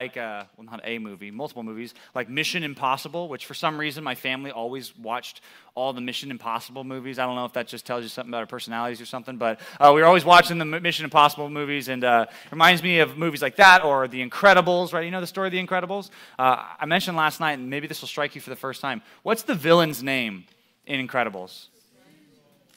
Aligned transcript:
like 0.00 0.16
uh, 0.16 0.44
well 0.56 0.64
not 0.64 0.80
a 0.84 0.98
movie 0.98 1.30
multiple 1.30 1.62
movies 1.62 1.92
like 2.14 2.26
mission 2.30 2.62
impossible 2.62 3.28
which 3.28 3.44
for 3.44 3.52
some 3.52 3.78
reason 3.78 4.02
my 4.02 4.14
family 4.14 4.50
always 4.50 4.96
watched 4.96 5.42
all 5.74 5.92
the 5.92 6.00
mission 6.00 6.30
impossible 6.30 6.84
movies. 6.84 7.18
I 7.18 7.26
don't 7.26 7.36
know 7.36 7.44
if 7.44 7.52
that 7.52 7.68
just 7.68 7.84
tells 7.84 8.02
you 8.02 8.08
something 8.08 8.30
about 8.30 8.40
our 8.40 8.46
personalities 8.46 8.98
or 9.02 9.04
something 9.04 9.36
but 9.36 9.60
uh, 9.78 9.92
we 9.94 10.00
were 10.00 10.06
always 10.06 10.24
watching 10.24 10.56
the 10.56 10.64
mission 10.64 11.04
impossible 11.04 11.50
movies 11.50 11.88
and 11.88 12.02
uh, 12.02 12.26
reminds 12.50 12.82
me 12.82 13.00
of 13.00 13.18
movies 13.18 13.42
like 13.42 13.56
that 13.56 13.84
or 13.84 14.08
the 14.08 14.26
incredibles 14.26 14.94
right? 14.94 15.04
You 15.04 15.10
know 15.10 15.20
the 15.20 15.26
story 15.26 15.48
of 15.48 15.52
the 15.52 15.64
incredibles? 15.64 16.08
Uh, 16.38 16.64
i 16.78 16.86
mentioned 16.86 17.18
last 17.18 17.38
night 17.38 17.58
and 17.58 17.68
maybe 17.68 17.86
this 17.86 18.00
will 18.00 18.08
strike 18.08 18.34
you 18.34 18.40
for 18.40 18.50
the 18.50 18.56
first 18.56 18.80
time. 18.80 19.02
What's 19.22 19.42
the 19.42 19.54
villain's 19.54 20.02
name 20.02 20.44
in 20.86 21.06
incredibles? 21.06 21.66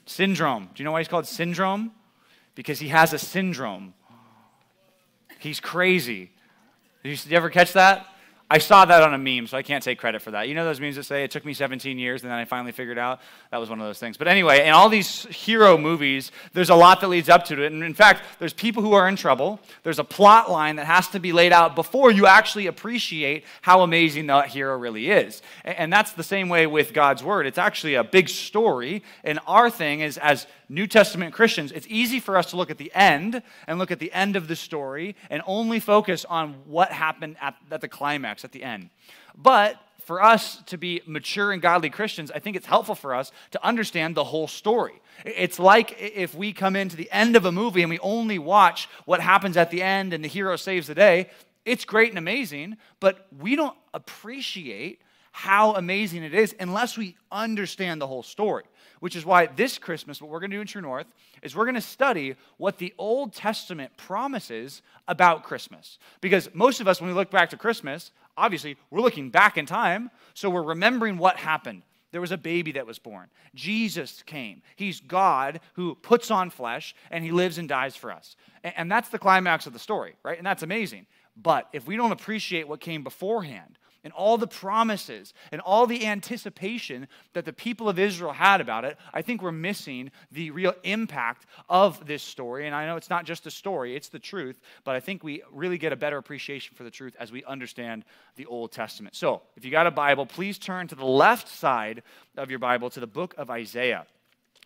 Syndrome. 0.06 0.70
Do 0.76 0.84
you 0.84 0.86
know 0.86 0.92
why 0.92 1.00
he's 1.00 1.08
called 1.08 1.26
syndrome? 1.26 1.94
Because 2.54 2.80
he 2.80 2.90
has 2.90 3.14
a 3.14 3.18
syndrome. 3.18 3.94
He's 5.40 5.62
crazy 5.62 6.32
did 7.04 7.26
you 7.26 7.38
ever 7.38 7.50
catch 7.50 7.74
that? 7.74 8.08
I 8.54 8.60
saw 8.60 8.86
that 8.86 9.02
on 9.02 9.16
a 9.16 9.18
meme, 9.18 9.48
so 9.48 9.58
I 9.58 9.64
can't 9.64 9.84
take 9.84 9.98
credit 9.98 10.22
for 10.22 10.30
that. 10.30 10.48
You 10.48 10.54
know 10.54 10.64
those 10.64 10.80
memes 10.80 10.96
that 10.98 11.06
say 11.06 11.24
it 11.24 11.32
took 11.32 11.44
me 11.44 11.56
17 11.56 11.98
years 11.98 12.22
and 12.22 12.30
then 12.30 12.38
I 12.38 12.46
finally 12.46 12.72
figured 12.72 13.00
out? 13.00 13.20
That 13.50 13.58
was 13.58 13.68
one 13.68 13.80
of 13.80 13.88
those 13.88 13.98
things. 13.98 14.16
But 14.16 14.28
anyway, 14.28 14.68
in 14.68 14.74
all 14.74 14.90
these 14.90 15.24
hero 15.26 15.76
movies, 15.76 16.32
there's 16.54 16.70
a 16.70 16.76
lot 16.76 17.02
that 17.02 17.08
leads 17.08 17.30
up 17.30 17.46
to 17.46 17.64
it. 17.64 17.72
And 17.72 17.84
in 17.84 17.96
fact, 17.96 18.22
there's 18.38 18.54
people 18.54 18.84
who 18.84 18.94
are 18.94 19.08
in 19.08 19.16
trouble. 19.16 19.60
There's 19.82 19.98
a 19.98 20.04
plot 20.04 20.52
line 20.52 20.76
that 20.76 20.86
has 20.86 21.08
to 21.10 21.20
be 21.20 21.34
laid 21.34 21.52
out 21.52 21.74
before 21.74 22.12
you 22.12 22.28
actually 22.28 22.68
appreciate 22.68 23.44
how 23.64 23.82
amazing 23.82 24.28
that 24.28 24.50
hero 24.50 24.78
really 24.78 25.10
is. 25.10 25.42
And 25.64 25.92
that's 25.92 26.12
the 26.12 26.22
same 26.22 26.48
way 26.48 26.68
with 26.68 26.94
God's 26.94 27.24
word. 27.24 27.48
It's 27.48 27.58
actually 27.58 27.96
a 27.96 28.04
big 28.04 28.30
story. 28.30 29.04
And 29.24 29.40
our 29.48 29.72
thing 29.72 30.02
is, 30.02 30.20
as 30.20 30.46
New 30.70 30.88
Testament 30.88 31.34
Christians, 31.34 31.72
it's 31.72 31.88
easy 31.90 32.20
for 32.20 32.38
us 32.38 32.50
to 32.52 32.58
look 32.58 32.72
at 32.72 32.78
the 32.78 32.92
end 32.94 33.42
and 33.68 33.80
look 33.80 33.92
at 33.92 34.00
the 34.00 34.12
end 34.14 34.36
of 34.36 34.48
the 34.48 34.56
story 34.56 35.16
and 35.30 35.42
only 35.46 35.80
focus 35.80 36.26
on 36.26 36.56
what 36.66 36.92
happened 36.92 37.38
at, 37.42 37.56
at 37.72 37.82
the 37.82 37.88
climax, 37.88 38.44
at 38.44 38.52
the 38.52 38.64
end. 38.64 38.90
But 39.36 39.78
for 40.04 40.22
us 40.22 40.62
to 40.68 40.78
be 40.78 41.02
mature 41.06 41.52
and 41.52 41.62
godly 41.62 41.90
Christians, 41.90 42.32
I 42.32 42.40
think 42.40 42.56
it's 42.56 42.66
helpful 42.66 42.96
for 42.96 43.16
us 43.16 43.32
to 43.52 43.66
understand 43.66 44.16
the 44.16 44.24
whole 44.24 44.48
story. 44.48 45.02
It's 45.26 45.60
like 45.60 45.96
if 46.00 46.36
we 46.36 46.54
come 46.54 46.76
into 46.76 46.96
the 46.96 47.10
end 47.12 47.36
of 47.36 47.46
a 47.46 47.52
movie 47.52 47.82
and 47.82 47.90
we 47.90 48.00
only 48.00 48.40
watch 48.40 48.90
what 49.06 49.22
happens 49.22 49.56
at 49.56 49.72
the 49.72 49.82
end 49.82 50.14
and 50.14 50.24
the 50.24 50.28
hero 50.28 50.56
saves 50.56 50.88
the 50.88 50.96
day. 50.96 51.30
It's 51.66 51.86
great 51.86 52.10
and 52.10 52.18
amazing, 52.18 52.78
but 53.00 53.28
we 53.40 53.56
don't 53.56 53.78
appreciate 53.94 55.00
how 55.32 55.74
amazing 55.74 56.24
it 56.24 56.34
is 56.34 56.54
unless 56.60 56.98
we 56.98 57.16
understand 57.32 58.02
the 58.02 58.08
whole 58.08 58.24
story 58.24 58.66
which 59.04 59.18
is 59.18 59.26
why 59.26 59.48
this 59.48 59.78
Christmas, 59.78 60.22
what 60.22 60.32
we're 60.32 60.40
going 60.40 60.50
to 60.50 60.56
do 60.56 60.62
in 60.62 60.68
True 60.68 60.82
North 60.82 61.08
is 61.42 61.54
we're 61.54 61.66
going 61.66 61.76
to 61.76 61.82
study 61.82 62.38
what 62.56 62.78
the 62.78 62.94
Old 62.98 63.34
Testament 63.34 63.92
promises 63.98 64.82
about 65.10 65.44
Christmas. 65.44 66.00
Because 66.22 66.48
most 66.54 66.80
of 66.80 66.88
us, 66.88 67.02
when 67.02 67.10
we 67.10 67.14
look 67.14 67.30
back 67.30 67.50
to 67.50 67.58
Christmas, 67.58 68.12
obviously 68.38 68.78
we're 68.92 69.02
looking 69.02 69.30
back 69.30 69.58
in 69.58 69.66
time, 69.66 70.10
so 70.34 70.50
we're 70.50 70.64
remembering 70.64 71.18
what 71.18 71.36
happened. 71.36 71.82
There 72.14 72.22
was 72.22 72.32
a 72.32 72.38
baby 72.38 72.72
that 72.72 72.88
was 72.88 72.98
born. 72.98 73.28
Jesus 73.54 74.24
came. 74.26 74.62
He's 74.78 75.02
God 75.02 75.60
who 75.74 75.96
puts 75.96 76.32
on 76.32 76.50
flesh 76.50 76.96
and 77.12 77.26
he 77.26 77.32
lives 77.32 77.58
and 77.58 77.68
dies 77.68 77.98
for 77.98 78.10
us. 78.10 78.38
And 78.64 78.90
that's 78.90 79.10
the 79.10 79.20
climax 79.20 79.68
of 79.68 79.74
the 79.74 79.80
story, 79.80 80.16
right? 80.24 80.38
And 80.38 80.48
that's 80.48 80.64
amazing. 80.64 81.08
But 81.36 81.68
if 81.74 81.86
we 81.86 81.98
don't 81.98 82.14
appreciate 82.14 82.70
what 82.70 82.80
came 82.80 83.04
beforehand, 83.04 83.78
and 84.04 84.14
all 84.14 84.38
the 84.38 84.48
promises 84.48 85.34
and 85.52 85.62
all 85.62 85.88
the 85.88 86.06
anticipation 86.06 87.08
that 87.34 87.46
the 87.46 87.54
people 87.54 87.90
of 87.90 88.00
Israel 88.00 88.34
had 88.34 88.62
about 88.62 88.86
it, 88.86 88.98
I 89.14 89.22
think 89.22 89.42
we're 89.42 89.52
missing 89.52 90.12
the 90.32 90.52
real 90.52 90.74
impact 90.84 91.46
of 91.70 92.06
this 92.06 92.24
story. 92.24 92.66
And 92.68 92.76
I 92.76 92.86
know 92.86 92.98
it's 92.98 93.10
not 93.10 93.26
just 93.26 93.48
a 93.48 93.52
story, 93.52 93.96
it's 93.96 94.10
the 94.10 94.20
truth, 94.20 94.60
but 94.84 94.96
I 94.96 95.00
think 95.00 95.24
we 95.24 95.42
really 95.52 95.78
get 95.78 95.94
a 95.94 95.98
better 95.98 96.18
appreciation 96.18 96.76
for 96.76 96.84
the 96.84 96.92
truth 96.92 97.16
as 97.20 97.32
we 97.32 97.44
understand 97.46 98.06
the 98.36 98.46
Old 98.46 98.72
Testament. 98.72 99.16
So, 99.16 99.42
if 99.56 99.64
you 99.64 99.72
got 99.72 99.88
a 99.88 99.92
Bible, 99.92 100.26
please 100.26 100.58
turn 100.58 100.88
to 100.88 100.96
the 100.96 101.06
left 101.06 101.48
side 101.48 102.04
of 102.38 102.50
your 102.50 102.60
Bible 102.60 102.90
to 102.90 103.00
the 103.00 103.08
book 103.08 103.36
of 103.38 103.50
Isaiah. 103.50 104.06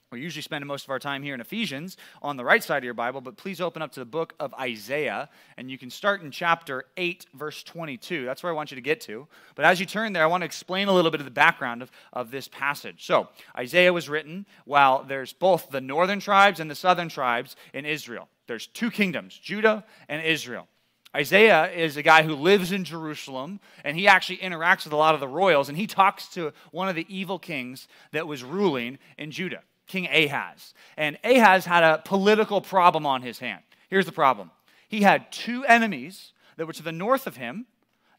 We're 0.09 0.19
usually 0.19 0.41
spending 0.41 0.69
most 0.69 0.85
of 0.85 0.90
our 0.90 1.00
time 1.00 1.22
here 1.22 1.34
in 1.34 1.41
Ephesians 1.41 1.97
on 2.22 2.38
the 2.38 2.45
right 2.45 2.63
side 2.63 2.78
of 2.78 2.85
your 2.85 2.94
Bible, 2.94 3.19
but 3.19 3.35
please 3.35 3.59
open 3.59 3.81
up 3.81 3.91
to 3.91 4.00
the 4.00 4.06
book 4.06 4.34
of 4.40 4.53
Isaiah, 4.53 5.28
and 5.57 5.69
you 5.69 5.78
can 5.78 5.90
start 5.90 6.22
in 6.22 6.31
chapter 6.31 6.85
8, 6.95 7.25
verse 7.34 7.62
22. 7.63 8.23
That's 8.23 8.41
where 8.41 8.50
I 8.50 8.56
want 8.56 8.72
you 8.72 8.75
to 8.75 8.81
get 8.81 9.01
to. 9.01 9.28
But 9.56 9.66
as 9.66 9.81
you 9.81 9.85
turn 9.85 10.13
there, 10.13 10.23
I 10.23 10.28
want 10.28 10.44
to 10.44 10.45
explain 10.45 10.88
a 10.88 10.94
little 10.94 11.12
bit 11.12 11.19
of 11.19 11.25
the 11.25 11.31
background 11.31 11.81
of, 11.81 11.91
of 12.13 12.31
this 12.31 12.47
passage. 12.47 13.06
So, 13.06 13.28
Isaiah 13.57 13.91
was 13.91 14.07
written 14.07 14.45
while 14.63 15.03
there's 15.03 15.34
both 15.34 15.72
the 15.72 15.81
northern 15.81 16.22
tribes 16.22 16.62
and 16.62 16.72
the 16.72 16.75
southern 16.75 17.09
tribes 17.09 17.57
in 17.74 17.85
Israel. 17.85 18.29
There's 18.47 18.68
two 18.68 18.89
kingdoms, 18.89 19.38
Judah 19.38 19.84
and 20.07 20.25
Israel. 20.25 20.69
Isaiah 21.13 21.69
is 21.69 21.97
a 21.97 22.03
guy 22.03 22.24
who 22.24 22.35
lives 22.35 22.72
in 22.72 22.85
Jerusalem, 22.85 23.59
and 23.84 23.97
he 23.97 24.07
actually 24.07 24.38
interacts 24.38 24.85
with 24.85 24.94
a 24.94 24.97
lot 24.97 25.16
of 25.16 25.19
the 25.19 25.28
royals, 25.28 25.68
and 25.68 25.78
he 25.78 25.85
talks 25.85 26.29
to 26.29 26.53
one 26.72 26.88
of 26.88 26.95
the 26.95 27.06
evil 27.09 27.39
kings 27.39 27.89
that 28.13 28.25
was 28.25 28.41
ruling 28.41 29.00
in 29.18 29.31
Judah. 29.31 29.63
King 29.87 30.07
Ahaz. 30.07 30.73
And 30.95 31.17
Ahaz 31.23 31.65
had 31.65 31.83
a 31.83 32.01
political 32.03 32.61
problem 32.61 33.05
on 33.05 33.21
his 33.21 33.39
hand. 33.39 33.63
Here's 33.89 34.05
the 34.05 34.11
problem 34.11 34.51
he 34.87 35.01
had 35.01 35.31
two 35.31 35.65
enemies 35.65 36.31
that 36.57 36.65
were 36.65 36.73
to 36.73 36.83
the 36.83 36.91
north 36.91 37.27
of 37.27 37.37
him 37.37 37.65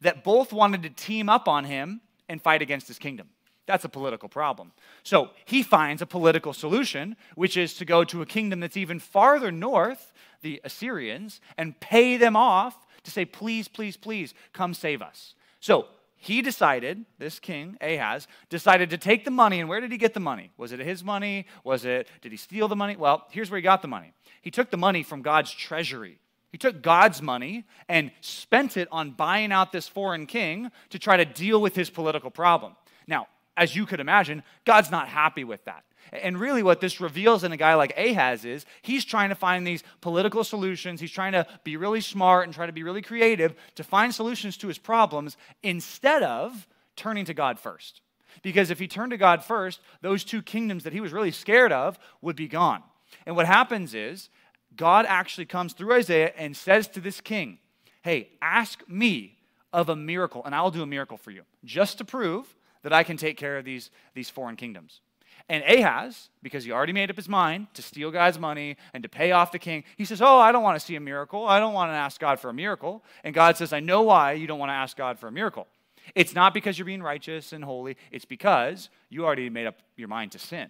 that 0.01 0.25
both 0.25 0.53
wanted 0.53 0.83
to 0.83 0.91
team 0.91 1.29
up 1.29 1.49
on 1.49 1.65
him 1.65 2.01
and 2.29 2.41
fight 2.41 2.63
against 2.63 2.89
his 2.89 2.99
kingdom. 2.99 3.29
That's 3.67 3.85
a 3.85 3.89
political 3.89 4.29
problem. 4.29 4.73
So 5.03 5.31
he 5.45 5.63
finds 5.63 6.01
a 6.01 6.07
political 6.07 6.55
solution, 6.55 7.17
which 7.35 7.57
is 7.57 7.75
to 7.75 7.85
go 7.85 8.03
to 8.05 8.23
a 8.23 8.27
kingdom 8.27 8.61
that's 8.61 8.79
even 8.79 8.99
farther 8.99 9.53
north, 9.53 10.13
the 10.41 10.61
Assyrians, 10.65 11.41
and 11.59 11.79
pay 11.79 12.17
them 12.17 12.35
off 12.35 12.87
to 13.03 13.11
say, 13.11 13.25
please, 13.25 13.69
please, 13.69 13.97
please, 13.97 14.33
come 14.53 14.73
save 14.73 15.03
us. 15.03 15.35
So 15.61 15.87
he 16.21 16.43
decided, 16.43 17.05
this 17.19 17.39
king, 17.39 17.79
Ahaz, 17.81 18.27
decided 18.51 18.91
to 18.91 18.99
take 18.99 19.25
the 19.25 19.31
money. 19.31 19.61
And 19.61 19.69
where 19.69 19.81
did 19.81 19.93
he 19.93 19.99
get 19.99 20.15
the 20.15 20.21
money? 20.21 20.51
Was 20.57 20.73
it 20.73 20.81
his 20.81 21.05
money? 21.05 21.47
Was 21.63 21.85
it, 21.85 22.09
did 22.21 22.33
he 22.33 22.39
steal 22.39 22.67
the 22.67 22.77
money? 22.77 22.97
Well, 22.97 23.27
here's 23.31 23.51
where 23.51 23.59
he 23.59 23.63
got 23.63 23.83
the 23.83 23.89
money. 23.89 24.13
He 24.43 24.51
took 24.51 24.71
the 24.71 24.77
money 24.77 25.05
from 25.05 25.23
God's 25.23 25.53
treasury. 25.53 26.19
He 26.51 26.59
took 26.59 26.83
God's 26.83 27.23
money 27.23 27.65
and 27.89 28.11
spent 28.21 28.77
it 28.77 28.89
on 28.91 29.13
buying 29.13 29.53
out 29.53 29.71
this 29.71 29.87
foreign 29.87 30.27
king 30.27 30.71
to 30.91 30.99
try 30.99 31.17
to 31.17 31.25
deal 31.25 31.61
with 31.61 31.77
his 31.77 31.89
political 31.89 32.31
problem. 32.31 32.75
Now, 33.07 33.29
as 33.57 33.77
you 33.77 33.87
could 33.87 34.01
imagine, 34.01 34.43
God's 34.65 34.91
not 34.91 35.09
happy 35.09 35.45
with 35.45 35.65
that. 35.67 35.85
And 36.13 36.41
really, 36.41 36.63
what 36.63 36.81
this 36.81 37.01
reveals 37.01 37.45
in 37.45 37.53
a 37.53 37.57
guy 37.57 37.75
like 37.75 37.97
Ahaz 37.97 38.45
is 38.45 38.65
he's 38.83 39.05
trying 39.05 39.29
to 39.29 39.35
find 39.35 39.67
these 39.67 39.83
political 40.01 40.43
solutions. 40.43 41.01
He's 41.01 41.11
trying 41.11 41.33
to 41.33 41.47
be 41.65 41.77
really 41.77 42.01
smart 42.01 42.45
and 42.45 42.55
try 42.55 42.67
to 42.67 42.73
be 42.73 42.83
really 42.83 43.03
creative 43.03 43.55
to 43.75 43.85
find 43.85 44.15
solutions 44.15 44.57
to 44.59 44.69
his 44.69 44.79
problems 44.79 45.37
instead 45.63 46.23
of 46.23 46.67
turning 46.97 47.25
to 47.27 47.35
God 47.35 47.59
first. 47.59 48.01
Because 48.43 48.71
if 48.71 48.79
he 48.79 48.89
turned 48.89 49.11
to 49.11 49.17
God 49.17 49.45
first, 49.45 49.81
those 50.01 50.25
two 50.25 50.43
kingdoms 50.43 50.85
that 50.85 50.93
he 50.93 51.01
was 51.01 51.13
really 51.13 51.31
scared 51.31 51.73
of 51.73 51.99
would 52.23 52.37
be 52.37 52.49
gone. 52.49 52.83
And 53.27 53.37
what 53.37 53.47
happens 53.47 53.95
is 53.95 54.29
God 54.77 55.07
actually 55.07 55.47
comes 55.47 55.73
through 55.73 55.95
Isaiah 55.95 56.33
and 56.37 56.57
says 56.57 56.89
to 56.89 57.01
this 57.01 57.21
king, 57.21 57.59
Hey, 58.03 58.31
ask 58.41 58.89
me 58.89 59.39
of 59.73 59.89
a 59.89 59.97
miracle, 59.97 60.45
and 60.45 60.55
I'll 60.55 60.71
do 60.71 60.83
a 60.83 60.87
miracle 60.87 61.17
for 61.17 61.31
you, 61.31 61.43
just 61.65 61.99
to 61.99 62.05
prove 62.05 62.55
that 62.83 62.93
I 62.93 63.03
can 63.03 63.17
take 63.17 63.37
care 63.37 63.59
of 63.59 63.65
these, 63.65 63.91
these 64.15 64.31
foreign 64.31 64.57
kingdoms. 64.57 65.01
And 65.49 65.65
Ahaz, 65.65 66.29
because 66.43 66.65
he 66.65 66.73
already 66.73 66.93
made 66.93 67.09
up 67.11 67.17
his 67.17 67.29
mind 67.29 67.69
to 67.75 67.81
steal 67.81 68.11
God's 68.11 68.39
money 68.39 68.77
and 68.93 69.03
to 69.03 69.09
pay 69.09 69.33
off 69.33 69.51
the 69.51 69.59
king, 69.59 69.85
he 69.97 70.05
says, 70.05 70.21
Oh, 70.21 70.39
I 70.39 70.53
don't 70.53 70.63
want 70.63 70.79
to 70.79 70.85
see 70.85 70.97
a 70.97 71.01
miracle. 71.01 71.47
I 71.47 71.59
don't 71.59 71.73
want 71.73 71.91
to 71.91 71.95
ask 71.97 72.21
God 72.21 72.39
for 72.39 72.51
a 72.51 72.55
miracle. 72.55 73.03
And 73.25 73.35
God 73.35 73.57
says, 73.57 73.73
I 73.73 73.81
know 73.81 74.03
why 74.03 74.33
you 74.33 74.47
don't 74.47 74.59
want 74.59 74.71
to 74.71 74.75
ask 74.75 74.97
God 74.97 75.19
for 75.19 75.27
a 75.27 75.33
miracle. 75.33 75.67
It's 76.15 76.35
not 76.35 76.55
because 76.55 76.79
you're 76.79 76.87
being 76.87 77.03
righteous 77.03 77.53
and 77.53 77.65
holy, 77.65 77.97
it's 78.11 78.25
because 78.25 78.89
you 79.09 79.25
already 79.25 79.51
made 79.51 79.67
up 79.67 79.77
your 79.97 80.09
mind 80.09 80.33
to 80.33 80.39
sin, 80.39 80.69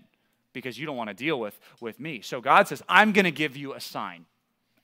because 0.52 0.79
you 0.79 0.87
don't 0.87 0.97
want 0.97 1.11
to 1.11 1.14
deal 1.14 1.38
with, 1.38 1.58
with 1.81 2.00
me. 2.00 2.20
So 2.20 2.41
God 2.41 2.69
says, 2.69 2.82
I'm 2.88 3.12
going 3.12 3.25
to 3.25 3.31
give 3.31 3.56
you 3.56 3.75
a 3.75 3.81
sign. 3.81 4.26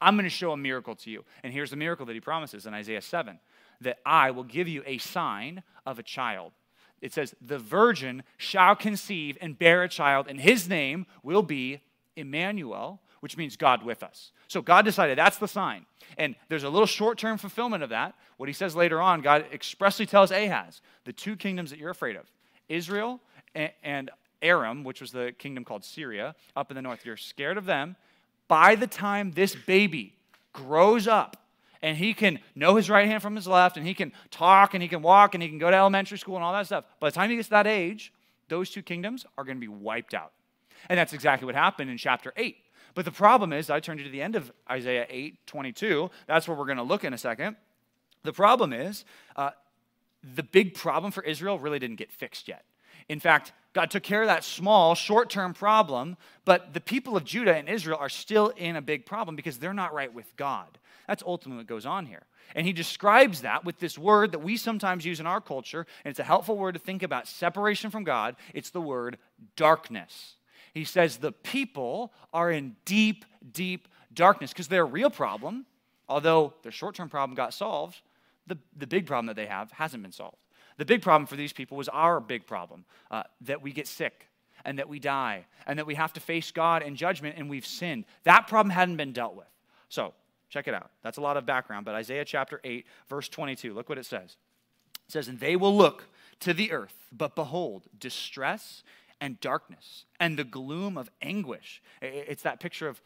I'm 0.01 0.17
going 0.17 0.25
to 0.25 0.31
show 0.31 0.53
a 0.53 0.57
miracle 0.57 0.95
to 0.97 1.11
you. 1.11 1.25
And 1.43 1.53
here's 1.53 1.71
the 1.71 1.77
miracle 1.77 2.07
that 2.07 2.13
he 2.13 2.21
promises 2.21 2.67
in 2.67 2.75
Isaiah 2.75 3.01
7 3.01 3.39
that 3.81 3.99
I 4.05 4.31
will 4.31 4.45
give 4.45 4.69
you 4.69 4.83
a 4.87 4.99
sign 4.99 5.63
of 5.87 5.99
a 5.99 6.03
child 6.03 6.53
it 7.01 7.13
says, 7.13 7.35
The 7.41 7.59
virgin 7.59 8.23
shall 8.37 8.77
conceive 8.77 9.39
and 9.41 9.59
bear 9.59 9.83
a 9.83 9.89
child, 9.89 10.27
and 10.29 10.41
his 10.41 10.69
name 10.69 11.07
will 11.23 11.43
be 11.43 11.81
Emmanuel, 12.17 13.01
which 13.21 13.37
means 13.37 13.57
God 13.57 13.83
with 13.83 14.03
us. 14.03 14.33
So 14.49 14.63
God 14.63 14.85
decided 14.85 15.19
that's 15.19 15.39
the 15.39 15.49
sign. 15.49 15.87
And 16.19 16.37
there's 16.49 16.65
a 16.65 16.69
little 16.69 16.87
short 16.87 17.19
term 17.19 17.39
fulfillment 17.39 17.83
of 17.83 17.91
that. 17.91 18.15
What 18.37 18.49
he 18.49 18.53
says 18.53 18.77
later 18.77 19.01
on, 19.01 19.21
God 19.21 19.47
expressly 19.53 20.07
tells 20.07 20.31
Ahaz 20.31 20.81
the 21.05 21.13
two 21.13 21.37
kingdoms 21.37 21.71
that 21.71 21.79
you're 21.79 21.91
afraid 21.91 22.17
of 22.17 22.31
Israel 22.69 23.21
and 23.55 24.11
Aram, 24.43 24.85
which 24.85 25.01
was 25.01 25.13
the 25.13 25.35
kingdom 25.39 25.65
called 25.65 25.85
Syria 25.85 26.35
up 26.55 26.71
in 26.71 26.75
the 26.75 26.83
north. 26.83 27.05
You're 27.05 27.17
scared 27.17 27.57
of 27.57 27.65
them. 27.65 27.97
By 28.47 28.75
the 28.75 28.87
time 28.87 29.33
this 29.33 29.55
baby 29.55 30.15
grows 30.53 31.09
up, 31.09 31.37
and 31.85 31.99
he 31.99 32.15
can 32.15 32.39
know 32.55 32.77
his 32.77 32.89
right 32.89 33.07
hand 33.07 33.23
from 33.23 33.37
his 33.37 33.47
left, 33.47 33.77
and 33.77 33.87
he 33.87 33.93
can 33.93 34.11
talk, 34.31 34.73
and 34.73 34.83
he 34.83 34.89
can 34.89 35.03
walk, 35.03 35.35
and 35.35 35.43
he 35.43 35.51
can 35.51 35.59
go 35.59 35.71
to 35.71 35.77
elementary 35.77 36.17
school 36.17 36.35
and 36.37 36.43
all 36.43 36.55
that 36.55 36.65
stuff. 36.65 36.87
By 36.99 37.11
the 37.11 37.15
time 37.15 37.29
he 37.29 37.37
gets 37.37 37.49
to 37.49 37.51
that 37.51 37.67
age, 37.67 38.11
those 38.49 38.71
two 38.71 38.81
kingdoms 38.81 39.27
are 39.37 39.45
going 39.45 39.59
to 39.59 39.61
be 39.61 39.69
wiped 39.69 40.15
out. 40.15 40.33
And 40.89 40.99
that's 40.99 41.13
exactly 41.13 41.45
what 41.45 41.55
happened 41.55 41.91
in 41.91 41.99
chapter 41.99 42.33
8. 42.39 42.57
But 42.95 43.05
the 43.05 43.11
problem 43.11 43.53
is, 43.53 43.69
I 43.69 43.81
turned 43.81 44.01
you 44.01 44.07
to 44.07 44.11
the 44.11 44.23
end 44.23 44.35
of 44.35 44.51
Isaiah 44.71 45.07
8 45.11 45.47
22. 45.47 46.11
That's 46.27 46.49
where 46.49 46.57
we're 46.57 46.65
going 46.65 46.79
to 46.79 46.83
look 46.83 47.05
in 47.05 47.13
a 47.13 47.19
second. 47.19 47.57
The 48.23 48.33
problem 48.33 48.73
is, 48.73 49.05
uh, 49.37 49.51
the 50.23 50.43
big 50.43 50.73
problem 50.73 51.13
for 51.13 51.23
Israel 51.23 51.59
really 51.59 51.79
didn't 51.79 51.97
get 51.97 52.11
fixed 52.11 52.49
yet. 52.49 52.65
In 53.11 53.21
fact, 53.21 53.53
God 53.75 53.91
took 53.91 54.03
care 54.03 54.23
of 54.23 54.29
that 54.29 54.43
small, 54.43 54.95
short 54.95 55.29
term 55.29 55.53
problem, 55.53 56.17
but 56.47 56.73
the 56.73 56.81
people 56.81 57.15
of 57.15 57.25
Judah 57.25 57.55
and 57.55 57.69
Israel 57.69 57.99
are 58.01 58.09
still 58.09 58.49
in 58.57 58.77
a 58.77 58.81
big 58.81 59.05
problem 59.05 59.37
because 59.37 59.59
they're 59.59 59.75
not 59.75 59.93
right 59.93 60.15
with 60.15 60.35
God. 60.37 60.79
That's 61.07 61.23
ultimately 61.25 61.61
what 61.61 61.67
goes 61.67 61.87
on 61.87 62.07
here. 62.07 62.23
And 62.55 62.67
he 62.67 62.73
describes 62.73 63.43
that 63.43 63.65
with 63.65 63.79
this 63.79 63.99
word 63.99 64.33
that 64.33 64.39
we 64.41 64.57
sometimes 64.57 65.05
use 65.05 65.21
in 65.21 65.27
our 65.27 65.41
culture, 65.41 65.87
and 66.05 66.11
it's 66.11 66.21
a 66.21 66.25
helpful 66.25 66.57
word 66.57 66.73
to 66.73 66.79
think 66.79 67.03
about 67.03 67.27
separation 67.27 67.91
from 67.91 68.05
God. 68.05 68.37
It's 68.53 68.71
the 68.71 68.81
word 68.81 69.19
darkness. 69.57 70.35
He 70.73 70.85
says 70.85 71.19
the 71.19 71.33
people 71.33 72.13
are 72.33 72.51
in 72.51 72.77
deep, 72.85 73.25
deep 73.53 73.89
darkness 74.13 74.53
because 74.53 74.69
their 74.69 74.87
real 74.87 75.11
problem, 75.11 75.67
although 76.09 76.55
their 76.63 76.73
short 76.73 76.95
term 76.95 77.09
problem 77.09 77.35
got 77.35 77.55
solved, 77.55 78.01
the, 78.47 78.59
the 78.77 78.87
big 78.87 79.07
problem 79.07 79.27
that 79.27 79.37
they 79.37 79.47
have 79.47 79.71
hasn't 79.73 80.03
been 80.03 80.13
solved. 80.13 80.37
The 80.77 80.85
big 80.85 81.03
problem 81.03 81.27
for 81.27 81.37
these 81.37 81.53
people 81.53 81.77
was 81.77 81.89
our 81.89 82.21
big 82.21 82.47
problem 82.47 82.85
uh, 83.11 83.23
that 83.43 83.63
we 83.63 83.73
get 83.73 83.87
sick 83.87 84.29
and 84.65 84.79
that 84.79 84.89
we 84.89 84.99
die 84.99 85.47
and 85.67 85.79
that 85.79 85.87
we 85.87 85.95
have 85.95 86.13
to 86.15 86.21
face 86.21 86.51
God 86.51 86.83
in 86.83 86.97
judgment 86.97 87.37
and 87.39 87.49
we've 87.49 87.67
sinned. 87.67 88.05
That 88.25 88.49
problem 88.49 88.71
hadn't 88.71 88.97
been 88.97 89.13
dealt 89.13 89.37
with. 89.37 89.47
So, 89.89 90.15
check 90.55 90.69
it 90.69 90.75
out. 90.75 90.91
That's 91.03 91.19
a 91.19 91.21
lot 91.21 91.37
of 91.37 91.45
background, 91.45 91.85
but 91.85 91.95
Isaiah 91.95 92.25
chapter 92.25 92.61
8, 92.65 92.87
verse 93.09 93.29
22, 93.29 93.75
look 93.75 93.89
what 93.89 93.99
it 93.99 94.07
says. 94.07 94.37
It 95.07 95.13
says, 95.13 95.29
And 95.29 95.41
they 95.41 95.57
will 95.57 95.77
look 95.77 96.05
to 96.41 96.55
the 96.55 96.73
earth, 96.73 96.95
but 97.13 97.35
behold, 97.35 97.85
distress 97.99 98.83
and 99.21 99.41
darkness 99.41 100.05
and 100.19 100.39
the 100.39 100.45
gloom 100.45 100.97
of 100.97 101.11
anguish. 101.21 101.83
It's 102.01 102.45
that 102.45 102.61
picture 102.61 102.89
of 102.89 103.03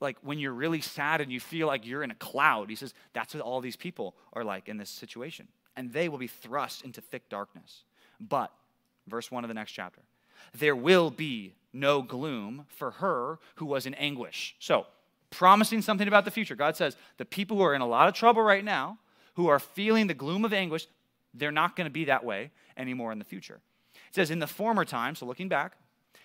like 0.00 0.16
when 0.22 0.38
you're 0.38 0.52
really 0.52 0.80
sad 0.80 1.20
and 1.20 1.30
you 1.30 1.40
feel 1.40 1.66
like 1.66 1.86
you're 1.86 2.02
in 2.02 2.10
a 2.10 2.16
cloud. 2.16 2.70
He 2.70 2.76
says, 2.76 2.94
That's 3.12 3.34
what 3.34 3.42
all 3.42 3.60
these 3.60 3.76
people 3.76 4.14
are 4.32 4.44
like 4.44 4.68
in 4.68 4.76
this 4.78 4.90
situation 4.90 5.48
and 5.76 5.92
they 5.92 6.08
will 6.08 6.18
be 6.18 6.26
thrust 6.26 6.82
into 6.82 7.00
thick 7.00 7.28
darkness. 7.28 7.84
But, 8.20 8.52
verse 9.06 9.30
1 9.30 9.44
of 9.44 9.48
the 9.48 9.54
next 9.54 9.72
chapter, 9.72 10.02
there 10.56 10.76
will 10.76 11.10
be 11.10 11.54
no 11.72 12.02
gloom 12.02 12.66
for 12.68 12.92
her 12.92 13.38
who 13.56 13.66
was 13.66 13.86
in 13.86 13.94
anguish. 13.94 14.54
So, 14.58 14.86
promising 15.32 15.82
something 15.82 16.06
about 16.06 16.24
the 16.24 16.30
future. 16.30 16.54
God 16.54 16.76
says 16.76 16.96
the 17.16 17.24
people 17.24 17.56
who 17.56 17.64
are 17.64 17.74
in 17.74 17.80
a 17.80 17.86
lot 17.86 18.06
of 18.06 18.14
trouble 18.14 18.42
right 18.42 18.64
now, 18.64 18.98
who 19.34 19.48
are 19.48 19.58
feeling 19.58 20.06
the 20.06 20.14
gloom 20.14 20.44
of 20.44 20.52
anguish, 20.52 20.86
they're 21.34 21.50
not 21.50 21.74
going 21.74 21.86
to 21.86 21.90
be 21.90 22.04
that 22.04 22.24
way 22.24 22.52
anymore 22.76 23.10
in 23.10 23.18
the 23.18 23.24
future. 23.24 23.60
It 23.94 24.14
says, 24.14 24.30
in 24.30 24.38
the 24.38 24.46
former 24.46 24.84
time, 24.84 25.14
so 25.14 25.26
looking 25.26 25.48
back, 25.48 25.72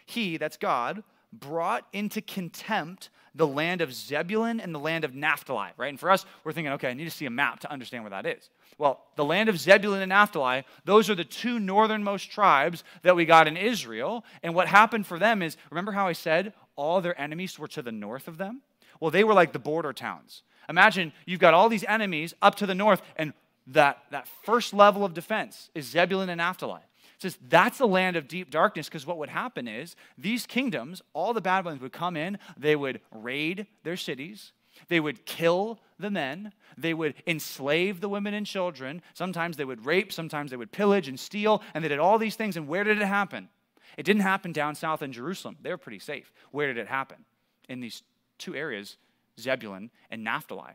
he, 0.05 0.37
that's 0.37 0.57
God, 0.57 1.03
brought 1.33 1.87
into 1.93 2.21
contempt 2.21 3.09
the 3.33 3.47
land 3.47 3.81
of 3.81 3.93
Zebulun 3.93 4.59
and 4.59 4.73
the 4.73 4.79
land 4.79 5.05
of 5.05 5.13
Naphtali, 5.13 5.69
right? 5.77 5.89
And 5.89 5.99
for 5.99 6.09
us, 6.09 6.25
we're 6.43 6.51
thinking, 6.51 6.73
okay, 6.73 6.89
I 6.89 6.93
need 6.93 7.05
to 7.05 7.11
see 7.11 7.25
a 7.25 7.31
map 7.31 7.59
to 7.61 7.71
understand 7.71 8.03
where 8.03 8.09
that 8.09 8.25
is. 8.25 8.49
Well, 8.77 9.03
the 9.15 9.25
land 9.25 9.47
of 9.47 9.59
Zebulun 9.59 10.01
and 10.01 10.09
Naphtali, 10.09 10.65
those 10.85 11.09
are 11.09 11.15
the 11.15 11.23
two 11.23 11.59
northernmost 11.59 12.31
tribes 12.31 12.83
that 13.03 13.15
we 13.15 13.25
got 13.25 13.47
in 13.47 13.55
Israel. 13.55 14.25
And 14.43 14.55
what 14.55 14.67
happened 14.67 15.05
for 15.05 15.19
them 15.19 15.41
is 15.41 15.57
remember 15.69 15.91
how 15.91 16.07
I 16.07 16.13
said 16.13 16.53
all 16.75 16.99
their 16.99 17.19
enemies 17.19 17.57
were 17.57 17.67
to 17.69 17.81
the 17.81 17.91
north 17.91 18.27
of 18.27 18.37
them? 18.37 18.61
Well, 18.99 19.11
they 19.11 19.23
were 19.23 19.33
like 19.33 19.53
the 19.53 19.59
border 19.59 19.93
towns. 19.93 20.43
Imagine 20.69 21.13
you've 21.25 21.39
got 21.39 21.53
all 21.53 21.69
these 21.69 21.85
enemies 21.85 22.33
up 22.41 22.55
to 22.55 22.65
the 22.65 22.75
north, 22.75 23.01
and 23.15 23.33
that, 23.67 24.03
that 24.11 24.27
first 24.43 24.73
level 24.73 25.05
of 25.05 25.13
defense 25.13 25.69
is 25.73 25.85
Zebulun 25.85 26.29
and 26.29 26.39
Naphtali. 26.39 26.81
It 27.15 27.21
says 27.21 27.37
that's 27.47 27.79
the 27.79 27.87
land 27.87 28.15
of 28.15 28.27
deep 28.27 28.51
darkness 28.51 28.87
because 28.87 29.05
what 29.05 29.17
would 29.17 29.29
happen 29.29 29.67
is 29.67 29.95
these 30.17 30.45
kingdoms, 30.45 31.01
all 31.13 31.33
the 31.33 31.41
bad 31.41 31.65
ones 31.65 31.81
would 31.81 31.91
come 31.91 32.15
in, 32.15 32.37
they 32.57 32.75
would 32.75 33.01
raid 33.11 33.65
their 33.83 33.97
cities, 33.97 34.51
they 34.87 34.99
would 34.99 35.25
kill 35.25 35.79
the 35.99 36.11
men. 36.11 36.53
They 36.77 36.93
would 36.93 37.15
enslave 37.25 38.01
the 38.01 38.09
women 38.09 38.33
and 38.33 38.45
children. 38.45 39.01
Sometimes 39.13 39.57
they 39.57 39.65
would 39.65 39.85
rape. 39.85 40.13
Sometimes 40.13 40.51
they 40.51 40.57
would 40.57 40.71
pillage 40.71 41.07
and 41.07 41.19
steal. 41.19 41.61
And 41.73 41.83
they 41.83 41.89
did 41.89 41.99
all 41.99 42.17
these 42.17 42.35
things. 42.35 42.57
And 42.57 42.67
where 42.67 42.83
did 42.83 43.01
it 43.01 43.05
happen? 43.05 43.49
It 43.97 44.03
didn't 44.03 44.21
happen 44.21 44.51
down 44.51 44.75
south 44.75 45.01
in 45.01 45.11
Jerusalem. 45.11 45.57
They 45.61 45.71
were 45.71 45.77
pretty 45.77 45.99
safe. 45.99 46.31
Where 46.51 46.67
did 46.67 46.77
it 46.77 46.87
happen? 46.87 47.25
In 47.67 47.79
these 47.79 48.03
two 48.37 48.55
areas, 48.55 48.97
Zebulun 49.39 49.89
and 50.09 50.23
Naphtali. 50.23 50.73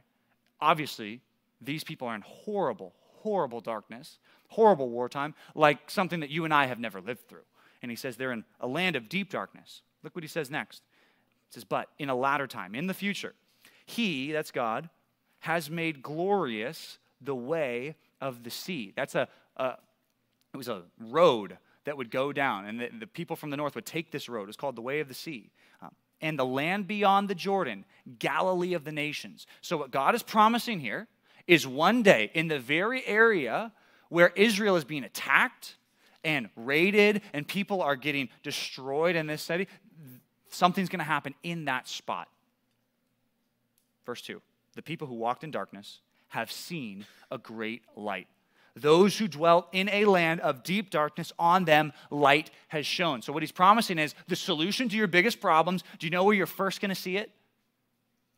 Obviously, 0.61 1.20
these 1.61 1.85
people 1.85 2.09
are 2.09 2.14
in 2.14 2.23
horrible, 2.23 2.94
horrible 3.23 3.61
darkness, 3.61 4.19
horrible 4.49 4.88
wartime, 4.91 5.35
like 5.55 5.91
something 5.91 6.20
that 6.20 6.31
you 6.31 6.44
and 6.44 6.53
I 6.53 6.67
have 6.67 6.79
never 6.79 7.00
lived 7.00 7.29
through. 7.29 7.44
And 7.82 7.91
he 7.91 7.97
says 7.97 8.17
they're 8.17 8.32
in 8.32 8.44
a 8.61 8.67
land 8.67 8.97
of 8.97 9.09
deep 9.09 9.31
darkness. 9.31 9.82
Look 10.03 10.14
what 10.14 10.25
he 10.25 10.29
says 10.29 10.50
next. 10.50 10.82
It 11.49 11.55
says, 11.55 11.64
But 11.64 11.88
in 11.99 12.09
a 12.09 12.14
latter 12.14 12.47
time, 12.47 12.75
in 12.75 12.87
the 12.87 12.94
future, 12.94 13.35
he, 13.85 14.32
that's 14.32 14.50
God, 14.50 14.88
has 15.41 15.69
made 15.69 16.03
glorious 16.03 16.99
the 17.20 17.35
way 17.35 17.97
of 18.20 18.44
the 18.44 18.50
sea. 18.50 18.93
That's 18.94 19.14
a, 19.14 19.29
a 19.56 19.75
it 20.53 20.56
was 20.56 20.69
a 20.69 20.82
road 20.99 21.59
that 21.85 21.97
would 21.97 22.11
go 22.11 22.32
down, 22.32 22.67
and 22.67 22.81
the, 22.81 22.91
the, 23.00 23.06
people 23.06 23.35
from 23.35 23.50
the 23.50 23.56
north 23.56 23.75
would 23.75 23.87
take 23.87 24.11
this 24.11 24.29
road. 24.29 24.49
It's 24.49 24.56
called 24.56 24.76
the 24.76 24.82
way 24.82 25.00
of 25.00 25.09
the 25.09 25.14
sea. 25.14 25.50
Um, 25.81 25.91
and 26.22 26.38
the 26.38 26.46
land 26.46 26.86
beyond 26.86 27.28
the 27.28 27.34
Jordan, 27.34 27.84
Galilee 28.19 28.72
of 28.72 28.84
the 28.84 28.92
nations. 28.92 29.46
So, 29.60 29.76
what 29.76 29.90
God 29.90 30.14
is 30.14 30.22
promising 30.22 30.80
here 30.80 31.08
is 31.46 31.66
one 31.66 32.02
day 32.02 32.30
in 32.32 32.48
the 32.48 32.60
very 32.60 33.04
area 33.06 33.72
where 34.08 34.28
Israel 34.36 34.76
is 34.76 34.84
being 34.84 35.04
attacked 35.04 35.76
and 36.24 36.48
raided 36.56 37.20
and 37.32 37.46
people 37.46 37.82
are 37.82 37.96
getting 37.96 38.28
destroyed 38.42 39.16
in 39.16 39.26
this 39.26 39.42
city, 39.42 39.66
something's 40.48 40.88
going 40.88 41.00
to 41.00 41.04
happen 41.04 41.34
in 41.42 41.64
that 41.64 41.88
spot. 41.88 42.28
Verse 44.06 44.22
2 44.22 44.40
The 44.75 44.82
people 44.82 45.06
who 45.08 45.14
walked 45.14 45.44
in 45.44 45.50
darkness 45.50 46.00
have 46.28 46.50
seen 46.50 47.04
a 47.30 47.38
great 47.38 47.82
light. 47.96 48.28
Those 48.74 49.19
who 49.19 49.28
dwelt 49.28 49.69
in 49.72 49.88
a 49.90 50.06
land 50.06 50.40
of 50.40 50.62
deep 50.62 50.90
darkness, 50.90 51.32
on 51.38 51.64
them 51.64 51.92
light 52.10 52.50
has 52.69 52.86
shone. 52.86 53.20
So, 53.20 53.32
what 53.32 53.42
he's 53.42 53.52
promising 53.52 53.98
is 53.98 54.14
the 54.28 54.36
solution 54.36 54.88
to 54.88 54.96
your 54.96 55.06
biggest 55.06 55.40
problems. 55.40 55.84
Do 55.98 56.06
you 56.06 56.10
know 56.10 56.24
where 56.24 56.34
you're 56.34 56.46
first 56.46 56.80
going 56.80 56.88
to 56.88 56.94
see 56.94 57.16
it? 57.19 57.30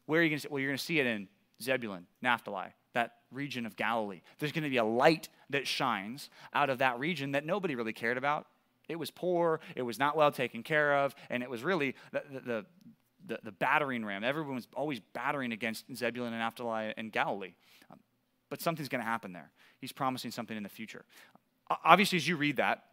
Where 0.06 0.20
are 0.20 0.24
you 0.24 0.30
going 0.30 0.38
to 0.38 0.42
see 0.42 0.46
it? 0.46 0.52
Well, 0.52 0.60
you're 0.60 0.70
going 0.70 0.78
to 0.78 0.84
see 0.84 0.98
it 0.98 1.06
in 1.06 1.28
Zebulun, 1.62 2.06
Naphtali, 2.20 2.68
that 2.94 3.12
region 3.30 3.64
of 3.64 3.76
Galilee. 3.76 4.22
There's 4.38 4.52
going 4.52 4.64
to 4.64 4.70
be 4.70 4.76
a 4.76 4.84
light 4.84 5.28
that 5.50 5.66
shines 5.66 6.30
out 6.52 6.68
of 6.68 6.78
that 6.78 6.98
region 6.98 7.32
that 7.32 7.46
nobody 7.46 7.76
really 7.76 7.92
cared 7.92 8.18
about. 8.18 8.46
It 8.88 8.96
was 8.96 9.10
poor, 9.10 9.60
it 9.76 9.82
was 9.82 9.98
not 9.98 10.16
well 10.16 10.30
taken 10.30 10.62
care 10.62 10.98
of, 10.98 11.14
and 11.30 11.42
it 11.42 11.48
was 11.48 11.62
really 11.62 11.94
the, 12.12 12.22
the, 12.44 12.66
the, 13.26 13.38
the 13.44 13.52
battering 13.52 14.04
ram. 14.04 14.24
Everyone 14.24 14.56
was 14.56 14.68
always 14.74 15.00
battering 15.00 15.52
against 15.52 15.84
Zebulun 15.94 16.32
and 16.32 16.42
Naphtali 16.42 16.92
and 16.96 17.10
Galilee. 17.10 17.54
But 18.54 18.62
something's 18.62 18.88
going 18.88 19.00
to 19.02 19.04
happen 19.04 19.32
there. 19.32 19.50
He's 19.80 19.90
promising 19.90 20.30
something 20.30 20.56
in 20.56 20.62
the 20.62 20.68
future. 20.68 21.04
Obviously, 21.84 22.18
as 22.18 22.28
you 22.28 22.36
read 22.36 22.58
that, 22.58 22.84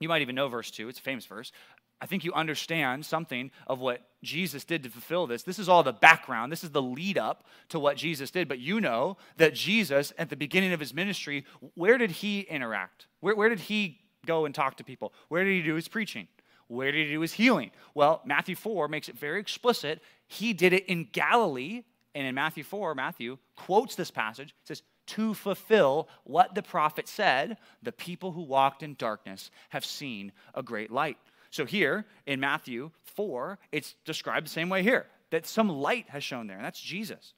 you 0.00 0.08
might 0.08 0.22
even 0.22 0.34
know 0.34 0.48
verse 0.48 0.70
2. 0.70 0.88
It's 0.88 0.98
a 0.98 1.02
famous 1.02 1.26
verse. 1.26 1.52
I 2.00 2.06
think 2.06 2.24
you 2.24 2.32
understand 2.32 3.04
something 3.04 3.50
of 3.66 3.78
what 3.78 4.00
Jesus 4.22 4.64
did 4.64 4.82
to 4.84 4.88
fulfill 4.88 5.26
this. 5.26 5.42
This 5.42 5.58
is 5.58 5.68
all 5.68 5.82
the 5.82 5.92
background. 5.92 6.50
This 6.50 6.64
is 6.64 6.70
the 6.70 6.80
lead 6.80 7.18
up 7.18 7.44
to 7.68 7.78
what 7.78 7.98
Jesus 7.98 8.30
did. 8.30 8.48
But 8.48 8.58
you 8.58 8.80
know 8.80 9.18
that 9.36 9.52
Jesus, 9.52 10.14
at 10.16 10.30
the 10.30 10.36
beginning 10.36 10.72
of 10.72 10.80
his 10.80 10.94
ministry, 10.94 11.44
where 11.74 11.98
did 11.98 12.10
he 12.10 12.40
interact? 12.40 13.06
Where, 13.20 13.36
where 13.36 13.50
did 13.50 13.60
he 13.60 14.00
go 14.24 14.46
and 14.46 14.54
talk 14.54 14.78
to 14.78 14.84
people? 14.84 15.12
Where 15.28 15.44
did 15.44 15.52
he 15.52 15.62
do 15.62 15.74
his 15.74 15.88
preaching? 15.88 16.26
Where 16.68 16.90
did 16.90 17.06
he 17.06 17.12
do 17.12 17.20
his 17.20 17.34
healing? 17.34 17.70
Well, 17.92 18.22
Matthew 18.24 18.56
4 18.56 18.88
makes 18.88 19.10
it 19.10 19.18
very 19.18 19.40
explicit. 19.40 20.00
He 20.26 20.54
did 20.54 20.72
it 20.72 20.86
in 20.86 21.10
Galilee. 21.12 21.82
And 22.16 22.26
in 22.26 22.34
Matthew 22.34 22.64
4, 22.64 22.94
Matthew 22.94 23.36
quotes 23.56 23.94
this 23.94 24.10
passage, 24.10 24.54
says, 24.64 24.82
to 25.08 25.34
fulfill 25.34 26.08
what 26.24 26.54
the 26.54 26.62
prophet 26.62 27.08
said, 27.08 27.58
the 27.82 27.92
people 27.92 28.32
who 28.32 28.40
walked 28.40 28.82
in 28.82 28.94
darkness 28.94 29.50
have 29.68 29.84
seen 29.84 30.32
a 30.54 30.62
great 30.62 30.90
light. 30.90 31.18
So 31.50 31.66
here 31.66 32.06
in 32.24 32.40
Matthew 32.40 32.90
4, 33.04 33.58
it's 33.70 33.96
described 34.06 34.46
the 34.46 34.50
same 34.50 34.70
way 34.70 34.82
here 34.82 35.06
that 35.28 35.46
some 35.46 35.68
light 35.68 36.08
has 36.08 36.24
shone 36.24 36.46
there, 36.46 36.56
and 36.56 36.64
that's 36.64 36.80
Jesus. 36.80 37.34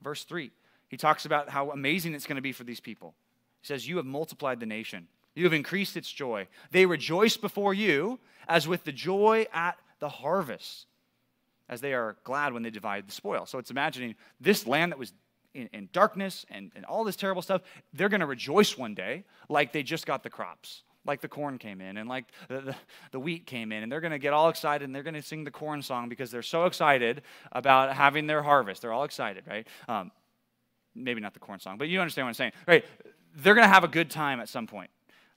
Verse 0.00 0.22
3, 0.22 0.52
he 0.86 0.96
talks 0.96 1.24
about 1.24 1.48
how 1.48 1.72
amazing 1.72 2.14
it's 2.14 2.26
going 2.26 2.36
to 2.36 2.42
be 2.42 2.52
for 2.52 2.62
these 2.62 2.78
people. 2.78 3.14
He 3.62 3.66
says, 3.66 3.88
You 3.88 3.96
have 3.96 4.06
multiplied 4.06 4.60
the 4.60 4.66
nation, 4.66 5.08
you 5.34 5.42
have 5.42 5.52
increased 5.52 5.96
its 5.96 6.10
joy. 6.10 6.46
They 6.70 6.86
rejoice 6.86 7.36
before 7.36 7.74
you 7.74 8.20
as 8.46 8.68
with 8.68 8.84
the 8.84 8.92
joy 8.92 9.46
at 9.52 9.76
the 9.98 10.08
harvest, 10.08 10.86
as 11.70 11.80
they 11.80 11.94
are 11.94 12.16
glad 12.24 12.52
when 12.52 12.62
they 12.62 12.68
divide 12.68 13.08
the 13.08 13.12
spoil. 13.12 13.46
So 13.46 13.58
it's 13.58 13.70
imagining 13.70 14.16
this 14.40 14.66
land 14.66 14.92
that 14.92 14.98
was 14.98 15.14
in, 15.54 15.70
in 15.72 15.88
darkness 15.92 16.44
and, 16.50 16.70
and 16.76 16.84
all 16.84 17.04
this 17.04 17.16
terrible 17.16 17.40
stuff, 17.40 17.62
they're 17.94 18.10
going 18.10 18.20
to 18.20 18.26
rejoice 18.26 18.76
one 18.76 18.94
day 18.94 19.24
like 19.48 19.72
they 19.72 19.82
just 19.82 20.04
got 20.04 20.22
the 20.22 20.30
crops 20.30 20.82
like 21.06 21.22
the 21.22 21.28
corn 21.28 21.56
came 21.56 21.80
in 21.80 21.96
and 21.96 22.10
like 22.10 22.26
the, 22.48 22.60
the, 22.60 22.76
the 23.12 23.18
wheat 23.18 23.46
came 23.46 23.72
in 23.72 23.82
and 23.82 23.90
they're 23.90 24.02
going 24.02 24.10
to 24.10 24.18
get 24.18 24.34
all 24.34 24.50
excited 24.50 24.84
and 24.84 24.94
they're 24.94 25.02
going 25.02 25.14
to 25.14 25.22
sing 25.22 25.44
the 25.44 25.50
corn 25.50 25.80
song 25.80 26.10
because 26.10 26.30
they're 26.30 26.42
so 26.42 26.66
excited 26.66 27.22
about 27.52 27.94
having 27.94 28.26
their 28.26 28.42
harvest 28.42 28.82
they're 28.82 28.92
all 28.92 29.04
excited 29.04 29.42
right 29.46 29.66
um, 29.88 30.10
maybe 30.94 31.18
not 31.18 31.32
the 31.32 31.40
corn 31.40 31.58
song 31.58 31.78
but 31.78 31.88
you 31.88 31.98
understand 32.00 32.26
what 32.26 32.28
i'm 32.28 32.34
saying 32.34 32.52
right 32.68 32.84
they're 33.36 33.54
going 33.54 33.66
to 33.66 33.72
have 33.72 33.82
a 33.82 33.88
good 33.88 34.10
time 34.10 34.40
at 34.40 34.48
some 34.48 34.66
point 34.66 34.90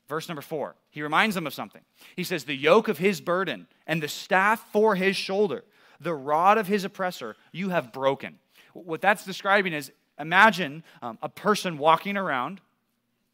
Verse 0.10 0.28
number 0.28 0.42
four, 0.42 0.76
he 0.90 1.02
reminds 1.02 1.34
them 1.34 1.48
of 1.48 1.54
something. 1.54 1.82
He 2.16 2.24
says, 2.26 2.44
The 2.44 2.56
yoke 2.56 2.90
of 2.90 2.98
his 2.98 3.22
burden 3.22 3.68
and 3.88 4.04
the 4.04 4.10
staff 4.10 4.68
for 4.72 4.96
his 4.96 5.16
shoulder, 5.16 5.64
the 6.04 6.14
rod 6.14 6.58
of 6.58 6.68
his 6.68 6.84
oppressor, 6.84 7.36
you 7.52 7.70
have 7.70 7.92
broken. 7.92 8.40
What 8.74 9.02
that's 9.02 9.26
describing 9.26 9.74
is 9.74 9.92
Imagine 10.20 10.84
um, 11.02 11.18
a 11.22 11.30
person 11.30 11.78
walking 11.78 12.18
around. 12.18 12.62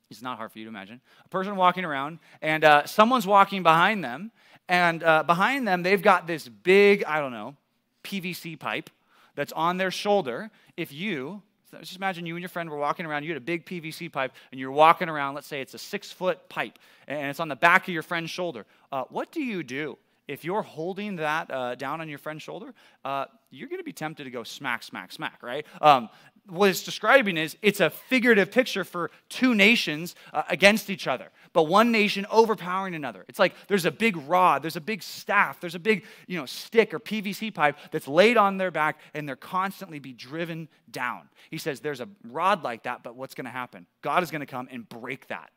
It's 0.09 0.21
not 0.21 0.37
hard 0.37 0.51
for 0.51 0.59
you 0.59 0.65
to 0.65 0.69
imagine. 0.69 1.01
A 1.25 1.29
person 1.29 1.55
walking 1.55 1.85
around, 1.85 2.19
and 2.41 2.63
uh, 2.63 2.85
someone's 2.85 3.27
walking 3.27 3.63
behind 3.63 4.03
them, 4.03 4.31
and 4.67 5.03
uh, 5.03 5.23
behind 5.23 5.67
them, 5.67 5.83
they've 5.83 6.01
got 6.01 6.25
this 6.25 6.47
big, 6.47 7.03
I 7.03 7.19
don't 7.19 7.31
know, 7.31 7.55
PVC 8.03 8.57
pipe 8.57 8.89
that's 9.35 9.51
on 9.51 9.77
their 9.77 9.91
shoulder. 9.91 10.49
If 10.77 10.91
you, 10.91 11.41
just 11.79 11.97
imagine 11.97 12.25
you 12.25 12.35
and 12.35 12.41
your 12.41 12.49
friend 12.49 12.69
were 12.69 12.77
walking 12.77 13.05
around, 13.05 13.23
you 13.23 13.29
had 13.29 13.37
a 13.37 13.41
big 13.41 13.65
PVC 13.65 14.11
pipe, 14.11 14.31
and 14.51 14.59
you're 14.59 14.71
walking 14.71 15.09
around, 15.09 15.35
let's 15.35 15.47
say 15.47 15.61
it's 15.61 15.73
a 15.73 15.79
six 15.79 16.11
foot 16.11 16.49
pipe, 16.49 16.79
and 17.07 17.29
it's 17.29 17.39
on 17.39 17.49
the 17.49 17.55
back 17.55 17.87
of 17.87 17.93
your 17.93 18.03
friend's 18.03 18.31
shoulder. 18.31 18.65
Uh, 18.91 19.03
what 19.09 19.31
do 19.31 19.41
you 19.41 19.63
do? 19.63 19.97
If 20.29 20.45
you're 20.45 20.61
holding 20.61 21.15
that 21.15 21.49
uh, 21.49 21.73
down 21.73 22.01
on 22.01 22.07
your 22.07 22.19
friend's 22.19 22.43
shoulder, 22.43 22.75
uh, 23.03 23.25
you're 23.49 23.67
going 23.67 23.79
to 23.79 23.83
be 23.83 23.91
tempted 23.91 24.25
to 24.25 24.29
go 24.29 24.43
smack, 24.43 24.83
smack, 24.83 25.11
smack, 25.11 25.41
right? 25.41 25.65
Um, 25.81 26.07
what 26.45 26.69
it's 26.69 26.83
describing 26.83 27.35
is 27.35 27.57
it's 27.63 27.79
a 27.79 27.89
figurative 27.89 28.51
picture 28.51 28.83
for 28.83 29.09
two 29.27 29.55
nations 29.55 30.13
uh, 30.31 30.43
against 30.47 30.91
each 30.91 31.07
other, 31.07 31.29
but 31.51 31.63
one 31.63 31.91
nation 31.91 32.27
overpowering 32.29 32.93
another. 32.93 33.25
It's 33.27 33.39
like 33.39 33.55
there's 33.67 33.85
a 33.85 33.91
big 33.91 34.17
rod, 34.17 34.61
there's 34.61 34.75
a 34.75 34.81
big 34.81 35.01
staff, 35.01 35.59
there's 35.59 35.73
a 35.73 35.79
big 35.79 36.05
you 36.27 36.37
know 36.37 36.45
stick 36.45 36.93
or 36.93 36.99
PVC 36.99 37.51
pipe 37.51 37.77
that's 37.89 38.07
laid 38.07 38.37
on 38.37 38.57
their 38.57 38.69
back, 38.69 38.99
and 39.15 39.27
they're 39.27 39.35
constantly 39.35 39.97
be 39.97 40.13
driven 40.13 40.69
down. 40.91 41.27
He 41.49 41.57
says 41.57 41.79
there's 41.79 42.01
a 42.01 42.09
rod 42.23 42.63
like 42.63 42.83
that, 42.83 43.01
but 43.01 43.15
what's 43.15 43.33
going 43.33 43.45
to 43.45 43.51
happen? 43.51 43.87
God 44.03 44.21
is 44.21 44.29
going 44.29 44.41
to 44.41 44.45
come 44.45 44.67
and 44.71 44.87
break 44.87 45.27
that. 45.29 45.49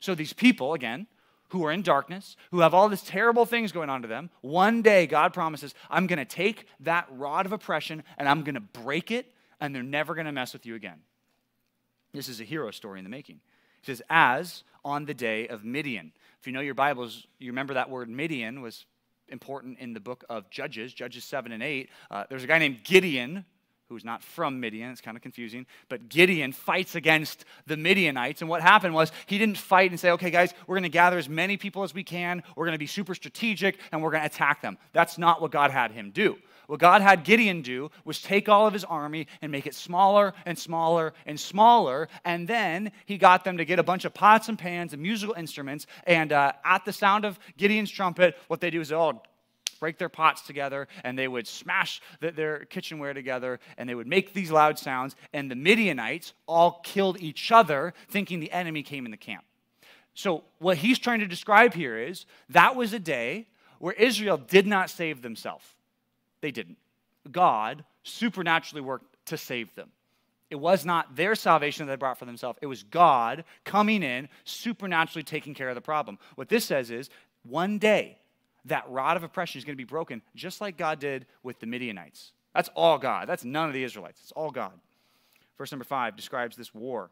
So 0.00 0.14
these 0.14 0.32
people, 0.32 0.72
again, 0.72 1.06
who 1.48 1.64
are 1.64 1.72
in 1.72 1.82
darkness, 1.82 2.36
who 2.50 2.60
have 2.60 2.74
all 2.74 2.88
these 2.88 3.02
terrible 3.02 3.46
things 3.46 3.72
going 3.72 3.90
on 3.90 4.02
to 4.02 4.08
them, 4.08 4.30
one 4.40 4.82
day 4.82 5.06
God 5.06 5.32
promises, 5.32 5.74
I'm 5.90 6.06
going 6.06 6.18
to 6.18 6.24
take 6.24 6.66
that 6.80 7.06
rod 7.10 7.46
of 7.46 7.52
oppression 7.52 8.02
and 8.18 8.28
I'm 8.28 8.42
going 8.42 8.54
to 8.54 8.60
break 8.60 9.10
it 9.10 9.32
and 9.60 9.74
they're 9.74 9.82
never 9.82 10.14
going 10.14 10.26
to 10.26 10.32
mess 10.32 10.52
with 10.52 10.66
you 10.66 10.74
again. 10.74 11.00
This 12.12 12.28
is 12.28 12.40
a 12.40 12.44
hero 12.44 12.70
story 12.70 12.98
in 12.98 13.04
the 13.04 13.10
making. 13.10 13.40
He 13.82 13.86
says, 13.86 14.02
as 14.08 14.64
on 14.84 15.04
the 15.04 15.14
day 15.14 15.48
of 15.48 15.64
Midian. 15.64 16.12
If 16.40 16.46
you 16.46 16.52
know 16.52 16.60
your 16.60 16.74
Bibles, 16.74 17.26
you 17.38 17.50
remember 17.50 17.74
that 17.74 17.90
word 17.90 18.08
Midian 18.08 18.60
was 18.62 18.86
important 19.28 19.78
in 19.78 19.92
the 19.92 20.00
book 20.00 20.24
of 20.28 20.48
Judges, 20.50 20.92
Judges 20.94 21.24
7 21.24 21.52
and 21.52 21.62
8. 21.62 21.90
Uh, 22.10 22.24
there's 22.28 22.44
a 22.44 22.46
guy 22.46 22.58
named 22.58 22.82
Gideon 22.84 23.44
who's 23.88 24.04
not 24.04 24.22
from 24.22 24.60
Midian. 24.60 24.90
It's 24.90 25.00
kind 25.00 25.16
of 25.16 25.22
confusing. 25.22 25.66
But 25.88 26.08
Gideon 26.08 26.52
fights 26.52 26.94
against 26.94 27.44
the 27.66 27.76
Midianites. 27.76 28.40
And 28.40 28.48
what 28.48 28.60
happened 28.60 28.94
was 28.94 29.12
he 29.26 29.38
didn't 29.38 29.58
fight 29.58 29.90
and 29.90 29.98
say, 29.98 30.10
okay, 30.12 30.30
guys, 30.30 30.52
we're 30.66 30.76
going 30.76 30.82
to 30.82 30.88
gather 30.88 31.18
as 31.18 31.28
many 31.28 31.56
people 31.56 31.82
as 31.82 31.94
we 31.94 32.04
can. 32.04 32.42
We're 32.56 32.66
going 32.66 32.74
to 32.74 32.78
be 32.78 32.86
super 32.86 33.14
strategic 33.14 33.78
and 33.92 34.02
we're 34.02 34.10
going 34.10 34.22
to 34.22 34.26
attack 34.26 34.62
them. 34.62 34.78
That's 34.92 35.18
not 35.18 35.40
what 35.40 35.50
God 35.50 35.70
had 35.70 35.92
him 35.92 36.10
do. 36.10 36.38
What 36.68 36.80
God 36.80 37.00
had 37.00 37.24
Gideon 37.24 37.62
do 37.62 37.90
was 38.04 38.20
take 38.20 38.46
all 38.46 38.66
of 38.66 38.74
his 38.74 38.84
army 38.84 39.26
and 39.40 39.50
make 39.50 39.66
it 39.66 39.74
smaller 39.74 40.34
and 40.44 40.58
smaller 40.58 41.14
and 41.24 41.40
smaller. 41.40 42.10
And 42.26 42.46
then 42.46 42.92
he 43.06 43.16
got 43.16 43.42
them 43.42 43.56
to 43.56 43.64
get 43.64 43.78
a 43.78 43.82
bunch 43.82 44.04
of 44.04 44.12
pots 44.12 44.50
and 44.50 44.58
pans 44.58 44.92
and 44.92 45.00
musical 45.00 45.34
instruments. 45.34 45.86
And 46.06 46.30
uh, 46.30 46.52
at 46.66 46.84
the 46.84 46.92
sound 46.92 47.24
of 47.24 47.38
Gideon's 47.56 47.90
trumpet, 47.90 48.36
what 48.48 48.60
they 48.60 48.68
do 48.68 48.82
is 48.82 48.92
all 48.92 49.24
break 49.78 49.98
their 49.98 50.08
pots 50.08 50.42
together 50.42 50.88
and 51.04 51.18
they 51.18 51.28
would 51.28 51.46
smash 51.46 52.00
the, 52.20 52.30
their 52.30 52.64
kitchenware 52.66 53.14
together 53.14 53.60
and 53.76 53.88
they 53.88 53.94
would 53.94 54.06
make 54.06 54.34
these 54.34 54.50
loud 54.50 54.78
sounds. 54.78 55.16
And 55.32 55.50
the 55.50 55.56
Midianites 55.56 56.34
all 56.46 56.80
killed 56.84 57.20
each 57.20 57.50
other, 57.52 57.94
thinking 58.08 58.40
the 58.40 58.52
enemy 58.52 58.82
came 58.82 59.04
in 59.04 59.10
the 59.10 59.16
camp. 59.16 59.44
So, 60.14 60.42
what 60.58 60.78
he's 60.78 60.98
trying 60.98 61.20
to 61.20 61.26
describe 61.26 61.74
here 61.74 61.96
is 61.96 62.26
that 62.48 62.74
was 62.74 62.92
a 62.92 62.98
day 62.98 63.46
where 63.78 63.94
Israel 63.94 64.36
did 64.36 64.66
not 64.66 64.90
save 64.90 65.22
themselves. 65.22 65.64
They 66.40 66.50
didn't. 66.50 66.78
God 67.30 67.84
supernaturally 68.02 68.80
worked 68.80 69.14
to 69.26 69.36
save 69.36 69.74
them. 69.74 69.90
It 70.50 70.56
was 70.56 70.84
not 70.84 71.14
their 71.14 71.34
salvation 71.34 71.86
that 71.86 71.92
they 71.92 71.96
brought 71.96 72.18
for 72.18 72.24
themselves. 72.24 72.58
It 72.62 72.66
was 72.66 72.82
God 72.82 73.44
coming 73.64 74.02
in, 74.02 74.28
supernaturally 74.44 75.22
taking 75.22 75.54
care 75.54 75.68
of 75.68 75.74
the 75.74 75.80
problem. 75.80 76.18
What 76.36 76.48
this 76.48 76.64
says 76.64 76.90
is 76.90 77.10
one 77.42 77.78
day, 77.78 78.18
that 78.68 78.88
rod 78.88 79.16
of 79.16 79.22
oppression 79.22 79.58
is 79.58 79.64
going 79.64 79.74
to 79.74 79.78
be 79.78 79.84
broken, 79.84 80.22
just 80.34 80.60
like 80.60 80.76
God 80.76 80.98
did 80.98 81.26
with 81.42 81.60
the 81.60 81.66
Midianites. 81.66 82.32
That's 82.54 82.70
all 82.74 82.98
God. 82.98 83.28
That's 83.28 83.44
none 83.44 83.68
of 83.68 83.74
the 83.74 83.84
Israelites. 83.84 84.20
It's 84.22 84.32
all 84.32 84.50
God. 84.50 84.72
Verse 85.56 85.72
number 85.72 85.84
five 85.84 86.16
describes 86.16 86.56
this 86.56 86.74
war. 86.74 87.10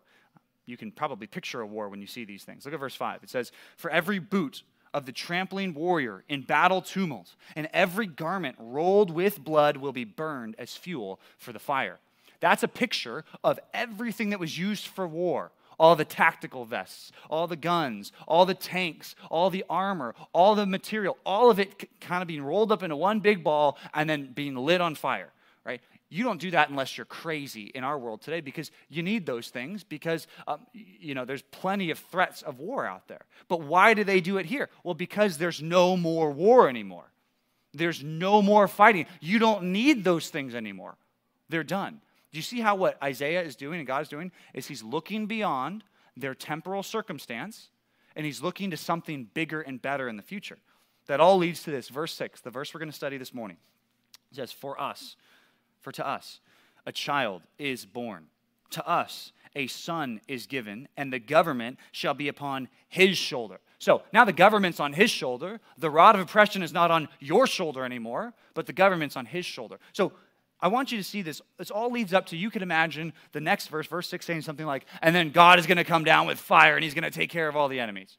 You 0.66 0.76
can 0.76 0.90
probably 0.90 1.26
picture 1.26 1.60
a 1.60 1.66
war 1.66 1.88
when 1.88 2.00
you 2.00 2.06
see 2.06 2.25
these 2.25 2.44
things. 2.44 2.64
Look 2.64 2.75
at 2.75 2.80
verse 2.80 2.94
five. 2.94 3.22
It 3.22 3.30
says, 3.30 3.52
For 3.76 3.90
every 3.90 4.18
boot 4.18 4.62
of 4.94 5.04
the 5.04 5.12
trampling 5.12 5.75
warrior 5.75 6.25
in 6.28 6.42
battle 6.42 6.80
tumult, 6.80 7.34
and 7.54 7.68
every 7.72 8.06
garment 8.06 8.56
rolled 8.58 9.10
with 9.10 9.42
blood 9.44 9.76
will 9.76 9.92
be 9.92 10.04
burned 10.04 10.54
as 10.58 10.76
fuel 10.76 11.20
for 11.38 11.52
the 11.52 11.58
fire. 11.58 11.98
That's 12.40 12.62
a 12.62 12.68
picture 12.68 13.25
of 13.44 13.60
everything 13.72 14.30
that 14.30 14.40
was 14.40 14.58
used 14.58 14.86
for 14.86 15.06
war 15.06 15.52
all 15.78 15.97
the 15.97 16.04
tactical 16.04 16.64
vests, 16.64 17.12
all 17.28 17.47
the 17.47 17.56
guns, 17.56 18.12
all 18.26 18.47
the 18.47 18.54
tanks, 18.54 19.14
all 19.30 19.50
the 19.50 19.64
armor, 19.68 20.14
all 20.33 20.54
the 20.54 20.66
material, 20.66 21.16
all 21.25 21.50
of 21.50 21.59
it 21.59 21.88
kind 22.00 22.23
of 22.23 22.28
being 22.28 22.42
rolled 22.42 22.73
up 22.73 22.83
into 22.83 22.97
one 22.97 23.21
big 23.21 23.45
ball 23.45 23.78
and 23.95 24.09
then 24.09 24.33
being 24.33 24.54
lit 24.54 24.80
on 24.80 24.95
fire, 24.95 25.33
right? 25.64 25.80
You 26.09 26.23
don't 26.23 26.40
do 26.40 26.52
that 26.52 26.71
unless 26.71 26.97
you're 26.97 27.04
crazy 27.04 27.73
in 27.75 27.83
our 27.83 27.99
world 27.99 28.23
today 28.23 28.40
because 28.40 28.71
you 28.88 29.02
need 29.02 29.26
those 29.26 29.49
things 29.49 29.83
because, 29.83 30.28
um, 30.47 30.61
you 30.73 31.14
know, 31.14 31.25
there's 31.25 31.42
plenty 31.42 31.90
of 31.90 31.99
threats 31.99 32.42
of 32.42 32.61
war 32.61 32.87
out 32.87 33.09
there. 33.09 33.26
But 33.49 33.62
why 33.62 33.95
do 33.95 34.04
they 34.04 34.21
do 34.21 34.38
it 34.38 34.47
here? 34.47 34.71
Well, 34.85 34.95
because 34.95 35.37
there's 35.37 35.61
no 35.61 35.97
more 35.97 36.30
war 36.30 36.68
anymore. 36.68 37.11
There's 37.75 38.02
no 38.02 38.40
more 38.40 38.68
fighting. 38.68 39.06
You 39.21 39.38
don't 39.38 39.73
need 39.73 40.04
those 40.04 40.30
things 40.30 40.54
anymore. 40.54 40.97
They're 41.49 41.64
done. 41.64 42.00
Do 42.33 42.38
you 42.38 42.42
see 42.42 42.61
how 42.61 42.75
what 42.75 43.02
Isaiah 43.02 43.42
is 43.42 43.56
doing 43.56 43.78
and 43.78 43.87
God 43.87 44.02
is 44.02 44.09
doing 44.09 44.33
is 44.52 44.66
he's 44.66 44.83
looking 44.83 45.26
beyond 45.26 45.85
their 46.16 46.35
temporal 46.35 46.83
circumstance 46.83 47.68
and 48.16 48.25
he's 48.25 48.42
looking 48.42 48.71
to 48.71 48.76
something 48.76 49.28
bigger 49.35 49.61
and 49.61 49.80
better 49.80 50.09
in 50.09 50.16
the 50.16 50.23
future. 50.23 50.59
That 51.06 51.21
all 51.21 51.37
leads 51.37 51.62
to 51.64 51.71
this. 51.71 51.88
Verse 51.88 52.14
6, 52.14 52.40
the 52.40 52.50
verse 52.50 52.75
we're 52.75 52.80
going 52.80 52.90
to 52.90 52.97
study 52.97 53.18
this 53.18 53.35
morning. 53.35 53.59
It 54.33 54.37
says, 54.37 54.50
For 54.50 54.80
us, 54.80 55.16
for 55.80 55.92
to 55.92 56.06
us 56.06 56.40
a 56.85 56.92
child 56.92 57.42
is 57.59 57.85
born, 57.85 58.26
to 58.71 58.87
us 58.88 59.33
a 59.54 59.66
son 59.68 60.21
is 60.26 60.47
given, 60.47 60.88
and 60.97 61.12
the 61.12 61.18
government 61.18 61.78
shall 61.92 62.14
be 62.14 62.28
upon 62.28 62.68
his 62.88 63.16
shoulder. 63.16 63.61
So 63.78 64.02
now 64.12 64.25
the 64.25 64.33
government's 64.33 64.80
on 64.80 64.95
his 64.95 65.11
shoulder. 65.11 65.61
The 65.78 65.90
rod 65.90 66.14
of 66.14 66.21
oppression 66.21 66.62
is 66.62 66.73
not 66.73 66.90
on 66.90 67.09
your 67.21 67.47
shoulder 67.47 67.85
anymore, 67.85 68.35
but 68.54 68.66
the 68.66 68.73
government's 68.73 69.16
on 69.16 69.26
his 69.26 69.45
shoulder. 69.45 69.78
So 69.92 70.12
I 70.60 70.68
want 70.68 70.90
you 70.90 70.98
to 70.98 71.04
see 71.04 71.22
this. 71.22 71.42
This 71.58 71.70
all 71.70 71.90
leads 71.90 72.14
up 72.14 72.26
to 72.26 72.36
you 72.36 72.50
can 72.50 72.62
imagine 72.62 73.12
the 73.32 73.40
next 73.40 73.68
verse, 73.68 73.86
verse 73.86 74.08
6, 74.08 74.25
saying 74.25 74.42
something 74.42 74.66
like, 74.66 74.86
and 75.02 75.14
then 75.14 75.30
God 75.30 75.58
is 75.58 75.66
going 75.66 75.76
to 75.76 75.84
come 75.84 76.04
down 76.04 76.26
with 76.26 76.38
fire 76.38 76.75
and 76.76 76.82
he's 76.82 76.94
going 76.94 77.04
to 77.04 77.10
take 77.10 77.30
care 77.30 77.48
of 77.48 77.56
all 77.56 77.68
the 77.68 77.80
enemies. 77.80 78.16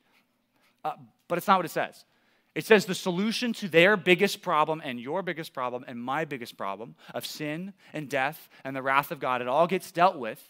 Uh, 0.85 0.93
but 1.27 1.37
it's 1.37 1.47
not 1.47 1.57
what 1.57 1.65
it 1.65 1.71
says. 1.71 2.05
It 2.53 2.65
says 2.65 2.85
the 2.85 2.95
solution 2.95 3.53
to 3.53 3.67
their 3.67 3.97
biggest 3.97 4.41
problem 4.41 4.81
and 4.83 4.99
your 4.99 5.21
biggest 5.21 5.53
problem 5.53 5.83
and 5.87 6.01
my 6.01 6.25
biggest 6.25 6.57
problem 6.57 6.95
of 7.13 7.25
sin 7.25 7.73
and 7.93 8.09
death 8.09 8.49
and 8.63 8.75
the 8.75 8.81
wrath 8.81 9.11
of 9.11 9.19
God, 9.19 9.41
it 9.41 9.47
all 9.47 9.67
gets 9.67 9.91
dealt 9.91 10.17
with 10.17 10.41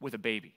with 0.00 0.14
a 0.14 0.18
baby. 0.18 0.54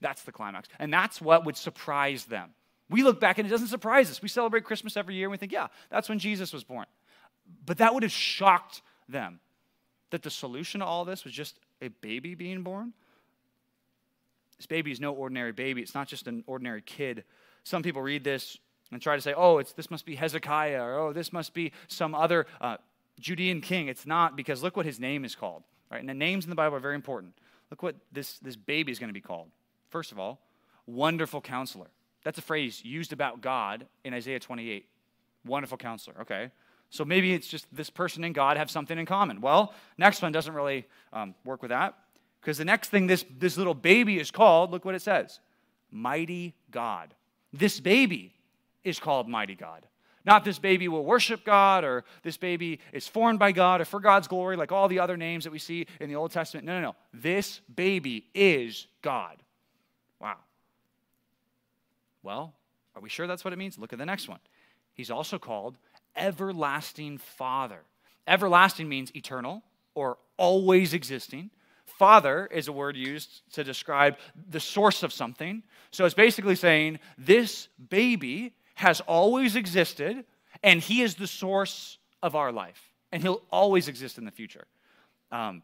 That's 0.00 0.22
the 0.22 0.32
climax. 0.32 0.68
And 0.78 0.92
that's 0.92 1.20
what 1.20 1.44
would 1.44 1.56
surprise 1.56 2.24
them. 2.24 2.50
We 2.90 3.02
look 3.02 3.20
back 3.20 3.38
and 3.38 3.46
it 3.46 3.50
doesn't 3.50 3.68
surprise 3.68 4.10
us. 4.10 4.22
We 4.22 4.28
celebrate 4.28 4.64
Christmas 4.64 4.96
every 4.96 5.14
year 5.14 5.26
and 5.26 5.32
we 5.32 5.36
think, 5.36 5.52
yeah, 5.52 5.68
that's 5.90 6.08
when 6.08 6.18
Jesus 6.18 6.52
was 6.52 6.64
born. 6.64 6.86
But 7.66 7.78
that 7.78 7.94
would 7.94 8.02
have 8.02 8.12
shocked 8.12 8.82
them 9.08 9.40
that 10.10 10.22
the 10.22 10.30
solution 10.30 10.80
to 10.80 10.86
all 10.86 11.04
this 11.04 11.24
was 11.24 11.32
just 11.32 11.58
a 11.82 11.88
baby 11.88 12.34
being 12.34 12.62
born. 12.62 12.92
This 14.56 14.66
baby 14.66 14.90
is 14.90 15.00
no 15.00 15.12
ordinary 15.12 15.52
baby, 15.52 15.82
it's 15.82 15.94
not 15.94 16.08
just 16.08 16.26
an 16.26 16.44
ordinary 16.46 16.82
kid. 16.82 17.24
Some 17.64 17.82
people 17.82 18.02
read 18.02 18.24
this 18.24 18.58
and 18.90 19.00
try 19.00 19.14
to 19.14 19.22
say, 19.22 19.34
oh, 19.36 19.58
it's, 19.58 19.72
this 19.72 19.90
must 19.90 20.06
be 20.06 20.16
Hezekiah, 20.16 20.82
or 20.82 20.94
oh, 20.98 21.12
this 21.12 21.32
must 21.32 21.54
be 21.54 21.72
some 21.86 22.14
other 22.14 22.46
uh, 22.60 22.78
Judean 23.20 23.60
king. 23.60 23.88
It's 23.88 24.06
not, 24.06 24.36
because 24.36 24.62
look 24.62 24.76
what 24.76 24.86
his 24.86 24.98
name 24.98 25.24
is 25.24 25.34
called. 25.34 25.62
Right? 25.90 26.00
And 26.00 26.08
the 26.08 26.14
names 26.14 26.44
in 26.44 26.50
the 26.50 26.56
Bible 26.56 26.76
are 26.76 26.80
very 26.80 26.94
important. 26.94 27.34
Look 27.70 27.82
what 27.82 27.96
this, 28.12 28.38
this 28.38 28.56
baby 28.56 28.92
is 28.92 28.98
going 28.98 29.08
to 29.08 29.14
be 29.14 29.20
called. 29.20 29.48
First 29.90 30.12
of 30.12 30.18
all, 30.18 30.40
wonderful 30.86 31.40
counselor. 31.40 31.88
That's 32.24 32.38
a 32.38 32.42
phrase 32.42 32.84
used 32.84 33.12
about 33.12 33.40
God 33.40 33.86
in 34.04 34.12
Isaiah 34.14 34.40
28. 34.40 34.86
Wonderful 35.44 35.78
counselor. 35.78 36.16
Okay. 36.22 36.50
So 36.90 37.04
maybe 37.04 37.34
it's 37.34 37.46
just 37.46 37.66
this 37.70 37.90
person 37.90 38.24
and 38.24 38.34
God 38.34 38.56
have 38.56 38.70
something 38.70 38.98
in 38.98 39.06
common. 39.06 39.40
Well, 39.40 39.74
next 39.98 40.22
one 40.22 40.32
doesn't 40.32 40.54
really 40.54 40.86
um, 41.12 41.34
work 41.44 41.62
with 41.62 41.70
that 41.70 41.94
because 42.40 42.58
the 42.58 42.64
next 42.64 42.88
thing 42.88 43.06
this, 43.06 43.24
this 43.38 43.56
little 43.56 43.74
baby 43.74 44.18
is 44.18 44.30
called, 44.30 44.70
look 44.70 44.84
what 44.84 44.94
it 44.94 45.02
says 45.02 45.40
Mighty 45.90 46.54
God. 46.70 47.14
This 47.52 47.80
baby 47.80 48.34
is 48.84 48.98
called 48.98 49.28
mighty 49.28 49.54
God. 49.54 49.86
Not 50.24 50.44
this 50.44 50.58
baby 50.58 50.88
will 50.88 51.04
worship 51.04 51.44
God 51.44 51.84
or 51.84 52.04
this 52.22 52.36
baby 52.36 52.80
is 52.92 53.08
formed 53.08 53.38
by 53.38 53.52
God 53.52 53.80
or 53.80 53.86
for 53.86 54.00
God's 54.00 54.28
glory, 54.28 54.56
like 54.56 54.72
all 54.72 54.88
the 54.88 54.98
other 54.98 55.16
names 55.16 55.44
that 55.44 55.50
we 55.50 55.58
see 55.58 55.86
in 56.00 56.10
the 56.10 56.16
Old 56.16 56.32
Testament. 56.32 56.66
No, 56.66 56.74
no, 56.74 56.88
no. 56.88 56.96
This 57.14 57.60
baby 57.74 58.26
is 58.34 58.86
God. 59.00 59.42
Wow. 60.20 60.36
Well, 62.22 62.52
are 62.94 63.00
we 63.00 63.08
sure 63.08 63.26
that's 63.26 63.44
what 63.44 63.54
it 63.54 63.58
means? 63.58 63.78
Look 63.78 63.92
at 63.92 63.98
the 63.98 64.04
next 64.04 64.28
one. 64.28 64.40
He's 64.92 65.10
also 65.10 65.38
called 65.38 65.78
Everlasting 66.18 67.18
Father. 67.18 67.80
Everlasting 68.26 68.88
means 68.88 69.14
eternal 69.14 69.62
or 69.94 70.18
always 70.36 70.92
existing. 70.92 71.50
Father 71.86 72.48
is 72.52 72.68
a 72.68 72.72
word 72.72 72.96
used 72.96 73.42
to 73.54 73.64
describe 73.64 74.16
the 74.50 74.60
source 74.60 75.02
of 75.02 75.12
something. 75.12 75.62
So 75.90 76.04
it's 76.04 76.14
basically 76.14 76.54
saying 76.54 76.98
this 77.16 77.68
baby 77.88 78.54
has 78.74 79.00
always 79.00 79.56
existed 79.56 80.24
and 80.62 80.80
he 80.80 81.02
is 81.02 81.14
the 81.14 81.26
source 81.26 81.98
of 82.22 82.36
our 82.36 82.52
life 82.52 82.92
and 83.10 83.22
he'll 83.22 83.42
always 83.50 83.88
exist 83.88 84.18
in 84.18 84.24
the 84.24 84.30
future. 84.30 84.66
Um, 85.32 85.62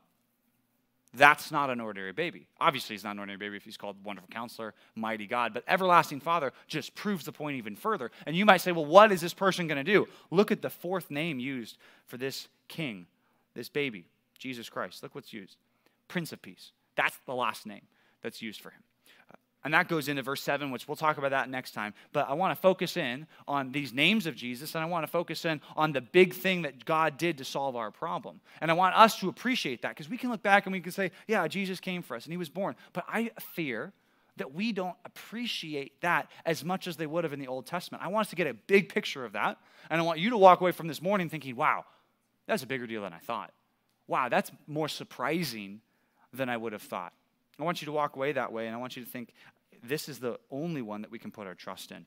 that's 1.16 1.50
not 1.50 1.70
an 1.70 1.80
ordinary 1.80 2.12
baby. 2.12 2.46
Obviously, 2.60 2.94
he's 2.94 3.04
not 3.04 3.12
an 3.12 3.18
ordinary 3.18 3.38
baby 3.38 3.56
if 3.56 3.64
he's 3.64 3.76
called 3.76 3.96
Wonderful 4.04 4.28
Counselor, 4.30 4.74
Mighty 4.94 5.26
God. 5.26 5.54
But 5.54 5.64
Everlasting 5.68 6.20
Father 6.20 6.52
just 6.66 6.94
proves 6.94 7.24
the 7.24 7.32
point 7.32 7.56
even 7.56 7.76
further. 7.76 8.10
And 8.26 8.36
you 8.36 8.44
might 8.44 8.60
say, 8.60 8.72
well, 8.72 8.84
what 8.84 9.12
is 9.12 9.20
this 9.20 9.34
person 9.34 9.66
going 9.66 9.84
to 9.84 9.92
do? 9.92 10.06
Look 10.30 10.50
at 10.50 10.62
the 10.62 10.70
fourth 10.70 11.10
name 11.10 11.38
used 11.38 11.78
for 12.06 12.16
this 12.16 12.48
king, 12.68 13.06
this 13.54 13.68
baby, 13.68 14.06
Jesus 14.38 14.68
Christ. 14.68 15.02
Look 15.02 15.14
what's 15.14 15.32
used 15.32 15.56
Prince 16.08 16.32
of 16.32 16.42
Peace. 16.42 16.72
That's 16.96 17.18
the 17.26 17.34
last 17.34 17.66
name 17.66 17.82
that's 18.22 18.42
used 18.42 18.60
for 18.60 18.70
him. 18.70 18.82
And 19.64 19.72
that 19.72 19.88
goes 19.88 20.08
into 20.08 20.22
verse 20.22 20.42
7, 20.42 20.70
which 20.70 20.86
we'll 20.86 20.96
talk 20.96 21.16
about 21.16 21.30
that 21.30 21.48
next 21.48 21.72
time. 21.72 21.94
But 22.12 22.28
I 22.28 22.34
want 22.34 22.54
to 22.54 22.60
focus 22.60 22.98
in 22.98 23.26
on 23.48 23.72
these 23.72 23.94
names 23.94 24.26
of 24.26 24.36
Jesus, 24.36 24.74
and 24.74 24.84
I 24.84 24.86
want 24.86 25.04
to 25.04 25.10
focus 25.10 25.46
in 25.46 25.62
on 25.74 25.92
the 25.92 26.02
big 26.02 26.34
thing 26.34 26.62
that 26.62 26.84
God 26.84 27.16
did 27.16 27.38
to 27.38 27.44
solve 27.44 27.74
our 27.74 27.90
problem. 27.90 28.40
And 28.60 28.70
I 28.70 28.74
want 28.74 28.94
us 28.94 29.18
to 29.20 29.28
appreciate 29.30 29.80
that 29.82 29.90
because 29.90 30.08
we 30.08 30.18
can 30.18 30.30
look 30.30 30.42
back 30.42 30.66
and 30.66 30.72
we 30.72 30.80
can 30.80 30.92
say, 30.92 31.12
yeah, 31.26 31.48
Jesus 31.48 31.80
came 31.80 32.02
for 32.02 32.14
us 32.14 32.24
and 32.24 32.32
he 32.32 32.36
was 32.36 32.50
born. 32.50 32.76
But 32.92 33.04
I 33.08 33.30
fear 33.40 33.92
that 34.36 34.52
we 34.52 34.72
don't 34.72 34.96
appreciate 35.04 36.00
that 36.02 36.28
as 36.44 36.64
much 36.64 36.86
as 36.86 36.96
they 36.96 37.06
would 37.06 37.24
have 37.24 37.32
in 37.32 37.40
the 37.40 37.46
Old 37.46 37.66
Testament. 37.66 38.04
I 38.04 38.08
want 38.08 38.26
us 38.26 38.30
to 38.30 38.36
get 38.36 38.46
a 38.46 38.54
big 38.54 38.88
picture 38.88 39.24
of 39.24 39.32
that. 39.32 39.58
And 39.88 40.00
I 40.00 40.04
want 40.04 40.18
you 40.18 40.30
to 40.30 40.38
walk 40.38 40.60
away 40.60 40.72
from 40.72 40.88
this 40.88 41.00
morning 41.00 41.28
thinking, 41.28 41.56
wow, 41.56 41.84
that's 42.46 42.62
a 42.62 42.66
bigger 42.66 42.86
deal 42.86 43.02
than 43.02 43.12
I 43.12 43.18
thought. 43.18 43.52
Wow, 44.06 44.28
that's 44.28 44.50
more 44.66 44.88
surprising 44.88 45.80
than 46.32 46.48
I 46.48 46.56
would 46.56 46.72
have 46.72 46.82
thought. 46.82 47.12
I 47.58 47.62
want 47.62 47.80
you 47.80 47.86
to 47.86 47.92
walk 47.92 48.16
away 48.16 48.32
that 48.32 48.52
way, 48.52 48.66
and 48.66 48.74
I 48.74 48.78
want 48.78 48.96
you 48.96 49.04
to 49.04 49.10
think 49.10 49.32
this 49.88 50.08
is 50.08 50.18
the 50.18 50.38
only 50.50 50.82
one 50.82 51.02
that 51.02 51.10
we 51.10 51.18
can 51.18 51.30
put 51.30 51.46
our 51.46 51.54
trust 51.54 51.92
in. 51.92 52.06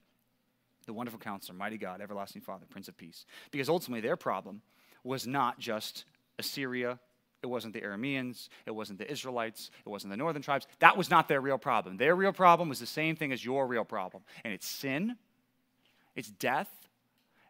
The 0.85 0.93
wonderful 0.93 1.19
counselor, 1.19 1.57
mighty 1.57 1.77
God, 1.77 1.99
everlasting 1.99 2.41
Father, 2.41 2.65
Prince 2.69 2.87
of 2.87 2.95
Peace. 2.97 3.25
Because 3.51 3.67
ultimately, 3.67 3.99
their 3.99 4.15
problem 4.15 4.61
was 5.03 5.27
not 5.27 5.59
just 5.59 6.05
Assyria, 6.39 6.99
it 7.43 7.47
wasn't 7.47 7.73
the 7.73 7.81
Arameans, 7.81 8.49
it 8.65 8.71
wasn't 8.71 8.99
the 8.99 9.09
Israelites, 9.11 9.69
it 9.85 9.89
wasn't 9.89 10.11
the 10.11 10.17
northern 10.17 10.41
tribes. 10.41 10.65
That 10.79 10.97
was 10.97 11.09
not 11.09 11.27
their 11.27 11.41
real 11.41 11.57
problem. 11.57 11.97
Their 11.97 12.15
real 12.15 12.33
problem 12.33 12.69
was 12.69 12.79
the 12.79 12.85
same 12.85 13.15
thing 13.15 13.31
as 13.31 13.43
your 13.43 13.67
real 13.67 13.85
problem, 13.85 14.23
and 14.43 14.53
it's 14.53 14.67
sin, 14.67 15.17
it's 16.15 16.29
death, 16.29 16.69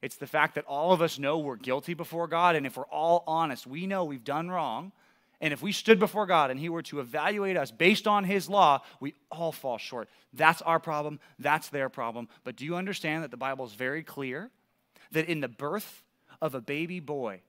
it's 0.01 0.17
the 0.17 0.27
fact 0.27 0.55
that 0.55 0.65
all 0.65 0.91
of 0.91 1.01
us 1.01 1.17
know 1.17 1.38
we're 1.38 1.55
guilty 1.55 1.93
before 1.93 2.27
God, 2.27 2.55
and 2.55 2.65
if 2.65 2.77
we're 2.77 2.86
all 2.86 3.24
honest, 3.27 3.65
we 3.65 3.88
know 3.88 4.03
we've 4.03 4.24
done 4.24 4.50
wrong. 4.50 4.91
And 5.39 5.53
if 5.53 5.62
we 5.62 5.72
stood 5.72 6.00
before 6.00 6.25
God 6.25 6.50
and 6.50 6.60
He 6.60 6.70
were 6.70 6.82
to 6.84 7.00
evaluate 7.00 7.58
us 7.58 7.72
based 7.72 8.08
on 8.08 8.24
His 8.24 8.50
law, 8.50 8.82
we 9.00 9.13
all 9.32 9.51
fall 9.51 9.77
short. 9.77 10.10
That's 10.34 10.62
our 10.63 10.79
problem. 10.79 11.20
That's 11.39 11.70
their 11.70 11.89
problem. 11.89 12.27
But 12.44 12.56
do 12.56 12.65
you 12.65 12.75
understand 12.75 13.24
that 13.24 13.32
the 13.32 13.38
Bible 13.38 13.65
is 13.65 13.74
very 13.74 14.03
clear 14.03 14.50
that 15.12 15.29
in 15.29 15.39
the 15.39 15.48
birth 15.48 16.03
of 16.41 16.56
a 16.56 16.62
baby 16.62 17.00
boy, 17.00 17.41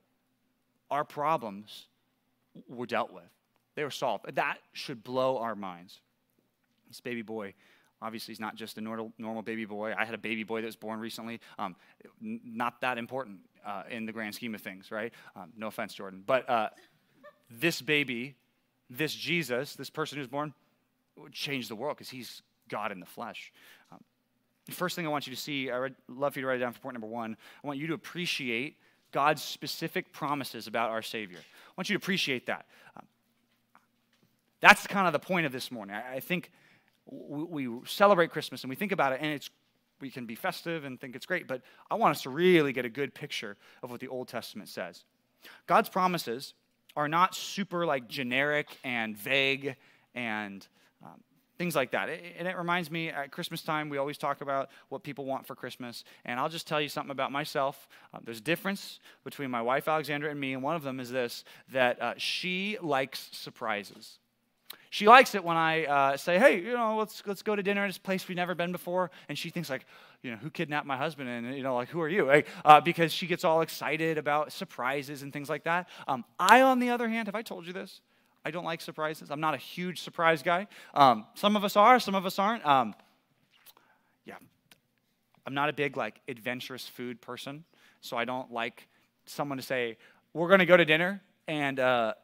our 0.91 1.05
problems 1.05 1.87
were 2.69 2.87
dealt 2.87 3.13
with? 3.13 3.31
They 3.75 3.85
were 3.85 3.91
solved. 3.91 4.35
That 4.35 4.59
should 4.73 5.03
blow 5.03 5.39
our 5.39 5.55
minds. 5.55 6.01
This 6.89 7.01
baby 7.01 7.23
boy 7.23 7.55
Obviously, 8.01 8.33
he's 8.33 8.41
not 8.41 8.55
just 8.55 8.79
a 8.79 8.81
normal, 8.81 9.13
normal 9.19 9.43
baby 9.43 9.65
boy. 9.65 9.93
I 9.97 10.05
had 10.05 10.15
a 10.15 10.19
baby 10.19 10.45
boy 10.45 10.61
that 10.61 10.67
was 10.67 10.77
born 10.77 11.01
recently. 11.01 11.41
Um, 11.59 11.75
not 12.21 12.81
that 12.81 12.97
important 12.97 13.41
uh, 13.67 13.85
in 13.91 14.07
the 14.07 14.13
grand 14.13 14.35
scheme 14.35 14.55
of 14.55 14.61
things, 14.61 14.93
right? 14.93 15.13
Um, 15.35 15.53
no 15.57 15.67
offense, 15.67 15.95
Jordan. 15.95 16.23
But 16.25 16.49
uh, 16.49 16.69
this 17.51 17.81
baby, 17.81 18.35
this 18.91 19.15
Jesus, 19.15 19.75
this 19.75 19.91
person 19.91 20.19
who's 20.19 20.27
born, 20.27 20.53
would 21.17 21.33
change 21.33 21.69
the 21.69 21.75
world 21.75 21.97
because 21.97 22.11
he's 22.11 22.43
God 22.69 22.93
in 22.93 23.01
the 23.01 23.07
flesh. 23.07 23.53
Um, 23.91 24.01
the 24.67 24.73
first 24.73 24.95
thing 24.95 25.07
I 25.07 25.11
want 25.11 25.27
you 25.27 25.35
to 25.35 25.41
see, 25.41 25.71
I 25.71 25.79
would 25.79 25.95
love 26.09 26.35
for 26.35 26.41
you 26.41 26.45
to 26.45 26.49
write 26.49 26.57
it 26.57 26.61
down 26.61 26.73
for 26.73 26.81
point 26.81 26.95
number 26.95 27.07
one. 27.07 27.37
I 27.63 27.67
want 27.67 27.79
you 27.79 27.87
to 27.89 27.95
appreciate 27.95 28.77
God's 29.11 29.43
specific 29.43 30.13
promises 30.13 30.67
about 30.67 30.91
our 30.91 31.03
Savior. 31.03 31.39
I 31.39 31.73
want 31.77 31.89
you 31.89 31.97
to 31.97 32.03
appreciate 32.03 32.47
that. 32.47 32.67
Um, 32.97 33.07
that's 34.61 34.87
kind 34.87 35.07
of 35.07 35.13
the 35.13 35.19
point 35.19 35.47
of 35.47 35.53
this 35.53 35.71
morning. 35.71 35.97
I, 35.97 36.17
I 36.17 36.21
think 36.21 36.51
we, 37.07 37.67
we 37.67 37.87
celebrate 37.87 38.31
Christmas 38.31 38.63
and 38.63 38.71
we 38.71 38.77
think 38.77 38.93
about 38.93 39.13
it, 39.13 39.21
and 39.23 39.33
it's 39.33 39.51
we 40.01 40.11
can 40.11 40.27
be 40.27 40.35
festive 40.35 40.85
and 40.85 41.01
think 41.01 41.17
it's 41.17 41.27
great, 41.27 41.49
but 41.49 41.63
I 41.91 41.97
want 41.97 42.13
us 42.13 42.23
to 42.23 42.31
really 42.31 42.73
get 42.73 42.85
a 42.85 42.89
good 42.89 43.15
picture 43.15 43.57
of 43.83 43.91
what 43.91 44.01
the 44.01 44.09
Old 44.09 44.29
Testament 44.29 44.69
says. 44.69 45.05
God's 45.67 45.89
promises 45.89 46.55
are 46.99 47.09
not 47.09 47.33
super 47.33 47.87
like 47.87 48.09
generic 48.09 48.67
and 48.83 49.17
vague 49.17 49.77
and 50.17 50.67
um, 51.05 51.23
things 51.57 51.77
like 51.77 51.93
that. 51.93 52.09
and 52.09 52.49
it 52.49 52.57
reminds 52.57 52.91
me 52.91 53.09
at 53.09 53.31
Christmas 53.31 53.63
time, 53.63 53.89
we 53.89 53.99
always 53.99 54.19
talk 54.19 54.41
about 54.41 54.69
what 54.89 55.05
people 55.05 55.25
want 55.25 55.47
for 55.47 55.55
Christmas. 55.55 56.03
And 56.25 56.41
I'll 56.41 56.49
just 56.49 56.67
tell 56.67 56.81
you 56.81 56.89
something 56.89 57.13
about 57.13 57.31
myself. 57.31 57.89
Uh, 58.13 58.19
there's 58.25 58.39
a 58.39 58.43
difference 58.43 58.99
between 59.23 59.49
my 59.49 59.63
wife, 59.63 59.87
Alexandra, 59.87 60.29
and 60.29 60.41
me. 60.41 60.55
And 60.55 60.63
one 60.63 60.75
of 60.75 60.83
them 60.83 60.99
is 60.99 61.09
this 61.09 61.45
that 61.71 62.03
uh, 62.03 62.15
she 62.17 62.79
likes 62.83 63.29
surprises. 63.31 64.19
She 64.91 65.07
likes 65.07 65.37
it 65.37 65.45
when 65.45 65.57
I 65.57 65.85
uh, 65.85 66.17
say, 66.17 66.39
"Hey, 66.39 66.61
you 66.61 66.73
know, 66.73 66.97
let's 66.97 67.23
let's 67.27 67.43
go 67.43 67.55
to 67.55 67.63
dinner 67.63 67.85
at 67.85 67.89
this 67.89 67.99
place 67.99 68.27
we've 68.27 68.37
never 68.37 68.55
been 68.55 68.73
before," 68.73 69.11
and 69.29 69.39
she 69.39 69.51
thinks 69.51 69.71
like, 69.71 69.85
you 70.23 70.33
know, 70.33 70.37
who 70.37 70.51
kidnapped 70.51 70.87
my 70.87 70.97
husband, 70.97 71.29
and 71.29 71.55
you 71.57 71.63
know, 71.63 71.75
like, 71.77 71.89
who 71.89 72.01
are 72.01 72.09
you? 72.09 72.25
Like, 72.25 72.49
uh, 72.65 72.81
because 72.81 73.13
she 73.13 73.27
gets 73.27 73.45
all 73.45 73.61
excited 73.61 74.19
about 74.19 74.53
surprises 74.53 75.23
and 75.23 75.33
things 75.33 75.49
like 75.49 75.65
that. 75.65 75.89
Um, 76.07 76.25
I, 76.39 76.63
on 76.63 76.81
the 76.81 76.91
other 76.91 77.09
hand, 77.09 77.29
have 77.29 77.35
I 77.35 77.43
told 77.43 77.67
you 77.67 77.73
this? 77.73 78.01
I 78.45 78.51
don't 78.51 78.65
like 78.65 78.81
surprises. 78.81 79.31
I'm 79.31 79.41
not 79.41 79.55
a 79.55 79.59
huge 79.59 80.01
surprise 80.01 80.43
guy. 80.43 80.67
Um, 80.95 81.27
some 81.35 81.57
of 81.57 81.65
us 81.65 81.77
are, 81.77 82.01
some 82.01 82.15
of 82.15 82.27
us 82.27 82.39
aren't. 82.39 82.65
Um, 82.67 82.95
yeah, 84.25 84.37
I'm 85.47 85.55
not 85.55 85.69
a 85.69 85.73
big 85.73 85.97
like 85.97 86.21
adventurous 86.29 86.87
food 86.87 87.21
person, 87.21 87.65
so 88.01 88.17
I 88.17 88.25
don't 88.25 88.53
like 88.53 88.89
someone 89.27 89.59
to 89.59 89.65
say, 89.65 89.99
"We're 90.33 90.49
going 90.49 90.61
to 90.61 90.67
go 90.67 90.77
to 90.77 90.85
dinner," 90.85 91.23
and 91.47 91.79
uh, 91.79 92.15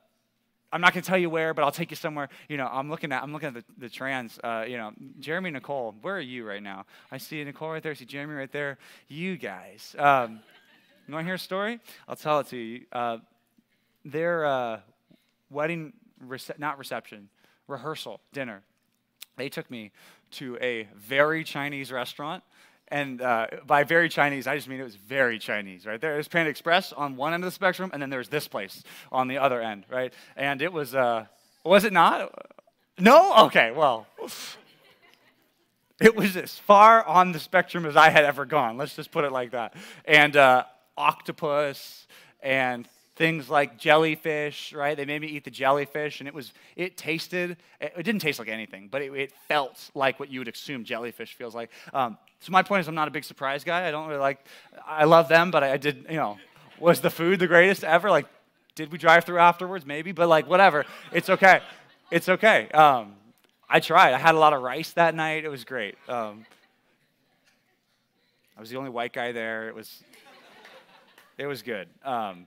I'm 0.74 0.80
not 0.80 0.92
going 0.92 1.02
to 1.02 1.08
tell 1.08 1.18
you 1.18 1.30
where, 1.30 1.54
but 1.54 1.62
I'll 1.62 1.70
take 1.70 1.92
you 1.92 1.96
somewhere. 1.96 2.28
You 2.48 2.56
know, 2.56 2.66
I'm 2.66 2.90
looking 2.90 3.12
at 3.12 3.22
I'm 3.22 3.32
looking 3.32 3.46
at 3.46 3.54
the, 3.54 3.64
the 3.78 3.88
trans. 3.88 4.40
Uh, 4.42 4.64
you 4.66 4.76
know, 4.76 4.90
Jeremy 5.20 5.50
Nicole, 5.50 5.94
where 6.02 6.16
are 6.16 6.20
you 6.20 6.44
right 6.44 6.62
now? 6.62 6.84
I 7.12 7.18
see 7.18 7.44
Nicole 7.44 7.70
right 7.70 7.80
there. 7.80 7.92
I 7.92 7.94
see 7.94 8.04
Jeremy 8.04 8.34
right 8.34 8.50
there. 8.50 8.78
You 9.06 9.36
guys, 9.36 9.94
um, 10.00 10.40
you 11.06 11.14
want 11.14 11.22
to 11.22 11.26
hear 11.26 11.34
a 11.34 11.38
story? 11.38 11.78
I'll 12.08 12.16
tell 12.16 12.40
it 12.40 12.48
to 12.48 12.56
you. 12.56 12.86
Uh, 12.90 13.18
their 14.04 14.44
uh, 14.44 14.80
wedding, 15.48 15.92
rece- 16.26 16.58
not 16.58 16.76
reception, 16.76 17.28
rehearsal 17.68 18.20
dinner. 18.32 18.62
They 19.36 19.48
took 19.48 19.70
me 19.70 19.92
to 20.32 20.58
a 20.60 20.88
very 20.96 21.44
Chinese 21.44 21.92
restaurant 21.92 22.42
and 22.94 23.20
uh, 23.20 23.48
by 23.66 23.82
very 23.82 24.08
Chinese, 24.08 24.46
I 24.46 24.54
just 24.54 24.68
mean 24.68 24.78
it 24.78 24.84
was 24.84 24.94
very 24.94 25.40
Chinese, 25.40 25.84
right? 25.84 26.00
There 26.00 26.16
was 26.16 26.28
Panda 26.28 26.48
Express 26.48 26.92
on 26.92 27.16
one 27.16 27.34
end 27.34 27.42
of 27.42 27.48
the 27.48 27.54
spectrum, 27.54 27.90
and 27.92 28.00
then 28.00 28.08
there 28.08 28.20
was 28.20 28.28
this 28.28 28.46
place 28.46 28.84
on 29.10 29.26
the 29.26 29.38
other 29.38 29.60
end, 29.60 29.84
right? 29.90 30.14
And 30.36 30.62
it 30.62 30.72
was, 30.72 30.94
uh, 30.94 31.26
was 31.64 31.82
it 31.82 31.92
not? 31.92 32.32
No? 32.96 33.46
Okay, 33.46 33.72
well, 33.72 34.06
it 36.00 36.14
was 36.14 36.36
as 36.36 36.56
far 36.56 37.04
on 37.04 37.32
the 37.32 37.40
spectrum 37.40 37.84
as 37.84 37.96
I 37.96 38.10
had 38.10 38.22
ever 38.24 38.44
gone. 38.44 38.76
Let's 38.76 38.94
just 38.94 39.10
put 39.10 39.24
it 39.24 39.32
like 39.32 39.50
that. 39.50 39.74
And 40.04 40.36
uh, 40.36 40.62
octopus 40.96 42.06
and 42.44 42.88
things 43.16 43.48
like 43.48 43.78
jellyfish, 43.78 44.72
right? 44.72 44.96
They 44.96 45.04
made 45.04 45.20
me 45.20 45.28
eat 45.28 45.44
the 45.44 45.50
jellyfish, 45.50 46.20
and 46.20 46.28
it 46.28 46.34
was 46.34 46.52
it 46.76 46.96
tasted. 46.96 47.56
It 47.80 48.02
didn't 48.02 48.20
taste 48.20 48.38
like 48.38 48.48
anything, 48.48 48.88
but 48.90 49.02
it, 49.02 49.12
it 49.12 49.32
felt 49.48 49.90
like 49.94 50.18
what 50.18 50.30
you 50.30 50.40
would 50.40 50.48
assume 50.48 50.84
jellyfish 50.84 51.34
feels 51.34 51.54
like. 51.54 51.70
Um, 51.92 52.18
so 52.40 52.50
my 52.52 52.62
point 52.62 52.80
is, 52.80 52.88
I'm 52.88 52.94
not 52.94 53.08
a 53.08 53.12
big 53.12 53.24
surprise 53.24 53.64
guy. 53.64 53.86
I 53.86 53.90
don't 53.90 54.08
really 54.08 54.20
like. 54.20 54.44
I 54.86 55.04
love 55.04 55.28
them, 55.28 55.50
but 55.50 55.62
I, 55.62 55.76
did. 55.76 56.06
You 56.10 56.16
know, 56.16 56.38
was 56.78 57.00
the 57.00 57.10
food 57.10 57.38
the 57.38 57.46
greatest 57.46 57.84
ever? 57.84 58.10
Like, 58.10 58.26
did 58.74 58.90
we 58.90 58.98
drive 58.98 59.24
through 59.24 59.38
afterwards? 59.38 59.86
Maybe, 59.86 60.12
but 60.12 60.28
like 60.28 60.48
whatever. 60.48 60.84
It's 61.12 61.30
okay. 61.30 61.60
It's 62.10 62.28
okay. 62.28 62.68
Um, 62.70 63.14
I 63.68 63.80
tried. 63.80 64.12
I 64.12 64.18
had 64.18 64.34
a 64.34 64.38
lot 64.38 64.52
of 64.52 64.62
rice 64.62 64.92
that 64.92 65.14
night. 65.14 65.44
It 65.44 65.48
was 65.48 65.64
great. 65.64 65.96
Um, 66.08 66.44
I 68.56 68.60
was 68.60 68.70
the 68.70 68.76
only 68.76 68.90
white 68.90 69.12
guy 69.12 69.32
there. 69.32 69.68
It 69.68 69.74
was. 69.74 70.02
It 71.36 71.46
was 71.46 71.62
good. 71.62 71.88
Um, 72.04 72.46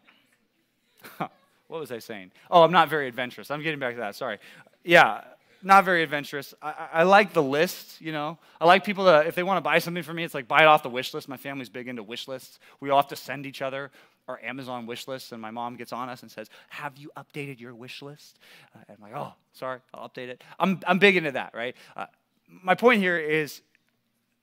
what 1.18 1.80
was 1.80 1.92
I 1.92 2.00
saying? 2.00 2.32
Oh, 2.50 2.64
I'm 2.64 2.72
not 2.72 2.90
very 2.90 3.08
adventurous. 3.08 3.52
I'm 3.52 3.62
getting 3.62 3.80
back 3.80 3.96
to 3.96 4.00
that. 4.02 4.16
Sorry. 4.16 4.40
Yeah, 4.84 5.24
not 5.64 5.86
very 5.86 6.04
adventurous. 6.04 6.54
I, 6.62 6.88
I, 6.94 7.04
like 7.04 7.34
the 7.34 7.44
list, 7.44 8.00
you 8.00 8.12
know. 8.12 8.38
I 8.62 8.66
like 8.66 8.84
people 8.84 9.06
to, 9.06 9.26
if 9.28 9.36
they 9.36 9.44
want 9.44 9.58
to 9.58 9.62
buy 9.62 9.80
something 9.80 10.04
for 10.04 10.14
me, 10.14 10.24
it's 10.24 10.34
like 10.34 10.48
buy 10.48 10.62
it 10.62 10.68
off 10.68 10.84
the 10.84 10.90
wish 10.90 11.14
list. 11.14 11.28
My 11.28 11.38
family's 11.38 11.70
big 11.70 11.88
into 11.88 12.04
wish 12.04 12.28
lists. 12.28 12.60
We 12.80 12.90
all 12.90 13.02
have 13.02 13.10
to 13.10 13.16
send 13.16 13.46
each 13.46 13.62
other 13.62 13.92
our 14.28 14.40
Amazon 14.44 14.86
wish 14.86 15.08
lists, 15.08 15.32
and 15.32 15.42
my 15.42 15.52
mom 15.52 15.78
gets 15.78 15.94
on 15.94 16.10
us 16.10 16.22
and 16.22 16.30
says, 16.30 16.50
Have 16.70 16.98
you 16.98 17.12
updated 17.18 17.60
your 17.60 17.74
wish 17.74 18.02
list? 18.02 18.40
Uh, 18.76 18.80
and 18.88 18.98
I'm 18.98 19.12
like, 19.12 19.20
Oh, 19.20 19.34
sorry, 19.54 19.80
I'll 19.94 20.10
update 20.10 20.28
it. 20.28 20.44
I'm, 20.60 20.80
I'm 20.86 21.00
big 21.00 21.16
into 21.16 21.32
that, 21.32 21.54
right? 21.54 21.76
Uh, 21.96 22.08
my 22.48 22.76
point 22.76 23.02
here 23.02 23.18
is 23.18 23.62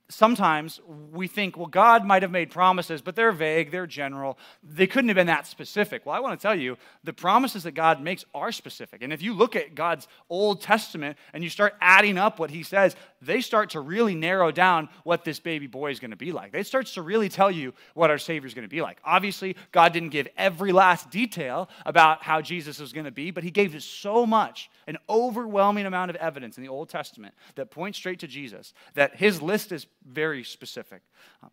sometimes 0.09 0.79
we 1.11 1.27
think, 1.27 1.57
well, 1.57 1.67
God 1.67 2.05
might 2.05 2.21
have 2.21 2.31
made 2.31 2.51
promises, 2.51 3.01
but 3.01 3.15
they're 3.15 3.31
vague, 3.31 3.71
they're 3.71 3.87
general. 3.87 4.37
They 4.63 4.87
couldn't 4.87 5.09
have 5.09 5.15
been 5.15 5.27
that 5.27 5.47
specific. 5.47 6.05
Well, 6.05 6.15
I 6.15 6.19
want 6.19 6.39
to 6.39 6.41
tell 6.41 6.55
you, 6.55 6.77
the 7.03 7.13
promises 7.13 7.63
that 7.63 7.71
God 7.71 8.01
makes 8.01 8.23
are 8.33 8.51
specific. 8.51 9.01
And 9.01 9.11
if 9.11 9.21
you 9.21 9.33
look 9.33 9.55
at 9.55 9.73
God's 9.73 10.07
Old 10.29 10.61
Testament 10.61 11.17
and 11.33 11.43
you 11.43 11.49
start 11.49 11.75
adding 11.81 12.17
up 12.17 12.39
what 12.39 12.51
he 12.51 12.61
says, 12.63 12.95
they 13.21 13.41
start 13.41 13.71
to 13.71 13.79
really 13.79 14.13
narrow 14.13 14.51
down 14.51 14.89
what 15.03 15.25
this 15.25 15.39
baby 15.39 15.67
boy 15.67 15.91
is 15.91 15.99
going 15.99 16.11
to 16.11 16.17
be 16.17 16.31
like. 16.31 16.51
They 16.51 16.63
starts 16.63 16.93
to 16.93 17.01
really 17.01 17.29
tell 17.29 17.49
you 17.49 17.73
what 17.95 18.11
our 18.11 18.19
Savior 18.19 18.47
is 18.47 18.53
going 18.53 18.63
to 18.63 18.69
be 18.69 18.81
like. 18.81 18.99
Obviously, 19.03 19.55
God 19.71 19.93
didn't 19.93 20.09
give 20.09 20.27
every 20.37 20.71
last 20.71 21.09
detail 21.09 21.69
about 21.85 22.23
how 22.23 22.41
Jesus 22.41 22.79
was 22.79 22.93
going 22.93 23.05
to 23.05 23.11
be, 23.11 23.31
but 23.31 23.43
he 23.43 23.51
gave 23.51 23.73
us 23.73 23.85
so 23.85 24.25
much, 24.25 24.69
an 24.87 24.97
overwhelming 25.09 25.85
amount 25.85 26.11
of 26.11 26.15
evidence 26.17 26.57
in 26.57 26.63
the 26.63 26.69
Old 26.69 26.89
Testament 26.89 27.33
that 27.55 27.71
points 27.71 27.97
straight 27.97 28.19
to 28.19 28.27
Jesus, 28.27 28.73
that 28.93 29.15
his 29.15 29.41
list 29.41 29.71
is 29.71 29.87
very 30.05 30.43
specific. 30.43 31.01
Uh, 31.43 31.47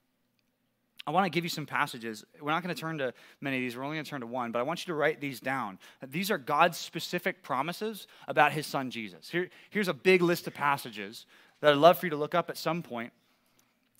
I 1.07 1.11
want 1.11 1.25
to 1.27 1.31
give 1.31 1.45
you 1.45 1.51
some 1.51 1.67
passages. 1.67 2.25
We're 2.41 2.53
not 2.53 2.63
going 2.63 2.75
to 2.75 2.81
turn 2.81 2.99
to 2.99 3.13
many 3.41 3.57
of 3.57 3.63
these. 3.63 3.77
We're 3.77 3.83
only 3.83 3.97
going 3.97 4.05
to 4.05 4.11
turn 4.11 4.21
to 4.21 4.27
one, 4.27 4.53
but 4.53 4.61
I 4.61 4.63
want 4.63 4.87
you 4.87 4.93
to 4.93 4.95
write 4.95 5.21
these 5.21 5.41
down. 5.41 5.79
These 6.07 6.31
are 6.31 6.39
God's 6.39 6.79
specific 6.79 7.43
promises 7.43 8.07
about 8.29 8.53
his 8.53 8.67
son 8.67 8.91
Jesus. 8.91 9.29
Here, 9.29 9.51
here's 9.71 9.89
a 9.89 9.95
big 9.95 10.23
list 10.23 10.47
of 10.47 10.55
passages 10.55 11.27
that 11.61 11.73
I'd 11.73 11.79
love 11.79 11.99
for 11.99 12.07
you 12.07 12.11
to 12.11 12.17
look 12.17 12.35
up 12.37 12.51
at 12.51 12.57
some 12.57 12.83
point. 12.83 13.13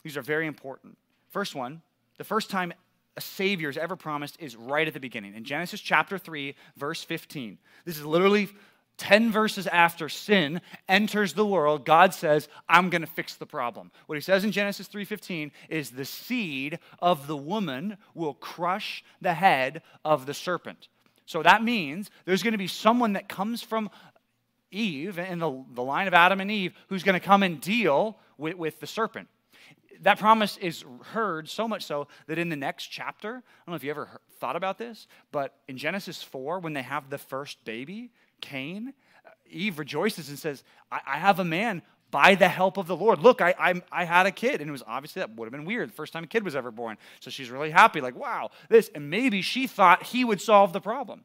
These 0.05 0.17
are 0.17 0.23
very 0.23 0.47
important. 0.47 0.97
First 1.31 1.57
one, 1.57 1.83
the 2.19 2.25
first 2.25 2.51
time 2.51 2.73
a 3.17 3.21
Savior 3.21 3.69
is 3.69 3.77
ever 3.77 3.97
promised 3.97 4.37
is 4.41 4.57
right 4.57 4.87
at 4.87 4.95
the 4.95 5.01
beginning. 5.01 5.35
In 5.35 5.45
Genesis 5.45 5.81
chapter 5.81 6.19
3, 6.19 6.55
verse 6.77 7.03
15. 7.03 7.59
This 7.85 7.99
is 7.99 8.07
literally 8.07 8.49
10 8.99 9.33
verses 9.33 9.67
after 9.67 10.09
sin 10.09 10.61
enters 10.89 11.33
the 11.33 11.47
world, 11.47 11.85
God 11.85 12.15
says, 12.15 12.49
I'm 12.69 12.91
going 12.91 13.01
to 13.01 13.07
fix 13.09 13.35
the 13.35 13.47
problem. 13.47 13.91
What 14.07 14.17
he 14.17 14.23
says 14.23 14.45
in 14.45 14.53
Genesis 14.53 14.89
3:15 14.89 15.51
is 15.69 15.91
the 15.91 16.05
seed 16.05 16.79
of 17.01 17.27
the 17.27 17.37
woman 17.37 17.97
will 18.15 18.35
crush 18.35 19.03
the 19.21 19.35
head 19.35 19.83
of 20.05 20.27
the 20.27 20.35
serpent. 20.35 20.89
So 21.27 21.43
that 21.43 21.65
means 21.65 22.11
there's 22.25 22.43
going 22.43 22.53
to 22.53 22.59
be 22.59 22.67
someone 22.67 23.15
that 23.15 23.29
comes 23.29 23.63
from 23.63 23.91
Eve 24.71 25.19
in 25.19 25.39
the, 25.39 25.65
the 25.73 25.83
line 25.83 26.09
of 26.09 26.15
Adam 26.15 26.41
and 26.41 26.51
Eve 26.51 26.75
who's 26.89 27.03
going 27.03 27.19
to 27.19 27.25
come 27.25 27.43
and 27.43 27.61
deal 27.61 28.19
with, 28.39 28.57
with 28.57 28.81
the 28.81 28.87
serpent. 28.87 29.29
That 30.01 30.19
promise 30.19 30.57
is 30.57 30.85
heard 31.13 31.49
so 31.49 31.69
much 31.69 31.85
so 31.85 32.09
that 32.27 32.39
in 32.39 32.49
the 32.49 32.57
next 32.57 32.87
chapter, 32.87 33.29
I 33.29 33.33
don't 33.67 33.69
know 33.69 33.75
if 33.75 33.85
you 33.85 33.91
ever 33.91 34.07
heard, 34.07 34.21
thought 34.41 34.57
about 34.57 34.79
this, 34.79 35.07
but 35.31 35.55
in 35.69 35.77
Genesis 35.77 36.23
4, 36.23 36.59
when 36.59 36.73
they 36.73 36.83
have 36.83 37.09
the 37.09 37.19
first 37.19 37.65
baby, 37.65 38.11
Cain, 38.43 38.93
Eve 39.49 39.79
rejoices 39.79 40.29
and 40.29 40.39
says, 40.39 40.63
I, 40.91 41.01
I 41.07 41.19
have 41.19 41.39
a 41.39 41.45
man 41.45 41.81
by 42.11 42.35
the 42.35 42.49
help 42.49 42.77
of 42.77 42.87
the 42.87 42.97
Lord. 42.97 43.21
Look, 43.21 43.41
I, 43.41 43.55
I, 43.59 43.83
I, 43.91 44.05
had 44.05 44.27
a 44.27 44.31
kid. 44.31 44.61
And 44.61 44.69
it 44.69 44.73
was 44.73 44.83
obviously 44.87 45.21
that 45.21 45.35
would 45.35 45.47
have 45.47 45.53
been 45.53 45.65
weird. 45.65 45.93
First 45.93 46.13
time 46.13 46.25
a 46.25 46.27
kid 46.27 46.45
was 46.45 46.55
ever 46.55 46.71
born. 46.71 46.99
So 47.21 47.31
she's 47.31 47.49
really 47.49 47.71
happy, 47.71 48.03
like, 48.03 48.15
wow, 48.15 48.51
this. 48.69 48.91
And 48.95 49.09
maybe 49.09 49.41
she 49.41 49.67
thought 49.67 50.03
he 50.03 50.23
would 50.25 50.41
solve 50.41 50.75
the 50.75 50.81
problem. 50.81 51.25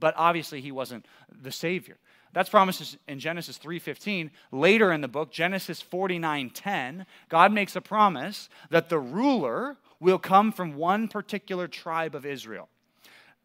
But 0.00 0.14
obviously 0.16 0.60
he 0.60 0.72
wasn't 0.72 1.06
the 1.30 1.52
Savior. 1.52 1.98
That's 2.32 2.50
promises 2.50 2.98
in 3.06 3.20
Genesis 3.20 3.58
3:15. 3.58 4.30
Later 4.52 4.92
in 4.92 5.00
the 5.00 5.08
book, 5.08 5.32
Genesis 5.32 5.82
49:10, 5.82 7.06
God 7.28 7.52
makes 7.52 7.74
a 7.74 7.80
promise 7.80 8.48
that 8.70 8.88
the 8.88 8.98
ruler 8.98 9.78
will 9.98 10.18
come 10.18 10.52
from 10.52 10.74
one 10.74 11.08
particular 11.08 11.66
tribe 11.66 12.14
of 12.14 12.26
Israel. 12.26 12.68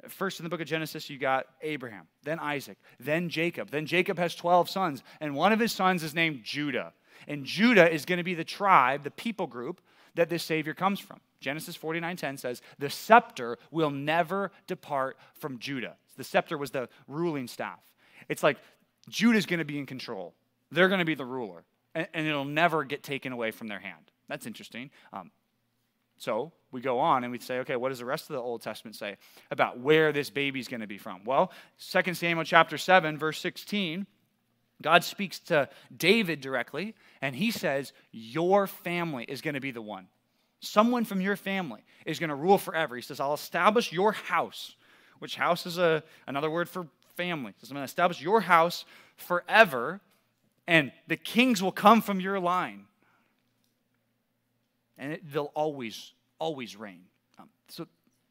First 0.09 0.39
in 0.39 0.43
the 0.43 0.49
book 0.49 0.61
of 0.61 0.67
Genesis, 0.67 1.09
you 1.09 1.17
got 1.17 1.47
Abraham, 1.61 2.07
then 2.23 2.39
Isaac, 2.39 2.77
then 2.99 3.29
Jacob. 3.29 3.71
Then 3.71 3.85
Jacob 3.85 4.17
has 4.17 4.35
12 4.35 4.69
sons, 4.69 5.03
and 5.21 5.35
one 5.35 5.53
of 5.53 5.59
his 5.59 5.71
sons 5.71 6.03
is 6.03 6.13
named 6.13 6.43
Judah. 6.43 6.93
And 7.27 7.45
Judah 7.45 7.91
is 7.91 8.05
going 8.05 8.17
to 8.17 8.23
be 8.23 8.33
the 8.33 8.43
tribe, 8.43 9.03
the 9.03 9.11
people 9.11 9.47
group 9.47 9.81
that 10.15 10.29
this 10.29 10.43
Savior 10.43 10.73
comes 10.73 10.99
from. 10.99 11.19
Genesis 11.39 11.75
49:10 11.75 12.37
says, 12.37 12.61
"The 12.79 12.89
scepter 12.89 13.57
will 13.71 13.89
never 13.89 14.51
depart 14.67 15.17
from 15.33 15.59
Judah." 15.59 15.97
The 16.15 16.23
scepter 16.23 16.57
was 16.57 16.71
the 16.71 16.89
ruling 17.07 17.47
staff. 17.47 17.79
It's 18.29 18.43
like 18.43 18.57
Judah's 19.09 19.45
going 19.45 19.59
to 19.59 19.65
be 19.65 19.77
in 19.77 19.85
control. 19.85 20.35
They're 20.71 20.87
going 20.87 20.99
to 20.99 21.05
be 21.05 21.15
the 21.15 21.25
ruler, 21.25 21.65
and, 21.93 22.07
and, 22.13 22.25
it'll 22.27 22.45
never 22.45 22.83
get 22.83 23.03
taken 23.03 23.31
away 23.31 23.51
from 23.51 23.67
their 23.67 23.79
hand. 23.79 24.11
That's 24.27 24.45
interesting. 24.45 24.89
Um, 25.11 25.31
so 26.23 26.53
we 26.71 26.79
go 26.79 26.99
on 26.99 27.23
and 27.23 27.31
we 27.31 27.39
say, 27.39 27.59
okay, 27.59 27.75
what 27.75 27.89
does 27.89 27.99
the 27.99 28.05
rest 28.05 28.29
of 28.29 28.35
the 28.35 28.41
Old 28.41 28.61
Testament 28.61 28.95
say 28.95 29.17
about 29.51 29.79
where 29.79 30.13
this 30.13 30.29
baby's 30.29 30.69
going 30.69 30.79
to 30.79 30.87
be 30.87 30.97
from? 30.97 31.25
Well, 31.25 31.51
2 31.91 32.13
Samuel 32.13 32.45
chapter 32.45 32.77
7, 32.77 33.17
verse 33.17 33.39
16, 33.41 34.07
God 34.81 35.03
speaks 35.03 35.39
to 35.39 35.67
David 35.95 36.39
directly, 36.39 36.95
and 37.21 37.35
he 37.35 37.51
says, 37.51 37.91
Your 38.11 38.67
family 38.67 39.25
is 39.25 39.41
going 39.41 39.53
to 39.55 39.59
be 39.59 39.71
the 39.71 39.81
one. 39.81 40.07
Someone 40.61 41.03
from 41.03 41.19
your 41.19 41.35
family 41.35 41.81
is 42.05 42.19
going 42.19 42.29
to 42.29 42.35
rule 42.35 42.57
forever. 42.57 42.95
He 42.95 43.01
says, 43.01 43.19
I'll 43.19 43.33
establish 43.33 43.91
your 43.91 44.13
house, 44.13 44.75
which 45.19 45.35
house 45.35 45.65
is 45.65 45.77
a, 45.77 46.03
another 46.25 46.49
word 46.49 46.69
for 46.69 46.87
family. 47.17 47.51
He 47.51 47.59
says, 47.59 47.69
I'm 47.69 47.75
going 47.75 47.85
to 47.85 47.91
establish 47.91 48.21
your 48.21 48.39
house 48.39 48.85
forever, 49.17 49.99
and 50.67 50.93
the 51.07 51.17
kings 51.17 51.61
will 51.61 51.73
come 51.73 52.01
from 52.01 52.21
your 52.21 52.39
line 52.39 52.85
and 54.97 55.13
it, 55.13 55.31
they'll 55.31 55.51
always, 55.55 56.13
always 56.39 56.75
reign. 56.75 57.01
Um, 57.39 57.49
so 57.69 57.87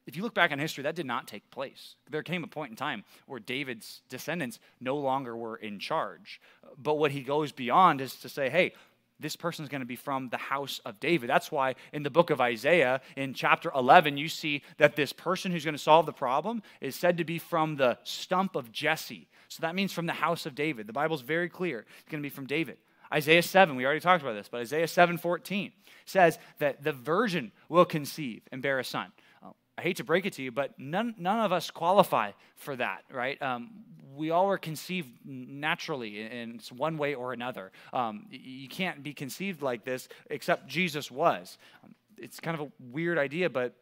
if 0.07 0.16
you 0.16 0.22
look 0.22 0.35
back 0.35 0.51
in 0.51 0.59
history, 0.59 0.83
that 0.83 0.96
did 0.96 1.07
not 1.07 1.29
take 1.29 1.48
place. 1.51 1.94
There 2.11 2.22
came 2.22 2.42
a 2.42 2.48
point 2.48 2.70
in 2.70 2.77
time 2.77 3.05
where 3.27 3.38
David's 3.38 4.03
descendants 4.09 4.59
no 4.81 4.96
longer 4.96 5.37
were 5.37 5.57
in 5.57 5.79
charge. 5.79 6.40
But 6.77 6.98
what 6.98 7.12
he 7.12 7.22
goes 7.22 7.53
beyond 7.53 8.01
is 8.01 8.16
to 8.16 8.29
say, 8.29 8.51
hey, 8.51 8.72
this 9.20 9.37
person 9.37 9.62
is 9.62 9.68
going 9.68 9.81
to 9.81 9.87
be 9.87 9.96
from 9.96 10.29
the 10.29 10.37
house 10.37 10.81
of 10.85 10.98
David. 10.98 11.31
That's 11.31 11.53
why 11.53 11.77
in 11.92 12.03
the 12.03 12.11
book 12.11 12.31
of 12.31 12.40
Isaiah, 12.40 13.01
in 13.16 13.35
chapter 13.35 13.70
11, 13.75 14.16
you 14.16 14.29
see 14.29 14.62
that 14.79 14.96
this 14.96 15.12
person 15.12 15.53
who's 15.53 15.64
going 15.64 15.77
to 15.77 15.83
solve 15.83 16.07
the 16.07 16.12
problem 16.12 16.62
is 16.81 16.96
said 16.96 17.18
to 17.18 17.25
be 17.25 17.38
from 17.38 17.77
the 17.77 17.98
stump 18.03 18.57
of 18.57 18.72
Jesse. 18.72 19.29
So 19.48 19.61
that 19.61 19.77
means 19.77 19.92
from 19.92 20.07
the 20.07 20.12
house 20.12 20.44
of 20.44 20.57
David. 20.57 20.88
The 20.88 20.92
Bible's 20.92 21.22
very 21.22 21.48
clear. 21.48 21.87
It's 22.01 22.11
going 22.11 22.22
to 22.22 22.27
be 22.27 22.35
from 22.35 22.46
David. 22.46 22.79
Isaiah 23.12 23.42
7, 23.42 23.77
we 23.77 23.85
already 23.85 24.01
talked 24.01 24.22
about 24.22 24.35
this, 24.35 24.48
but 24.48 24.61
Isaiah 24.61 24.88
7 24.88 25.18
14 25.18 25.72
says 26.07 26.38
that 26.59 26.83
the 26.83 26.92
virgin 26.92 27.53
will 27.68 27.85
conceive 27.85 28.42
and 28.51 28.62
bear 28.62 28.79
a 28.79 28.85
son. 28.85 29.12
Uh, 29.42 29.51
I 29.77 29.83
hate 29.83 29.98
to 29.98 30.05
break 30.05 30.27
it 30.27 30.33
to 30.35 30.42
you, 30.42 30.51
but 30.51 30.79
none, 30.79 31.14
none 31.18 31.40
of 31.40 31.53
us 31.53 31.70
qualify 31.70 32.33
for 32.57 32.75
that, 32.77 33.05
right? 33.11 33.40
Um, 33.42 33.70
we 34.14 34.31
all 34.31 34.51
are 34.51 34.59
conceived 34.59 35.09
naturally 35.25 36.20
in 36.20 36.61
one 36.77 36.98
way 36.98 37.14
or 37.14 37.33
another. 37.33 37.72
Um, 37.92 38.27
you 38.31 38.68
can't 38.68 39.03
be 39.03 39.14
conceived 39.14 39.62
like 39.62 39.85
this 39.85 40.09
except 40.31 40.66
Jesus 40.66 41.11
was. 41.11 41.59
Um, 41.85 41.94
it's 42.18 42.40
kind 42.40 42.59
of 42.61 42.68
a 42.68 42.72
weird 42.92 43.18
idea, 43.18 43.51
but 43.51 43.75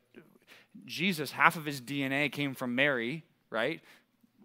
Jesus, 0.86 1.30
half 1.30 1.56
of 1.56 1.64
his 1.64 1.80
DNA 1.80 2.30
came 2.30 2.54
from 2.54 2.74
Mary, 2.74 3.24
right? 3.50 3.80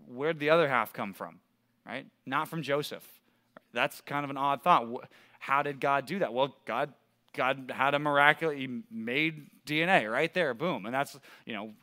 Where'd 0.07 0.39
the 0.39 0.49
other 0.49 0.67
half 0.67 0.91
come 0.93 1.13
from, 1.13 1.39
right? 1.85 2.05
Not 2.25 2.47
from 2.47 2.61
Joseph. 2.61 3.07
That's 3.75 4.01
kind 4.01 4.23
of 4.23 4.31
an 4.31 4.37
odd 4.37 4.63
thought. 4.63 4.87
How 5.39 5.61
did 5.61 5.79
God 5.79 6.07
do 6.07 6.19
that? 6.19 6.33
Well, 6.33 6.55
God 6.65 6.93
God 7.35 7.71
had 7.75 7.93
a 7.93 7.99
miraculous, 7.99 8.57
he 8.57 8.81
made 8.89 9.47
DNA 9.67 10.11
right 10.11 10.33
there, 10.33 10.53
boom. 10.53 10.85
And 10.85 10.95
that's, 10.95 11.19
you 11.45 11.53
know, 11.53 11.73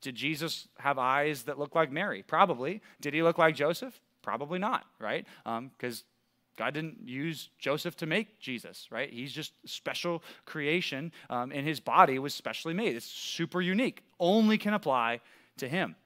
did 0.00 0.14
Jesus 0.14 0.68
have 0.78 0.98
eyes 0.98 1.42
that 1.44 1.58
look 1.58 1.74
like 1.74 1.90
Mary? 1.90 2.22
Probably. 2.22 2.80
Did 3.00 3.14
he 3.14 3.22
look 3.22 3.36
like 3.36 3.56
Joseph? 3.56 4.00
Probably 4.22 4.58
not, 4.58 4.84
right? 4.98 5.26
Because 5.44 6.00
um, 6.00 6.04
God 6.56 6.74
didn't 6.74 6.98
use 7.04 7.50
Joseph 7.58 7.96
to 7.96 8.06
make 8.06 8.38
Jesus, 8.38 8.86
right? 8.90 9.12
He's 9.12 9.32
just 9.32 9.52
special 9.66 10.22
creation, 10.44 11.12
um, 11.28 11.52
and 11.52 11.66
his 11.66 11.80
body 11.80 12.18
was 12.18 12.34
specially 12.34 12.74
made. 12.74 12.96
It's 12.96 13.06
super 13.06 13.60
unique, 13.60 14.02
only 14.20 14.58
can 14.58 14.74
apply 14.74 15.20
to 15.58 15.68
him. 15.68 15.96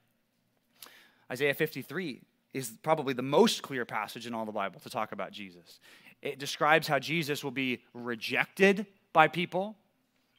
Isaiah 1.31 1.55
53 1.55 2.23
is 2.59 2.73
probably 2.83 3.14
the 3.14 3.23
most 3.23 3.62
clear 3.62 3.85
passage 3.85 4.27
in 4.27 4.35
all 4.35 4.44
the 4.44 4.53
Bible 4.53 4.81
to 4.81 4.90
talk 4.90 5.12
about 5.12 5.33
Jesus. 5.33 5.81
It 6.21 6.38
describes 6.38 6.87
how 6.88 6.99
Jesus 6.99 7.44
will 7.44 7.53
be 7.53 7.83
rejected 7.94 8.87
by 9.12 9.29
people, 9.29 9.77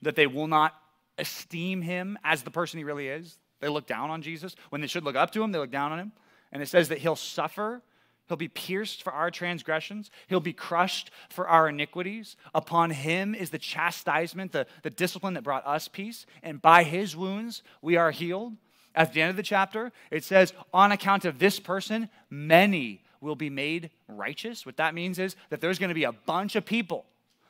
that 0.02 0.16
they 0.16 0.28
will 0.28 0.48
not 0.48 0.76
esteem 1.18 1.82
him 1.82 2.18
as 2.24 2.44
the 2.44 2.52
person 2.52 2.78
he 2.78 2.84
really 2.84 3.08
is. 3.08 3.38
They 3.60 3.70
look 3.70 3.88
down 3.88 4.10
on 4.10 4.22
Jesus. 4.22 4.56
When 4.70 4.82
they 4.82 4.88
should 4.88 5.04
look 5.04 5.16
up 5.16 5.32
to 5.32 5.44
him, 5.44 5.52
they 5.52 5.60
look 5.60 5.72
down 5.72 5.92
on 5.92 6.00
him. 6.00 6.12
And 6.52 6.62
it 6.62 6.68
says 6.68 6.90
that 6.90 7.00
he'll 7.00 7.16
suffer, 7.16 7.82
he'll 8.28 8.38
be 8.38 8.48
pierced 8.48 9.04
for 9.04 9.12
our 9.14 9.30
transgressions, 9.30 10.12
he'll 10.28 10.40
be 10.40 10.54
crushed 10.54 11.12
for 11.30 11.48
our 11.48 11.70
iniquities. 11.70 12.36
Upon 12.54 12.90
him 12.90 13.36
is 13.36 13.50
the 13.50 13.60
chastisement, 13.60 14.52
the, 14.52 14.66
the 14.84 14.90
discipline 14.90 15.34
that 15.36 15.44
brought 15.44 15.68
us 15.68 15.88
peace. 15.88 16.26
And 16.42 16.62
by 16.62 16.84
his 16.84 17.16
wounds, 17.16 17.64
we 17.82 17.98
are 17.98 18.12
healed. 18.12 18.54
At 18.96 19.14
the 19.14 19.22
end 19.22 19.30
of 19.30 19.36
the 19.36 19.44
chapter, 19.44 19.92
it 20.12 20.24
says, 20.24 20.54
On 20.74 20.92
account 20.92 21.26
of 21.26 21.40
this 21.40 21.60
person, 21.60 22.10
many 22.30 23.04
will 23.22 23.36
be 23.36 23.50
made 23.50 23.90
righteous. 24.08 24.66
What 24.66 24.78
that 24.78 24.94
means 24.94 25.20
is 25.20 25.36
that 25.50 25.62
there's 25.62 25.80
going 25.80 25.90
to 25.90 25.96
be 25.96 26.06
a 26.06 26.12
bunch 26.12 26.56
of 26.56 26.66
people 26.66 27.06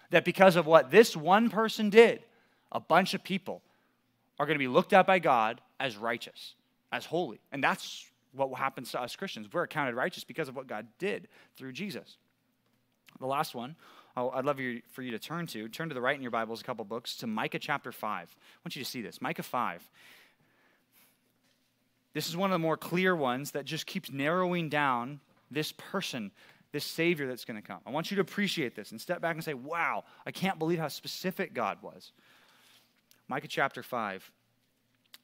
that, 0.10 0.26
because 0.26 0.56
of 0.56 0.66
what 0.66 0.92
this 0.92 1.16
one 1.16 1.50
person 1.50 1.90
did, 1.90 2.22
a 2.72 2.80
bunch 2.80 3.14
of 3.14 3.24
people 3.24 3.62
are 4.38 4.46
going 4.46 4.56
to 4.56 4.60
be 4.60 4.68
looked 4.68 4.94
at 4.94 5.06
by 5.06 5.20
God 5.20 5.62
as 5.80 5.98
righteous, 5.98 6.56
as 6.92 7.06
holy. 7.06 7.40
And 7.52 7.64
that's 7.64 8.06
what 8.34 8.54
happens 8.58 8.92
to 8.92 9.02
us 9.02 9.16
Christians. 9.16 9.48
We're 9.52 9.64
accounted 9.64 9.96
righteous 9.96 10.24
because 10.24 10.50
of 10.50 10.56
what 10.56 10.68
God 10.68 10.88
did 10.98 11.28
through 11.56 11.74
Jesus. 11.74 12.18
The 13.20 13.26
last 13.26 13.56
one 13.56 13.76
oh, 14.20 14.30
I'd 14.32 14.46
love 14.46 14.60
for 14.92 15.02
you 15.02 15.12
to 15.12 15.20
turn 15.20 15.48
to. 15.48 15.68
Turn 15.70 15.90
to 15.90 15.96
the 15.96 16.02
right 16.02 16.16
in 16.16 16.22
your 16.22 16.32
Bibles, 16.32 16.62
a 16.62 16.64
couple 16.64 16.84
books, 16.86 17.16
to 17.18 17.28
Micah 17.28 17.60
chapter 17.60 17.92
5. 17.92 18.10
I 18.12 18.36
want 18.64 18.76
you 18.76 18.84
to 18.84 18.90
see 18.90 19.02
this. 19.02 19.22
Micah 19.22 19.44
5. 19.44 19.90
This 22.14 22.28
is 22.28 22.36
one 22.36 22.50
of 22.50 22.54
the 22.54 22.60
more 22.60 22.78
clear 22.78 23.16
ones 23.16 23.52
that 23.52 23.66
just 23.66 23.86
keeps 23.86 24.12
narrowing 24.12 24.70
down 24.70 25.20
this 25.52 25.72
person, 25.72 26.32
this 26.72 26.84
Savior 26.84 27.28
that's 27.28 27.46
going 27.46 27.62
to 27.62 27.68
come. 27.68 27.80
I 27.86 27.92
want 27.92 28.12
you 28.12 28.16
to 28.16 28.22
appreciate 28.22 28.76
this 28.76 28.92
and 28.92 29.00
step 29.00 29.22
back 29.22 29.36
and 29.36 29.44
say, 29.44 29.54
wow, 29.54 30.04
I 30.26 30.32
can't 30.32 30.58
believe 30.58 30.80
how 30.80 30.88
specific 30.88 31.54
God 31.54 31.78
was. 31.82 32.12
Micah 33.28 33.48
chapter 33.48 33.84
5. 33.84 34.32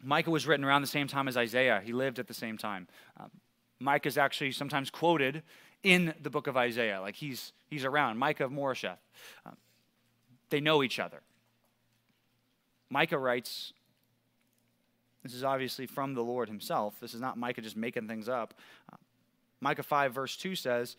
Micah 0.04 0.30
was 0.30 0.46
written 0.46 0.64
around 0.64 0.82
the 0.82 0.88
same 0.88 1.08
time 1.08 1.28
as 1.28 1.38
Isaiah. 1.38 1.82
He 1.84 1.94
lived 1.94 2.20
at 2.20 2.28
the 2.28 2.34
same 2.34 2.58
time. 2.58 2.88
Um, 3.20 3.32
Micah 3.80 4.08
is 4.08 4.18
actually 4.18 4.52
sometimes 4.52 4.90
quoted 4.90 5.42
in 5.84 6.14
the 6.22 6.30
book 6.30 6.48
of 6.48 6.56
Isaiah. 6.56 7.02
Like 7.02 7.16
he's, 7.16 7.54
he's 7.68 7.86
around. 7.86 8.18
Micah 8.18 8.46
of 8.46 8.52
Moresheth. 8.52 8.98
Um, 9.46 9.58
they 10.50 10.60
know 10.60 10.84
each 10.84 11.00
other. 11.00 11.22
Micah 12.90 13.18
writes, 13.18 13.74
this 15.26 15.34
is 15.34 15.44
obviously 15.44 15.88
from 15.88 16.14
the 16.14 16.22
Lord 16.22 16.48
himself. 16.48 17.00
This 17.02 17.16
is 17.16 17.20
not 17.20 17.36
Micah 17.36 17.62
just 17.62 17.76
making 17.76 18.08
things 18.08 18.30
up. 18.30 18.54
Micah 19.60 19.82
5, 19.82 20.14
verse 20.14 20.38
2 20.38 20.56
says, 20.56 20.96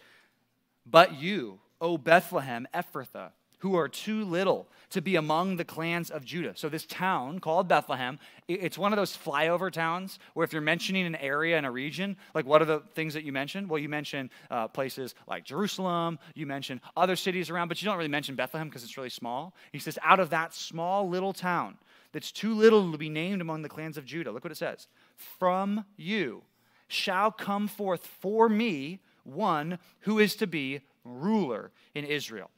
But 0.85 1.15
you, 1.15 1.61
O 1.81 1.97
Bethlehem 1.97 2.67
Ephrathah, 2.75 3.31
who 3.59 3.77
are 3.77 3.89
too 3.89 4.25
little 4.25 4.67
to 4.91 5.01
be 5.01 5.15
among 5.15 5.57
the 5.57 5.65
clans 5.65 6.11
of 6.11 6.25
Judah. 6.25 6.55
So, 6.57 6.69
this 6.69 6.85
town 6.87 7.39
called 7.39 7.69
Bethlehem, 7.69 8.19
it's 8.49 8.77
one 8.77 8.93
of 8.93 8.97
those 8.97 9.17
flyover 9.17 9.71
towns 9.71 10.19
where 10.35 10.43
if 10.43 10.53
you're 10.53 10.61
mentioning 10.61 11.07
an 11.07 11.15
area 11.15 11.57
and 11.57 11.65
a 11.65 11.71
region, 11.71 12.17
like 12.35 12.47
what 12.47 12.61
are 12.61 12.67
the 12.67 12.83
things 12.97 13.15
that 13.15 13.23
you 13.23 13.33
mention? 13.33 13.69
Well, 13.69 13.79
you 13.79 13.89
mention 13.89 14.31
uh, 14.51 14.67
places 14.67 15.15
like 15.29 15.45
Jerusalem, 15.45 16.19
you 16.35 16.47
mention 16.47 16.81
other 16.97 17.15
cities 17.15 17.49
around, 17.49 17.69
but 17.69 17.81
you 17.81 17.87
don't 17.87 17.97
really 17.97 18.09
mention 18.09 18.35
Bethlehem 18.35 18.69
because 18.69 18.83
it's 18.83 18.97
really 18.97 19.11
small. 19.11 19.55
He 19.71 19.79
says, 19.79 20.01
out 20.03 20.19
of 20.19 20.31
that 20.31 20.53
small 20.53 21.09
little 21.09 21.33
town 21.33 21.79
that's 22.13 22.33
too 22.33 22.55
little 22.55 22.93
to 22.93 22.99
be 22.99 23.09
named 23.09 23.41
among 23.41 23.63
the 23.63 23.69
clans 23.69 23.97
of 23.97 24.05
Judah, 24.05 24.33
look 24.33 24.45
what 24.45 24.53
it 24.53 24.57
says 24.57 24.89
From 25.17 25.85
you 25.97 26.43
shall 26.89 27.31
come 27.31 27.69
forth 27.69 28.07
for 28.07 28.49
me 28.49 29.01
one 29.25 29.79
who 30.01 30.19
is 30.19 30.37
to 30.37 30.47
be 30.47 30.81
ruler 31.05 31.71
in 31.95 32.05
Israel. 32.05 32.51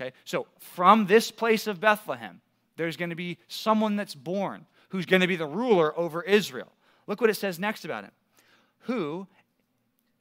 Okay, 0.00 0.12
so 0.24 0.46
from 0.58 1.06
this 1.06 1.30
place 1.30 1.66
of 1.66 1.80
Bethlehem, 1.80 2.40
there's 2.76 2.96
going 2.96 3.10
to 3.10 3.16
be 3.16 3.38
someone 3.48 3.96
that's 3.96 4.14
born 4.14 4.66
who's 4.90 5.06
going 5.06 5.20
to 5.20 5.26
be 5.26 5.36
the 5.36 5.46
ruler 5.46 5.96
over 5.98 6.22
Israel. 6.22 6.72
Look 7.06 7.20
what 7.20 7.30
it 7.30 7.34
says 7.34 7.58
next 7.58 7.84
about 7.84 8.04
him. 8.04 8.12
Who, 8.82 9.26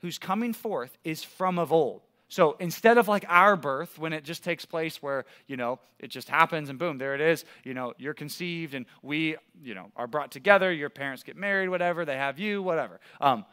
who's 0.02 0.18
coming 0.18 0.54
forth 0.54 0.98
is 1.04 1.24
from 1.24 1.60
of 1.60 1.72
old. 1.72 2.02
So 2.30 2.58
instead 2.60 2.98
of 2.98 3.08
like 3.08 3.26
our 3.30 3.56
birth, 3.56 3.98
when 3.98 4.12
it 4.12 4.24
just 4.24 4.44
takes 4.44 4.66
place 4.66 5.02
where, 5.02 5.26
you 5.48 5.56
know, 5.56 5.80
it 6.00 6.08
just 6.10 6.28
happens 6.28 6.70
and 6.70 6.78
boom, 6.78 6.98
there 6.98 7.16
it 7.16 7.22
is, 7.22 7.46
you 7.64 7.74
know, 7.74 7.94
you're 7.98 8.14
conceived 8.14 8.74
and 8.74 8.86
we, 9.02 9.38
you 9.64 9.74
know, 9.74 9.92
are 9.96 10.08
brought 10.08 10.32
together, 10.32 10.72
your 10.72 10.90
parents 10.90 11.24
get 11.24 11.38
married, 11.38 11.70
whatever, 11.70 12.04
they 12.04 12.18
have 12.18 12.38
you, 12.38 12.62
whatever. 12.62 13.00
Um, 13.22 13.46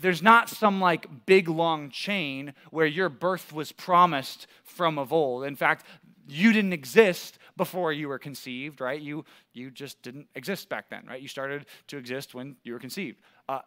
there's 0.00 0.22
not 0.22 0.48
some 0.48 0.80
like 0.80 1.26
big 1.26 1.48
long 1.48 1.90
chain 1.90 2.54
where 2.70 2.86
your 2.86 3.08
birth 3.08 3.52
was 3.52 3.72
promised 3.72 4.46
from 4.62 4.98
of 4.98 5.12
old. 5.12 5.44
In 5.44 5.56
fact, 5.56 5.84
you 6.28 6.52
didn't 6.52 6.72
exist 6.72 7.38
before 7.56 7.92
you 7.92 8.08
were 8.08 8.18
conceived, 8.18 8.80
right? 8.80 9.00
You 9.00 9.24
you 9.52 9.70
just 9.70 10.00
didn't 10.02 10.28
exist 10.36 10.68
back 10.68 10.88
then, 10.88 11.04
right? 11.08 11.20
You 11.20 11.28
started 11.28 11.66
to 11.88 11.98
exist 11.98 12.34
when 12.34 12.56
you 12.62 12.72
were 12.72 12.78
conceived. 12.78 13.18
Uh, 13.48 13.60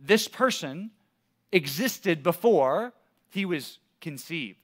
this 0.00 0.28
person 0.28 0.90
existed 1.50 2.22
before 2.22 2.92
he 3.30 3.44
was 3.44 3.78
conceived. 4.04 4.58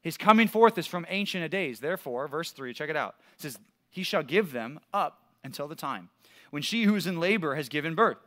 His 0.00 0.16
coming 0.16 0.48
forth 0.48 0.78
is 0.78 0.86
from 0.86 1.04
ancient 1.08 1.44
of 1.44 1.50
days. 1.50 1.80
Therefore, 1.80 2.28
verse 2.28 2.52
3, 2.52 2.72
check 2.72 2.88
it 2.88 2.96
out. 2.96 3.16
It 3.34 3.42
says, 3.42 3.58
He 3.90 4.02
shall 4.02 4.22
give 4.22 4.52
them 4.52 4.80
up 4.94 5.20
until 5.44 5.68
the 5.68 5.74
time 5.74 6.08
when 6.50 6.62
she 6.62 6.84
who 6.84 6.94
is 6.94 7.06
in 7.06 7.20
labor 7.20 7.56
has 7.56 7.68
given 7.68 7.94
birth 7.94 8.18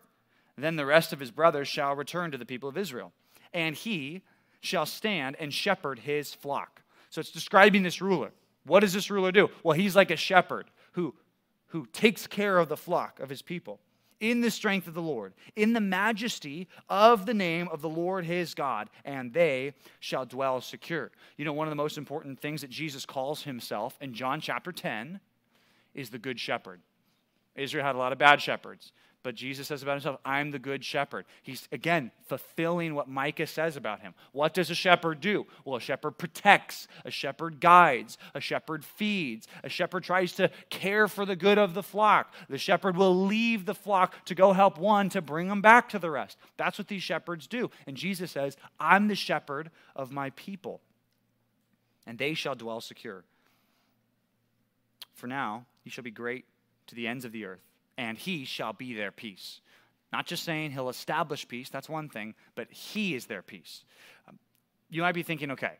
then 0.63 0.75
the 0.75 0.85
rest 0.85 1.13
of 1.13 1.19
his 1.19 1.31
brothers 1.31 1.67
shall 1.67 1.95
return 1.95 2.31
to 2.31 2.37
the 2.37 2.45
people 2.45 2.69
of 2.69 2.77
Israel, 2.77 3.11
and 3.53 3.75
he 3.75 4.21
shall 4.61 4.85
stand 4.85 5.35
and 5.39 5.53
shepherd 5.53 5.99
his 5.99 6.33
flock. 6.33 6.81
So 7.09 7.21
it's 7.21 7.31
describing 7.31 7.83
this 7.83 8.01
ruler. 8.01 8.31
What 8.65 8.81
does 8.81 8.93
this 8.93 9.09
ruler 9.09 9.31
do? 9.31 9.49
Well, 9.63 9.77
he's 9.77 9.95
like 9.95 10.11
a 10.11 10.15
shepherd 10.15 10.69
who, 10.93 11.15
who 11.67 11.85
takes 11.87 12.27
care 12.27 12.57
of 12.57 12.69
the 12.69 12.77
flock 12.77 13.19
of 13.19 13.29
his 13.29 13.41
people 13.41 13.79
in 14.19 14.41
the 14.41 14.51
strength 14.51 14.87
of 14.87 14.93
the 14.93 15.01
Lord, 15.01 15.33
in 15.55 15.73
the 15.73 15.79
majesty 15.79 16.67
of 16.89 17.25
the 17.25 17.33
name 17.33 17.67
of 17.69 17.81
the 17.81 17.89
Lord 17.89 18.25
his 18.25 18.53
God, 18.53 18.89
and 19.05 19.33
they 19.33 19.73
shall 19.99 20.25
dwell 20.25 20.61
secure. 20.61 21.11
You 21.37 21.45
know, 21.45 21.53
one 21.53 21.67
of 21.67 21.71
the 21.71 21.75
most 21.75 21.97
important 21.97 22.39
things 22.39 22.61
that 22.61 22.69
Jesus 22.69 23.05
calls 23.05 23.43
himself 23.43 23.97
in 24.01 24.13
John 24.13 24.41
chapter 24.41 24.71
10 24.71 25.19
is 25.93 26.09
the 26.09 26.19
good 26.19 26.39
shepherd. 26.39 26.81
Israel 27.55 27.85
had 27.85 27.95
a 27.95 27.99
lot 27.99 28.11
of 28.11 28.17
bad 28.17 28.41
shepherds. 28.41 28.91
But 29.21 29.35
Jesus 29.35 29.67
says 29.67 29.83
about 29.83 29.93
himself, 29.93 30.17
I'm 30.23 30.51
the 30.51 30.59
good 30.59 30.83
shepherd. 30.83 31.25
He's, 31.43 31.67
again, 31.73 32.11
fulfilling 32.27 32.95
what 32.95 33.09
Micah 33.09 33.47
says 33.47 33.75
about 33.75 33.99
him. 33.99 34.13
What 34.31 34.53
does 34.53 34.69
a 34.69 34.75
shepherd 34.75 35.19
do? 35.19 35.45
Well, 35.65 35.75
a 35.75 35.81
shepherd 35.81 36.11
protects, 36.11 36.87
a 37.03 37.11
shepherd 37.11 37.59
guides, 37.59 38.17
a 38.33 38.39
shepherd 38.39 38.85
feeds, 38.85 39.45
a 39.61 39.67
shepherd 39.67 40.05
tries 40.05 40.31
to 40.33 40.49
care 40.69 41.09
for 41.09 41.25
the 41.25 41.35
good 41.35 41.57
of 41.57 41.73
the 41.73 41.83
flock. 41.83 42.33
The 42.47 42.57
shepherd 42.57 42.95
will 42.95 43.25
leave 43.25 43.65
the 43.65 43.75
flock 43.75 44.25
to 44.25 44.35
go 44.35 44.53
help 44.53 44.77
one 44.77 45.09
to 45.09 45.21
bring 45.21 45.49
them 45.49 45.61
back 45.61 45.89
to 45.89 45.99
the 45.99 46.11
rest. 46.11 46.37
That's 46.55 46.77
what 46.77 46.87
these 46.87 47.03
shepherds 47.03 47.45
do. 47.45 47.69
And 47.87 47.97
Jesus 47.97 48.31
says, 48.31 48.55
I'm 48.79 49.09
the 49.09 49.15
shepherd 49.15 49.69
of 49.97 50.13
my 50.13 50.29
people, 50.31 50.79
and 52.07 52.17
they 52.17 52.33
shall 52.35 52.55
dwell 52.55 52.79
secure. 52.79 53.25
For 55.13 55.27
now, 55.27 55.65
you 55.83 55.91
shall 55.91 56.05
be 56.05 56.11
great 56.11 56.45
to 56.87 56.95
the 56.95 57.05
ends 57.05 57.25
of 57.25 57.33
the 57.33 57.43
earth 57.43 57.68
and 57.99 58.17
he 58.17 58.45
shall 58.45 58.71
be 58.71 58.93
their 58.93 59.11
peace. 59.11 59.59
Not 60.13 60.25
just 60.25 60.43
saying 60.43 60.71
he'll 60.71 60.87
establish 60.87 61.45
peace, 61.45 61.69
that's 61.69 61.89
one 61.89 62.07
thing, 62.07 62.33
but 62.55 62.71
he 62.71 63.13
is 63.13 63.25
their 63.25 63.41
peace. 63.41 63.83
Um, 64.27 64.39
you 64.89 65.01
might 65.01 65.11
be 65.11 65.21
thinking, 65.21 65.51
okay, 65.51 65.73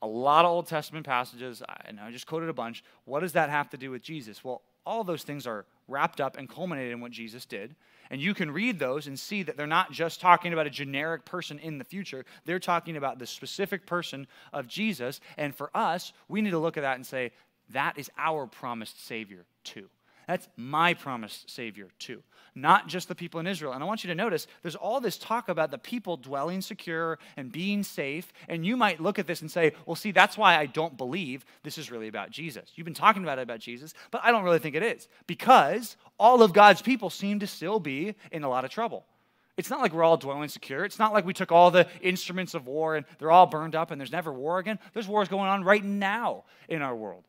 a 0.00 0.06
lot 0.06 0.44
of 0.44 0.52
Old 0.52 0.68
Testament 0.68 1.04
passages, 1.04 1.60
and 1.84 1.98
I 1.98 2.12
just 2.12 2.28
quoted 2.28 2.48
a 2.48 2.52
bunch. 2.52 2.84
What 3.06 3.20
does 3.20 3.32
that 3.32 3.50
have 3.50 3.68
to 3.70 3.76
do 3.76 3.90
with 3.90 4.02
Jesus? 4.02 4.44
Well, 4.44 4.62
all 4.86 5.02
those 5.02 5.24
things 5.24 5.48
are 5.48 5.66
wrapped 5.88 6.20
up 6.20 6.36
and 6.36 6.48
culminated 6.48 6.92
in 6.92 7.00
what 7.00 7.10
Jesus 7.10 7.44
did. 7.44 7.74
And 8.08 8.20
you 8.20 8.34
can 8.34 8.52
read 8.52 8.78
those 8.78 9.08
and 9.08 9.18
see 9.18 9.42
that 9.42 9.56
they're 9.56 9.66
not 9.66 9.90
just 9.90 10.20
talking 10.20 10.52
about 10.52 10.68
a 10.68 10.70
generic 10.70 11.24
person 11.24 11.58
in 11.58 11.78
the 11.78 11.84
future, 11.84 12.24
they're 12.44 12.60
talking 12.60 12.96
about 12.96 13.18
the 13.18 13.26
specific 13.26 13.84
person 13.84 14.28
of 14.52 14.68
Jesus. 14.68 15.20
And 15.36 15.52
for 15.54 15.70
us, 15.74 16.12
we 16.28 16.40
need 16.40 16.52
to 16.52 16.58
look 16.58 16.76
at 16.76 16.82
that 16.82 16.94
and 16.94 17.04
say, 17.04 17.32
that 17.70 17.98
is 17.98 18.08
our 18.16 18.46
promised 18.46 19.04
Savior, 19.04 19.44
too. 19.64 19.90
That's 20.28 20.46
my 20.58 20.92
promised 20.92 21.48
Savior, 21.48 21.88
too. 21.98 22.22
Not 22.54 22.86
just 22.86 23.08
the 23.08 23.14
people 23.14 23.40
in 23.40 23.46
Israel. 23.46 23.72
And 23.72 23.82
I 23.82 23.86
want 23.86 24.04
you 24.04 24.08
to 24.08 24.14
notice 24.14 24.46
there's 24.60 24.76
all 24.76 25.00
this 25.00 25.16
talk 25.16 25.48
about 25.48 25.70
the 25.70 25.78
people 25.78 26.18
dwelling 26.18 26.60
secure 26.60 27.18
and 27.38 27.50
being 27.50 27.82
safe. 27.82 28.30
And 28.46 28.64
you 28.64 28.76
might 28.76 29.00
look 29.00 29.18
at 29.18 29.26
this 29.26 29.40
and 29.40 29.50
say, 29.50 29.72
well, 29.86 29.96
see, 29.96 30.12
that's 30.12 30.36
why 30.36 30.58
I 30.58 30.66
don't 30.66 30.98
believe 30.98 31.46
this 31.62 31.78
is 31.78 31.90
really 31.90 32.08
about 32.08 32.30
Jesus. 32.30 32.70
You've 32.74 32.84
been 32.84 32.92
talking 32.92 33.22
about 33.22 33.38
it 33.38 33.42
about 33.42 33.60
Jesus, 33.60 33.94
but 34.10 34.20
I 34.22 34.30
don't 34.30 34.44
really 34.44 34.58
think 34.58 34.74
it 34.74 34.82
is 34.82 35.08
because 35.26 35.96
all 36.18 36.42
of 36.42 36.52
God's 36.52 36.82
people 36.82 37.08
seem 37.08 37.38
to 37.38 37.46
still 37.46 37.80
be 37.80 38.14
in 38.30 38.44
a 38.44 38.50
lot 38.50 38.66
of 38.66 38.70
trouble. 38.70 39.06
It's 39.56 39.70
not 39.70 39.80
like 39.80 39.94
we're 39.94 40.04
all 40.04 40.18
dwelling 40.18 40.50
secure. 40.50 40.84
It's 40.84 40.98
not 40.98 41.14
like 41.14 41.24
we 41.24 41.32
took 41.32 41.50
all 41.50 41.70
the 41.70 41.88
instruments 42.02 42.52
of 42.52 42.66
war 42.66 42.96
and 42.96 43.06
they're 43.18 43.30
all 43.30 43.46
burned 43.46 43.74
up 43.74 43.90
and 43.90 44.00
there's 44.00 44.12
never 44.12 44.32
war 44.32 44.58
again. 44.58 44.78
There's 44.92 45.08
wars 45.08 45.28
going 45.28 45.48
on 45.48 45.64
right 45.64 45.82
now 45.82 46.44
in 46.68 46.82
our 46.82 46.94
world. 46.94 47.24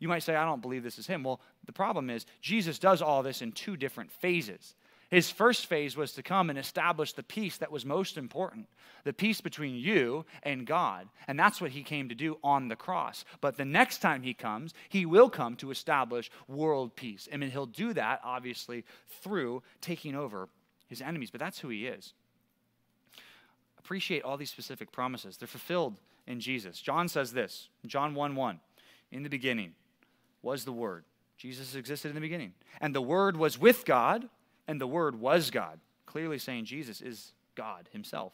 You 0.00 0.08
might 0.08 0.24
say, 0.24 0.34
I 0.34 0.44
don't 0.44 0.62
believe 0.62 0.82
this 0.82 0.98
is 0.98 1.06
him. 1.06 1.22
Well, 1.22 1.40
the 1.66 1.72
problem 1.72 2.10
is, 2.10 2.26
Jesus 2.40 2.78
does 2.78 3.00
all 3.00 3.22
this 3.22 3.42
in 3.42 3.52
two 3.52 3.76
different 3.76 4.10
phases. 4.10 4.74
His 5.10 5.28
first 5.28 5.66
phase 5.66 5.96
was 5.96 6.12
to 6.12 6.22
come 6.22 6.50
and 6.50 6.58
establish 6.58 7.12
the 7.12 7.24
peace 7.24 7.58
that 7.58 7.72
was 7.72 7.84
most 7.84 8.16
important 8.16 8.66
the 9.04 9.12
peace 9.14 9.40
between 9.40 9.76
you 9.76 10.26
and 10.42 10.66
God. 10.66 11.08
And 11.26 11.38
that's 11.38 11.58
what 11.58 11.70
he 11.70 11.82
came 11.82 12.10
to 12.10 12.14
do 12.14 12.36
on 12.44 12.68
the 12.68 12.76
cross. 12.76 13.24
But 13.40 13.56
the 13.56 13.64
next 13.64 13.98
time 13.98 14.22
he 14.22 14.34
comes, 14.34 14.74
he 14.90 15.06
will 15.06 15.30
come 15.30 15.56
to 15.56 15.70
establish 15.70 16.30
world 16.48 16.94
peace. 16.96 17.26
I 17.32 17.38
mean, 17.38 17.50
he'll 17.50 17.64
do 17.64 17.94
that, 17.94 18.20
obviously, 18.22 18.84
through 19.22 19.62
taking 19.80 20.14
over 20.14 20.50
his 20.86 21.00
enemies. 21.00 21.30
But 21.30 21.40
that's 21.40 21.58
who 21.58 21.68
he 21.68 21.86
is. 21.86 22.12
Appreciate 23.78 24.22
all 24.22 24.36
these 24.36 24.50
specific 24.50 24.92
promises, 24.92 25.38
they're 25.38 25.48
fulfilled 25.48 25.98
in 26.26 26.40
Jesus. 26.40 26.80
John 26.80 27.08
says 27.08 27.32
this 27.32 27.68
John 27.86 28.14
1 28.14 28.36
1. 28.36 28.60
In 29.12 29.22
the 29.24 29.30
beginning, 29.30 29.74
was 30.42 30.64
the 30.64 30.72
Word. 30.72 31.04
Jesus 31.36 31.74
existed 31.74 32.08
in 32.08 32.14
the 32.14 32.20
beginning. 32.20 32.52
And 32.80 32.94
the 32.94 33.02
Word 33.02 33.36
was 33.36 33.58
with 33.58 33.84
God, 33.84 34.28
and 34.68 34.80
the 34.80 34.86
Word 34.86 35.18
was 35.18 35.50
God. 35.50 35.80
Clearly 36.06 36.38
saying 36.38 36.66
Jesus 36.66 37.00
is 37.00 37.32
God 37.54 37.88
Himself. 37.92 38.32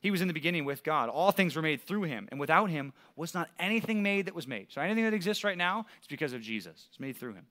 He 0.00 0.10
was 0.10 0.20
in 0.20 0.28
the 0.28 0.34
beginning 0.34 0.64
with 0.64 0.84
God. 0.84 1.08
All 1.08 1.32
things 1.32 1.56
were 1.56 1.62
made 1.62 1.80
through 1.80 2.04
Him, 2.04 2.28
and 2.30 2.38
without 2.38 2.70
Him 2.70 2.92
was 3.16 3.34
not 3.34 3.48
anything 3.58 4.02
made 4.02 4.26
that 4.26 4.34
was 4.34 4.46
made. 4.46 4.66
So 4.70 4.80
anything 4.80 5.04
that 5.04 5.14
exists 5.14 5.42
right 5.42 5.58
now 5.58 5.86
is 6.00 6.06
because 6.06 6.32
of 6.32 6.42
Jesus. 6.42 6.86
It's 6.88 7.00
made 7.00 7.16
through 7.16 7.34
Him. 7.34 7.46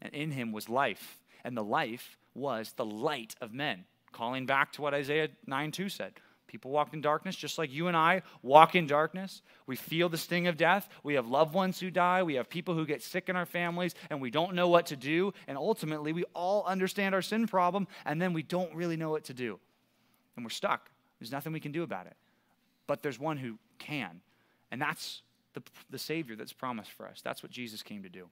And 0.00 0.14
in 0.14 0.30
Him 0.30 0.52
was 0.52 0.68
life, 0.68 1.18
and 1.44 1.56
the 1.56 1.64
life 1.64 2.16
was 2.34 2.74
the 2.76 2.84
light 2.84 3.34
of 3.40 3.52
men. 3.52 3.84
Calling 4.12 4.46
back 4.46 4.72
to 4.72 4.82
what 4.82 4.94
Isaiah 4.94 5.28
9 5.46 5.72
2 5.72 5.88
said 5.88 6.12
People 6.52 6.70
walk 6.70 6.92
in 6.92 7.00
darkness 7.00 7.34
just 7.34 7.56
like 7.56 7.72
you 7.72 7.88
and 7.88 7.96
I 7.96 8.20
walk 8.42 8.74
in 8.74 8.86
darkness. 8.86 9.40
We 9.66 9.74
feel 9.74 10.10
the 10.10 10.18
sting 10.18 10.48
of 10.48 10.58
death. 10.58 10.86
We 11.02 11.14
have 11.14 11.26
loved 11.26 11.54
ones 11.54 11.80
who 11.80 11.90
die. 11.90 12.22
We 12.24 12.34
have 12.34 12.50
people 12.50 12.74
who 12.74 12.84
get 12.84 13.02
sick 13.02 13.30
in 13.30 13.36
our 13.36 13.46
families 13.46 13.94
and 14.10 14.20
we 14.20 14.30
don't 14.30 14.54
know 14.54 14.68
what 14.68 14.84
to 14.88 14.96
do. 14.96 15.32
And 15.48 15.56
ultimately, 15.56 16.12
we 16.12 16.24
all 16.34 16.62
understand 16.66 17.14
our 17.14 17.22
sin 17.22 17.46
problem 17.46 17.88
and 18.04 18.20
then 18.20 18.34
we 18.34 18.42
don't 18.42 18.74
really 18.74 18.98
know 18.98 19.08
what 19.08 19.24
to 19.24 19.32
do. 19.32 19.58
And 20.36 20.44
we're 20.44 20.50
stuck. 20.50 20.90
There's 21.18 21.32
nothing 21.32 21.54
we 21.54 21.60
can 21.60 21.72
do 21.72 21.84
about 21.84 22.04
it. 22.06 22.16
But 22.86 23.02
there's 23.02 23.18
one 23.18 23.38
who 23.38 23.58
can. 23.78 24.20
And 24.70 24.78
that's 24.78 25.22
the, 25.54 25.62
the 25.88 25.98
Savior 25.98 26.36
that's 26.36 26.52
promised 26.52 26.90
for 26.90 27.08
us. 27.08 27.22
That's 27.24 27.42
what 27.42 27.50
Jesus 27.50 27.82
came 27.82 28.02
to 28.02 28.10
do. 28.10 28.28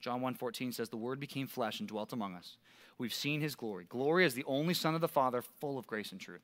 John 0.00 0.20
1:14 0.20 0.72
says 0.72 0.90
the 0.90 0.96
word 0.96 1.18
became 1.18 1.48
flesh 1.48 1.80
and 1.80 1.88
dwelt 1.88 2.12
among 2.12 2.36
us. 2.36 2.56
We've 2.98 3.12
seen 3.12 3.40
his 3.40 3.56
glory. 3.56 3.86
Glory 3.88 4.24
as 4.24 4.34
the 4.34 4.44
only 4.44 4.74
son 4.74 4.94
of 4.94 5.00
the 5.00 5.08
Father, 5.08 5.42
full 5.42 5.76
of 5.76 5.88
grace 5.88 6.12
and 6.12 6.20
truth 6.20 6.42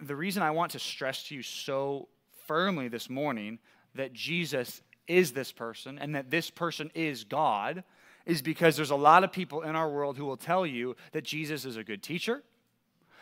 the 0.00 0.16
reason 0.16 0.42
I 0.42 0.50
want 0.50 0.72
to 0.72 0.78
stress 0.78 1.24
to 1.24 1.34
you 1.34 1.42
so 1.42 2.08
firmly 2.46 2.88
this 2.88 3.08
morning 3.08 3.58
that 3.94 4.12
Jesus 4.12 4.82
is 5.06 5.32
this 5.32 5.52
person 5.52 5.98
and 5.98 6.14
that 6.14 6.30
this 6.30 6.50
person 6.50 6.90
is 6.94 7.24
God 7.24 7.84
is 8.26 8.42
because 8.42 8.76
there's 8.76 8.90
a 8.90 8.96
lot 8.96 9.22
of 9.22 9.32
people 9.32 9.62
in 9.62 9.76
our 9.76 9.88
world 9.88 10.16
who 10.16 10.24
will 10.24 10.36
tell 10.36 10.66
you 10.66 10.96
that 11.12 11.24
Jesus 11.24 11.64
is 11.64 11.76
a 11.76 11.84
good 11.84 12.02
teacher, 12.02 12.42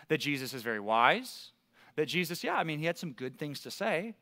that 0.09 0.19
Jesus 0.19 0.55
is 0.55 0.63
very 0.63 0.81
wise, 0.81 1.51
that 1.97 2.07
Jesus, 2.07 2.45
yeah, 2.45 2.55
I 2.55 2.65
mean, 2.65 2.79
he 2.79 2.87
had 2.87 2.99
some 2.99 3.13
good 3.13 3.37
things 3.37 3.61
to 3.61 3.71
say, 3.71 4.15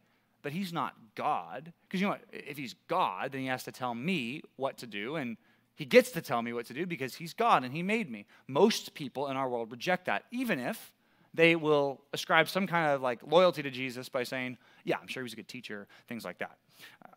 but 0.42 0.52
he's 0.52 0.72
not 0.72 0.94
God. 1.14 1.72
Because 1.86 2.00
you 2.00 2.06
know 2.06 2.12
what? 2.12 2.24
If 2.32 2.56
he's 2.56 2.74
God, 2.88 3.32
then 3.32 3.42
he 3.42 3.46
has 3.48 3.64
to 3.64 3.72
tell 3.72 3.94
me 3.94 4.42
what 4.56 4.78
to 4.78 4.86
do, 4.86 5.16
and 5.16 5.36
he 5.74 5.84
gets 5.84 6.10
to 6.12 6.20
tell 6.20 6.42
me 6.42 6.52
what 6.52 6.66
to 6.66 6.74
do 6.74 6.86
because 6.86 7.14
he's 7.14 7.32
God 7.32 7.64
and 7.64 7.72
he 7.72 7.82
made 7.82 8.10
me. 8.10 8.26
Most 8.46 8.94
people 8.94 9.28
in 9.28 9.36
our 9.36 9.48
world 9.48 9.70
reject 9.70 10.06
that, 10.06 10.24
even 10.30 10.58
if 10.58 10.92
they 11.35 11.57
will 11.57 12.01
ascribe 12.12 12.49
some 12.49 12.66
kind 12.66 12.90
of 12.90 13.03
like 13.03 13.21
loyalty 13.27 13.62
to 13.62 13.71
Jesus 13.71 14.09
by 14.09 14.25
saying, 14.25 14.59
yeah, 14.85 14.97
I'm 15.01 15.07
sure 15.07 15.23
he 15.23 15.25
was 15.25 15.33
a 15.33 15.37
good 15.37 15.49
teacher, 15.49 15.87
things 16.09 16.25
like 16.25 16.38
that. 16.38 16.57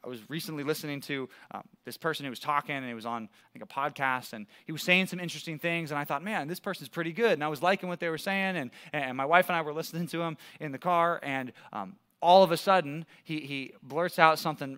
I 0.03 0.09
was 0.09 0.19
recently 0.29 0.63
listening 0.63 0.99
to 1.01 1.29
um, 1.51 1.63
this 1.85 1.97
person 1.97 2.25
who 2.25 2.29
was 2.29 2.39
talking, 2.39 2.75
and 2.75 2.85
he 2.85 2.93
was 2.93 3.05
on, 3.05 3.23
I 3.23 3.47
think, 3.57 3.63
a 3.63 3.67
podcast, 3.67 4.33
and 4.33 4.45
he 4.65 4.71
was 4.71 4.83
saying 4.83 5.07
some 5.07 5.19
interesting 5.19 5.57
things, 5.57 5.91
and 5.91 5.99
I 5.99 6.03
thought, 6.03 6.23
man, 6.23 6.47
this 6.47 6.59
person's 6.59 6.89
pretty 6.89 7.13
good, 7.13 7.31
and 7.31 7.43
I 7.43 7.47
was 7.47 7.61
liking 7.61 7.87
what 7.87 7.99
they 7.99 8.09
were 8.09 8.17
saying, 8.17 8.57
and, 8.57 8.71
and 8.91 9.15
my 9.15 9.25
wife 9.25 9.49
and 9.49 9.55
I 9.55 9.61
were 9.61 9.73
listening 9.73 10.07
to 10.07 10.21
him 10.21 10.37
in 10.59 10.73
the 10.73 10.77
car, 10.77 11.19
and 11.23 11.53
um, 11.71 11.95
all 12.21 12.43
of 12.43 12.51
a 12.51 12.57
sudden, 12.57 13.05
he, 13.23 13.41
he 13.41 13.73
blurts 13.81 14.19
out 14.19 14.39
something 14.39 14.77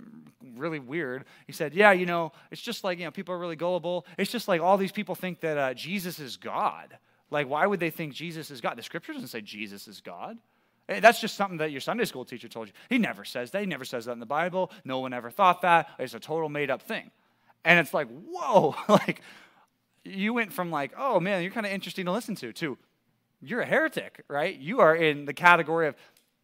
really 0.56 0.80
weird. 0.80 1.26
He 1.48 1.54
said, 1.54 1.74
Yeah, 1.74 1.91
you 1.91 2.06
know, 2.06 2.32
it's 2.52 2.62
just 2.62 2.84
like, 2.84 2.98
you 2.98 3.06
know, 3.06 3.12
people 3.12 3.36
are 3.36 3.39
really 3.39 3.56
gullible. 3.56 4.06
It's 4.17 4.32
just 4.32 4.48
like 4.48 4.62
all 4.62 4.78
these 4.78 4.91
people 4.91 5.13
think 5.13 5.41
that 5.41 5.58
uh, 5.58 5.74
Jesus 5.76 6.19
is 6.19 6.38
God. 6.38 6.98
Like, 7.36 7.50
why 7.50 7.67
would 7.67 7.82
they 7.82 7.89
think 7.89 8.13
Jesus 8.13 8.50
is 8.50 8.62
God? 8.62 8.78
The 8.78 8.82
scripture 8.82 9.12
doesn't 9.12 9.28
say 9.28 9.41
Jesus 9.41 9.89
is 9.89 10.00
God. 10.00 10.38
Eh, 10.88 11.02
that's 11.02 11.19
just 11.19 11.36
something 11.36 11.58
that 11.58 11.69
your 11.69 11.82
Sunday 11.82 12.06
school 12.06 12.24
teacher 12.24 12.48
told 12.48 12.69
you. 12.69 12.74
He 12.88 12.98
never 12.98 13.26
says 13.26 13.52
that. 13.52 13.60
He 13.60 13.67
never 13.67 13.84
says 13.84 14.06
that 14.06 14.13
in 14.13 14.21
the 14.21 14.26
Bible. 14.26 14.71
No 14.86 15.00
one 15.00 15.12
ever 15.12 15.30
thought 15.30 15.62
that. 15.63 15.89
It's 16.00 16.13
a 16.13 16.19
total 16.21 16.48
made 16.48 16.71
up 16.71 16.82
thing. 16.82 17.12
And 17.65 17.78
it's 17.78 17.93
like, 17.93 18.08
whoa, 18.08 18.74
like, 18.88 19.21
you 20.06 20.34
went 20.34 20.54
from 20.54 20.71
like, 20.71 20.93
oh 20.98 21.19
man, 21.19 21.41
you're 21.41 21.52
kind 21.52 21.65
of 21.65 21.74
interesting 21.74 22.06
to 22.06 22.13
listen 22.13 22.36
to, 22.36 22.54
to 22.54 22.78
you're 23.41 23.60
a 23.60 23.65
heretic, 23.65 24.24
right? 24.30 24.58
You 24.58 24.80
are 24.80 24.95
in 24.95 25.26
the 25.26 25.34
category 25.34 25.89
of 25.89 25.95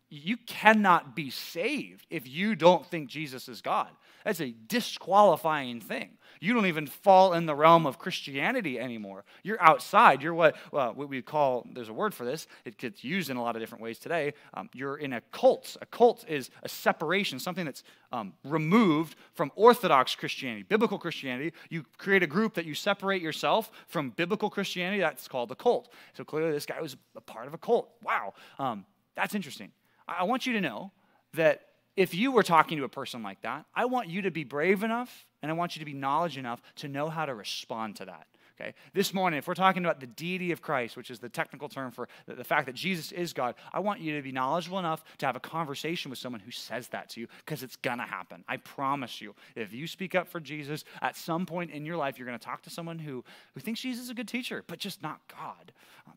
you 0.09 0.35
cannot 0.35 1.15
be 1.15 1.29
saved 1.29 2.05
if 2.09 2.27
you 2.27 2.53
don't 2.53 2.85
think 2.85 3.07
Jesus 3.07 3.47
is 3.47 3.61
God. 3.61 3.87
That's 4.25 4.41
a 4.41 4.53
disqualifying 4.67 5.79
thing. 5.79 6.17
You 6.41 6.53
don't 6.53 6.65
even 6.65 6.87
fall 6.87 7.33
in 7.33 7.45
the 7.45 7.53
realm 7.53 7.85
of 7.85 7.99
Christianity 7.99 8.79
anymore. 8.79 9.23
You're 9.43 9.61
outside. 9.61 10.23
You're 10.23 10.33
what, 10.33 10.55
well, 10.71 10.91
what 10.93 11.07
we 11.07 11.21
call, 11.21 11.67
there's 11.71 11.87
a 11.87 11.93
word 11.93 12.15
for 12.15 12.25
this, 12.25 12.47
it 12.65 12.77
gets 12.77 13.03
used 13.03 13.29
in 13.29 13.37
a 13.37 13.43
lot 13.43 13.55
of 13.55 13.61
different 13.61 13.83
ways 13.83 13.99
today. 13.99 14.33
Um, 14.55 14.67
you're 14.73 14.97
in 14.97 15.13
a 15.13 15.21
cult. 15.31 15.77
A 15.81 15.85
cult 15.85 16.25
is 16.27 16.49
a 16.63 16.67
separation, 16.67 17.37
something 17.37 17.63
that's 17.63 17.83
um, 18.11 18.33
removed 18.43 19.15
from 19.35 19.51
Orthodox 19.55 20.15
Christianity, 20.15 20.63
biblical 20.63 20.97
Christianity. 20.97 21.53
You 21.69 21.85
create 21.99 22.23
a 22.23 22.27
group 22.27 22.55
that 22.55 22.65
you 22.65 22.73
separate 22.73 23.21
yourself 23.21 23.71
from 23.87 24.09
biblical 24.09 24.49
Christianity. 24.49 24.99
That's 24.99 25.27
called 25.27 25.51
a 25.51 25.55
cult. 25.55 25.93
So 26.13 26.23
clearly, 26.23 26.51
this 26.51 26.65
guy 26.65 26.81
was 26.81 26.97
a 27.15 27.21
part 27.21 27.45
of 27.45 27.53
a 27.53 27.59
cult. 27.59 27.91
Wow. 28.01 28.33
Um, 28.57 28.85
that's 29.15 29.35
interesting. 29.35 29.71
I 30.07 30.23
want 30.23 30.47
you 30.47 30.53
to 30.53 30.61
know 30.61 30.91
that 31.35 31.61
if 31.95 32.13
you 32.13 32.31
were 32.31 32.43
talking 32.43 32.77
to 32.77 32.83
a 32.83 32.89
person 32.89 33.21
like 33.21 33.41
that, 33.41 33.65
I 33.75 33.85
want 33.85 34.07
you 34.07 34.23
to 34.23 34.31
be 34.31 34.43
brave 34.43 34.83
enough 34.83 35.25
and 35.41 35.51
I 35.51 35.53
want 35.53 35.75
you 35.75 35.79
to 35.79 35.85
be 35.85 35.93
knowledge 35.93 36.37
enough 36.37 36.61
to 36.77 36.87
know 36.87 37.09
how 37.09 37.25
to 37.25 37.33
respond 37.33 37.97
to 37.97 38.05
that. 38.05 38.27
Okay? 38.59 38.73
This 38.93 39.13
morning, 39.13 39.37
if 39.39 39.47
we're 39.47 39.55
talking 39.55 39.83
about 39.83 39.99
the 39.99 40.07
deity 40.07 40.51
of 40.51 40.61
Christ, 40.61 40.95
which 40.95 41.09
is 41.09 41.19
the 41.19 41.29
technical 41.29 41.67
term 41.67 41.91
for 41.91 42.07
the, 42.27 42.43
fact 42.43 42.67
that 42.67 42.75
Jesus 42.75 43.11
is 43.11 43.33
God, 43.33 43.55
I 43.73 43.79
want 43.79 44.01
you 44.01 44.15
to 44.15 44.21
be 44.21 44.31
knowledgeable 44.31 44.79
enough 44.79 45.03
to 45.17 45.25
have 45.25 45.35
a 45.35 45.39
conversation 45.39 46.09
with 46.09 46.19
someone 46.19 46.41
who 46.41 46.51
says 46.51 46.87
that 46.89 47.09
to 47.09 47.21
you 47.21 47.27
because 47.39 47.63
it's 47.63 47.75
going 47.77 47.97
to 47.97 48.03
happen. 48.03 48.43
I 48.47 48.57
promise 48.57 49.19
you. 49.19 49.35
If 49.55 49.73
you 49.73 49.87
speak 49.87 50.15
up 50.15 50.27
for 50.27 50.39
Jesus, 50.39 50.83
at 51.01 51.15
some 51.17 51.45
point 51.45 51.71
in 51.71 51.85
your 51.85 51.97
life, 51.97 52.17
you're 52.19 52.27
going 52.27 52.37
to 52.37 52.45
talk 52.45 52.61
to 52.63 52.69
someone 52.69 52.99
who, 52.99 53.23
who 53.53 53.61
thinks 53.61 53.81
Jesus 53.81 54.05
is 54.05 54.09
a 54.09 54.15
good 54.15 54.27
teacher, 54.27 54.63
but 54.67 54.79
just 54.79 55.01
not 55.01 55.19
God. 55.27 55.71
Um, 56.07 56.13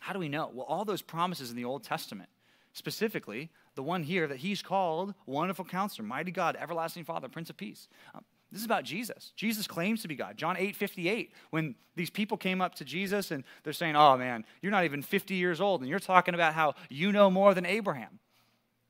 how 0.00 0.12
do 0.12 0.18
we 0.18 0.28
know? 0.28 0.50
Well, 0.52 0.66
all 0.66 0.84
those 0.84 1.02
promises 1.02 1.50
in 1.50 1.56
the 1.56 1.64
Old 1.64 1.84
Testament, 1.84 2.28
specifically 2.78 3.50
the 3.74 3.82
one 3.82 4.02
here 4.02 4.26
that 4.26 4.38
he's 4.38 4.62
called 4.62 5.14
Wonderful 5.26 5.64
Counselor, 5.64 6.06
Mighty 6.06 6.30
God, 6.30 6.56
Everlasting 6.58 7.04
Father, 7.04 7.28
Prince 7.28 7.50
of 7.50 7.56
Peace. 7.56 7.88
Um, 8.14 8.24
this 8.50 8.60
is 8.60 8.64
about 8.64 8.84
Jesus. 8.84 9.32
Jesus 9.36 9.66
claims 9.66 10.00
to 10.02 10.08
be 10.08 10.14
God. 10.14 10.38
John 10.38 10.56
8 10.56 10.74
58, 10.74 11.32
when 11.50 11.74
these 11.96 12.08
people 12.08 12.38
came 12.38 12.62
up 12.62 12.74
to 12.76 12.84
Jesus 12.84 13.30
and 13.30 13.44
they're 13.62 13.74
saying, 13.74 13.94
Oh 13.94 14.16
man, 14.16 14.44
you're 14.62 14.72
not 14.72 14.84
even 14.84 15.02
50 15.02 15.34
years 15.34 15.60
old, 15.60 15.82
and 15.82 15.90
you're 15.90 15.98
talking 15.98 16.34
about 16.34 16.54
how 16.54 16.74
you 16.88 17.12
know 17.12 17.30
more 17.30 17.52
than 17.52 17.66
Abraham. 17.66 18.18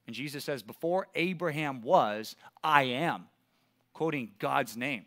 And 0.06 0.14
Jesus 0.14 0.44
says, 0.44 0.62
Before 0.62 1.08
Abraham 1.14 1.82
was, 1.82 2.36
I 2.62 2.84
am, 2.84 3.26
quoting 3.92 4.30
God's 4.38 4.76
name, 4.76 5.06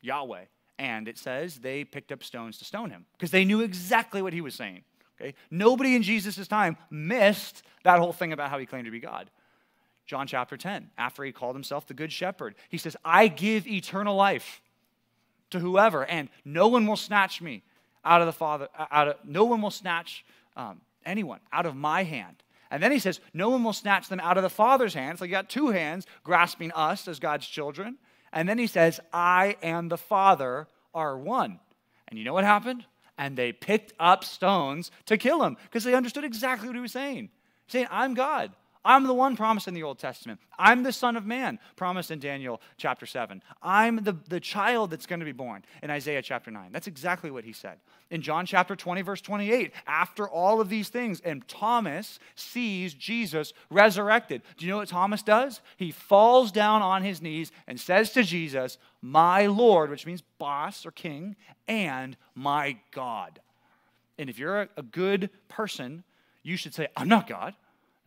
Yahweh. 0.00 0.44
And 0.78 1.08
it 1.08 1.18
says 1.18 1.56
they 1.56 1.82
picked 1.82 2.12
up 2.12 2.22
stones 2.22 2.56
to 2.58 2.64
stone 2.64 2.90
him 2.90 3.04
because 3.12 3.32
they 3.32 3.44
knew 3.44 3.62
exactly 3.62 4.22
what 4.22 4.32
he 4.32 4.40
was 4.40 4.54
saying. 4.54 4.84
Okay? 5.20 5.34
Nobody 5.50 5.94
in 5.94 6.02
Jesus' 6.02 6.48
time 6.48 6.76
missed 6.90 7.62
that 7.84 7.98
whole 7.98 8.12
thing 8.12 8.32
about 8.32 8.50
how 8.50 8.58
he 8.58 8.66
claimed 8.66 8.86
to 8.86 8.90
be 8.90 9.00
God. 9.00 9.30
John 10.06 10.26
chapter 10.26 10.56
10, 10.56 10.90
after 10.96 11.22
he 11.22 11.32
called 11.32 11.54
himself 11.54 11.86
the 11.86 11.94
Good 11.94 12.12
Shepherd, 12.12 12.54
he 12.70 12.78
says, 12.78 12.96
I 13.04 13.28
give 13.28 13.66
eternal 13.66 14.16
life 14.16 14.62
to 15.50 15.58
whoever, 15.58 16.04
and 16.04 16.30
no 16.44 16.68
one 16.68 16.86
will 16.86 16.96
snatch 16.96 17.42
me 17.42 17.62
out 18.04 18.22
of 18.22 18.26
the 18.26 18.32
Father, 18.32 18.68
out 18.90 19.08
of, 19.08 19.16
no 19.24 19.44
one 19.44 19.60
will 19.60 19.70
snatch 19.70 20.24
um, 20.56 20.80
anyone 21.04 21.40
out 21.52 21.66
of 21.66 21.76
my 21.76 22.04
hand. 22.04 22.42
And 22.70 22.82
then 22.82 22.92
he 22.92 22.98
says, 22.98 23.20
No 23.32 23.48
one 23.50 23.64
will 23.64 23.72
snatch 23.72 24.08
them 24.08 24.20
out 24.20 24.36
of 24.36 24.42
the 24.42 24.50
Father's 24.50 24.94
hands. 24.94 25.18
So 25.18 25.24
you 25.24 25.30
got 25.30 25.48
two 25.48 25.68
hands 25.68 26.06
grasping 26.22 26.72
us 26.72 27.08
as 27.08 27.18
God's 27.18 27.46
children. 27.46 27.96
And 28.32 28.48
then 28.48 28.58
he 28.58 28.66
says, 28.66 29.00
I 29.12 29.56
and 29.62 29.90
the 29.90 29.96
Father 29.96 30.68
are 30.94 31.16
one. 31.18 31.60
And 32.08 32.18
you 32.18 32.24
know 32.24 32.34
what 32.34 32.44
happened? 32.44 32.84
And 33.18 33.36
they 33.36 33.52
picked 33.52 33.92
up 33.98 34.24
stones 34.24 34.90
to 35.06 35.18
kill 35.18 35.42
him 35.42 35.56
because 35.64 35.84
they 35.84 35.94
understood 35.94 36.24
exactly 36.24 36.68
what 36.68 36.76
he 36.76 36.80
was 36.80 36.92
saying. 36.92 37.30
Saying, 37.66 37.88
I'm 37.90 38.14
God. 38.14 38.52
I'm 38.84 39.04
the 39.04 39.14
one 39.14 39.36
promised 39.36 39.68
in 39.68 39.74
the 39.74 39.82
Old 39.82 39.98
Testament. 39.98 40.40
I'm 40.58 40.82
the 40.82 40.92
Son 40.92 41.16
of 41.16 41.26
Man, 41.26 41.58
promised 41.76 42.10
in 42.10 42.18
Daniel 42.18 42.60
chapter 42.76 43.06
7. 43.06 43.42
I'm 43.62 43.96
the, 44.04 44.16
the 44.28 44.40
child 44.40 44.90
that's 44.90 45.06
going 45.06 45.20
to 45.20 45.26
be 45.26 45.32
born 45.32 45.64
in 45.82 45.90
Isaiah 45.90 46.22
chapter 46.22 46.50
9. 46.50 46.70
That's 46.72 46.86
exactly 46.86 47.30
what 47.30 47.44
he 47.44 47.52
said. 47.52 47.78
In 48.10 48.22
John 48.22 48.46
chapter 48.46 48.74
20, 48.74 49.02
verse 49.02 49.20
28, 49.20 49.72
after 49.86 50.28
all 50.28 50.60
of 50.60 50.68
these 50.68 50.88
things, 50.88 51.20
and 51.20 51.46
Thomas 51.46 52.18
sees 52.34 52.94
Jesus 52.94 53.52
resurrected. 53.70 54.42
Do 54.56 54.64
you 54.64 54.72
know 54.72 54.78
what 54.78 54.88
Thomas 54.88 55.22
does? 55.22 55.60
He 55.76 55.90
falls 55.90 56.50
down 56.50 56.80
on 56.80 57.02
his 57.02 57.20
knees 57.20 57.52
and 57.66 57.78
says 57.78 58.10
to 58.12 58.22
Jesus, 58.22 58.78
My 59.02 59.46
Lord, 59.46 59.90
which 59.90 60.06
means 60.06 60.22
boss 60.38 60.86
or 60.86 60.90
king, 60.90 61.36
and 61.66 62.16
my 62.34 62.78
God. 62.92 63.40
And 64.18 64.30
if 64.30 64.38
you're 64.38 64.62
a, 64.62 64.68
a 64.76 64.82
good 64.82 65.30
person, 65.48 66.04
you 66.42 66.56
should 66.56 66.74
say, 66.74 66.88
I'm 66.96 67.08
not 67.08 67.28
God. 67.28 67.54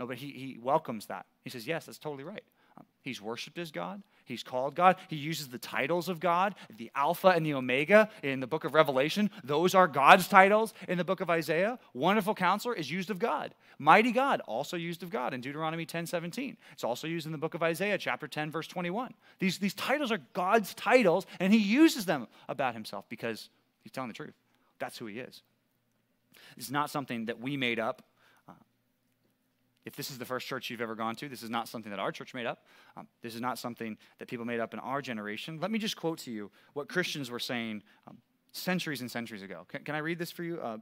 No, 0.01 0.07
but 0.07 0.17
he, 0.17 0.31
he 0.31 0.57
welcomes 0.59 1.05
that. 1.05 1.27
He 1.43 1.51
says, 1.51 1.67
Yes, 1.67 1.85
that's 1.85 1.99
totally 1.99 2.23
right. 2.23 2.43
Um, 2.75 2.85
he's 3.03 3.21
worshiped 3.21 3.59
as 3.59 3.69
God. 3.69 4.01
He's 4.25 4.41
called 4.41 4.73
God. 4.73 4.95
He 5.09 5.15
uses 5.15 5.49
the 5.49 5.59
titles 5.59 6.09
of 6.09 6.19
God, 6.19 6.55
the 6.75 6.89
Alpha 6.95 7.27
and 7.27 7.45
the 7.45 7.53
Omega 7.53 8.09
in 8.23 8.39
the 8.39 8.47
book 8.47 8.63
of 8.63 8.73
Revelation. 8.73 9.29
Those 9.43 9.75
are 9.75 9.87
God's 9.87 10.27
titles 10.27 10.73
in 10.87 10.97
the 10.97 11.03
book 11.03 11.21
of 11.21 11.29
Isaiah. 11.29 11.77
Wonderful 11.93 12.33
Counselor 12.33 12.73
is 12.73 12.89
used 12.89 13.11
of 13.11 13.19
God. 13.19 13.53
Mighty 13.77 14.11
God, 14.11 14.41
also 14.47 14.75
used 14.75 15.03
of 15.03 15.11
God 15.11 15.35
in 15.35 15.41
Deuteronomy 15.41 15.85
10 15.85 16.07
17. 16.07 16.57
It's 16.71 16.83
also 16.83 17.05
used 17.05 17.27
in 17.27 17.31
the 17.31 17.37
book 17.37 17.53
of 17.53 17.61
Isaiah, 17.61 17.99
chapter 17.99 18.27
10, 18.27 18.49
verse 18.49 18.65
21. 18.65 19.13
These, 19.37 19.59
these 19.59 19.75
titles 19.75 20.11
are 20.11 20.21
God's 20.33 20.73
titles, 20.73 21.27
and 21.39 21.53
he 21.53 21.59
uses 21.59 22.07
them 22.07 22.27
about 22.49 22.73
himself 22.73 23.05
because 23.07 23.49
he's 23.83 23.91
telling 23.91 24.07
the 24.07 24.15
truth. 24.15 24.33
That's 24.79 24.97
who 24.97 25.05
he 25.05 25.19
is. 25.19 25.43
It's 26.57 26.71
not 26.71 26.89
something 26.89 27.25
that 27.25 27.39
we 27.39 27.55
made 27.55 27.79
up 27.79 28.01
if 29.85 29.95
this 29.95 30.11
is 30.11 30.17
the 30.17 30.25
first 30.25 30.47
church 30.47 30.69
you've 30.69 30.81
ever 30.81 30.95
gone 30.95 31.15
to, 31.15 31.27
this 31.27 31.41
is 31.41 31.49
not 31.49 31.67
something 31.67 31.89
that 31.89 31.99
our 31.99 32.11
church 32.11 32.33
made 32.33 32.45
up. 32.45 32.65
Um, 32.95 33.07
this 33.21 33.33
is 33.33 33.41
not 33.41 33.57
something 33.57 33.97
that 34.19 34.27
people 34.27 34.45
made 34.45 34.59
up 34.59 34.73
in 34.73 34.79
our 34.79 35.01
generation. 35.01 35.59
Let 35.59 35.71
me 35.71 35.79
just 35.79 35.95
quote 35.95 36.19
to 36.19 36.31
you 36.31 36.51
what 36.73 36.87
Christians 36.87 37.31
were 37.31 37.39
saying 37.39 37.81
um, 38.07 38.17
centuries 38.51 39.01
and 39.01 39.09
centuries 39.09 39.41
ago. 39.41 39.65
Can, 39.67 39.83
can, 39.83 39.95
I 39.95 39.99
read 39.99 40.19
this 40.19 40.31
for 40.31 40.43
you? 40.43 40.59
Uh, 40.61 40.77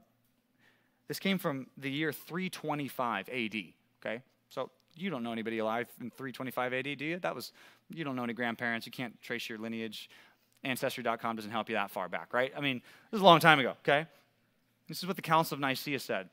This 1.08 1.18
came 1.18 1.38
from 1.38 1.66
the 1.78 1.90
year 1.90 2.12
325 2.12 3.28
AD, 3.28 3.56
okay? 4.00 4.22
So 4.48 4.70
you 4.94 5.08
don't 5.10 5.22
know 5.22 5.32
anybody 5.32 5.58
alive 5.58 5.88
in 6.00 6.10
325 6.10 6.74
AD, 6.74 6.98
do 6.98 7.04
you? 7.04 7.18
That 7.18 7.34
was, 7.34 7.52
you 7.88 8.04
don't 8.04 8.16
know 8.16 8.24
any 8.24 8.34
grandparents. 8.34 8.86
You 8.86 8.92
can't 8.92 9.20
trace 9.22 9.48
your 9.48 9.58
lineage. 9.58 10.10
Ancestry.com 10.62 11.36
doesn't 11.36 11.50
help 11.50 11.68
you 11.68 11.74
that 11.76 11.90
far 11.90 12.08
back, 12.08 12.34
right? 12.34 12.52
I 12.56 12.60
mean, 12.60 12.82
this 13.10 13.18
is 13.18 13.22
a 13.22 13.24
long 13.24 13.40
time 13.40 13.58
ago, 13.58 13.74
okay? 13.80 14.06
This 14.88 14.98
is 14.98 15.06
what 15.06 15.16
the 15.16 15.22
Council 15.22 15.54
of 15.54 15.60
Nicaea 15.60 15.98
said. 15.98 16.28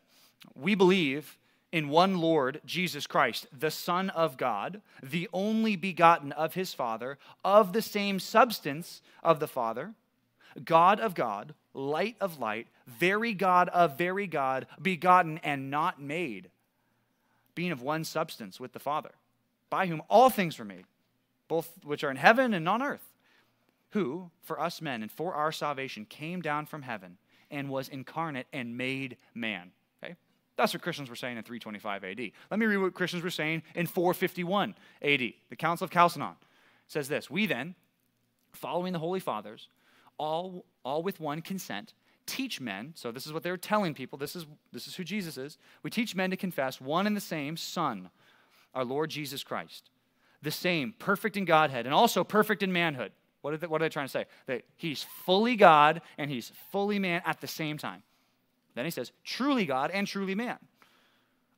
We 0.54 0.76
believe 0.76 1.38
in 1.72 1.90
one 1.90 2.18
Lord, 2.20 2.62
Jesus 2.66 3.08
Christ, 3.08 3.48
the 3.58 3.72
Son 3.72 4.10
of 4.12 4.38
God, 4.38 4.82
the 5.04 5.28
only 5.34 5.76
begotten 5.76 6.32
of 6.32 6.54
his 6.54 6.74
Father, 6.74 7.18
of 7.44 7.74
the 7.74 7.82
same 7.82 8.20
substance 8.20 9.02
of 9.24 9.40
the 9.40 9.48
Father, 9.48 9.94
God 10.64 11.00
of 11.00 11.14
God, 11.14 11.54
light 11.74 12.16
of 12.22 12.40
light, 12.40 12.68
very 12.88 13.34
God 13.34 13.70
of 13.70 13.98
very 13.98 14.28
God, 14.28 14.66
begotten 14.82 15.40
and 15.44 15.70
not 15.70 16.02
made, 16.02 16.50
being 17.54 17.72
of 17.72 17.82
one 17.82 18.04
substance 18.04 18.60
with 18.60 18.72
the 18.72 18.80
Father, 18.80 19.12
by 19.70 19.88
whom 19.88 20.02
all 20.10 20.30
things 20.30 20.58
were 20.58 20.66
made, 20.66 20.86
both 21.48 21.70
which 21.84 22.04
are 22.04 22.12
in 22.12 22.18
heaven 22.18 22.54
and 22.54 22.68
on 22.68 22.82
earth, 22.82 23.12
who, 23.92 24.32
for 24.42 24.60
us 24.60 24.82
men 24.82 25.02
and 25.02 25.12
for 25.12 25.34
our 25.34 25.52
salvation, 25.52 26.06
came 26.06 26.42
down 26.42 26.66
from 26.66 26.84
heaven 26.84 27.18
and 27.52 27.70
was 27.70 27.90
incarnate 27.90 28.48
and 28.54 28.78
made 28.78 29.18
man. 29.34 29.72
That's 30.58 30.74
what 30.74 30.82
Christians 30.82 31.10
were 31.10 31.16
saying 31.16 31.38
in 31.38 31.44
325 31.44 32.04
AD. 32.04 32.20
Let 32.50 32.60
me 32.60 32.66
read 32.66 32.78
what 32.78 32.94
Christians 32.96 33.24
were 33.24 33.30
saying 33.30 33.62
in 33.76 33.86
451 33.86 34.76
AD. 35.04 35.20
The 35.50 35.56
Council 35.56 35.86
of 35.86 35.92
Chalcedon 35.92 36.36
says 36.88 37.08
this 37.08 37.30
We 37.30 37.46
then, 37.46 37.76
following 38.54 38.92
the 38.92 39.00
Holy 39.00 39.20
Fathers, 39.20 39.70
all, 40.18 40.66
all 40.84 41.04
with 41.04 41.20
one 41.20 41.42
consent, 41.42 41.94
teach 42.26 42.60
men, 42.60 42.94
so 42.96 43.12
this 43.12 43.28
is 43.28 43.34
what 43.34 43.44
they're 43.44 43.56
telling 43.56 43.94
people, 43.94 44.18
this 44.18 44.36
is, 44.36 44.46
this 44.74 44.88
is 44.88 44.96
who 44.96 45.04
Jesus 45.04 45.38
is. 45.38 45.58
We 45.84 45.92
teach 45.92 46.16
men 46.16 46.32
to 46.32 46.38
confess 46.38 46.82
one 46.82 47.08
and 47.08 47.16
the 47.16 47.22
same 47.22 47.56
Son, 47.56 48.10
our 48.74 48.84
Lord 48.84 49.12
Jesus 49.12 49.44
Christ, 49.44 49.92
the 50.42 50.52
same, 50.52 50.94
perfect 50.98 51.38
in 51.38 51.46
Godhead, 51.46 51.86
and 51.86 51.94
also 51.94 52.24
perfect 52.24 52.64
in 52.64 52.74
manhood. 52.74 53.12
What 53.42 53.54
are, 53.54 53.58
they, 53.58 53.68
what 53.68 53.82
are 53.82 53.86
they 53.86 53.90
trying 53.90 54.08
to 54.08 54.12
say? 54.12 54.26
That 54.48 54.64
he's 54.76 55.04
fully 55.26 55.56
God 55.56 56.02
and 56.18 56.32
he's 56.32 56.52
fully 56.72 56.98
man 56.98 57.22
at 57.26 57.40
the 57.42 57.48
same 57.48 57.78
time. 57.78 58.02
Then 58.78 58.86
he 58.86 58.92
says, 58.92 59.12
truly 59.24 59.66
God 59.66 59.92
and 59.92 60.08
truly 60.08 60.36
man 60.36 60.58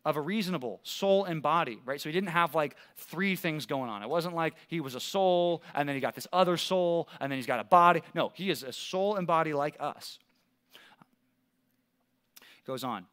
of 0.06 0.16
a 0.16 0.22
reasonable 0.22 0.80
soul 0.84 1.26
and 1.26 1.42
body, 1.42 1.80
right? 1.86 2.00
So 2.00 2.10
he 2.10 2.14
didn't 2.14 2.30
have 2.30 2.56
like 2.56 2.76
three 2.96 3.36
things 3.36 3.66
going 3.66 3.90
on. 3.90 4.02
It 4.02 4.10
wasn't 4.10 4.34
like 4.34 4.56
he 4.68 4.80
was 4.80 4.96
a 4.96 5.00
soul 5.00 5.62
and 5.76 5.88
then 5.88 5.96
he 5.96 6.02
got 6.02 6.16
this 6.16 6.28
other 6.32 6.58
soul 6.58 7.10
and 7.20 7.32
then 7.32 7.38
he's 7.38 7.46
got 7.46 7.60
a 7.60 7.66
body. 7.66 8.02
No, 8.16 8.32
he 8.34 8.50
is 8.50 8.64
a 8.64 8.72
soul 8.72 9.18
and 9.18 9.28
body 9.28 9.54
like 9.54 9.76
us. 9.80 10.20
Goes 12.66 12.84
on. 12.84 13.06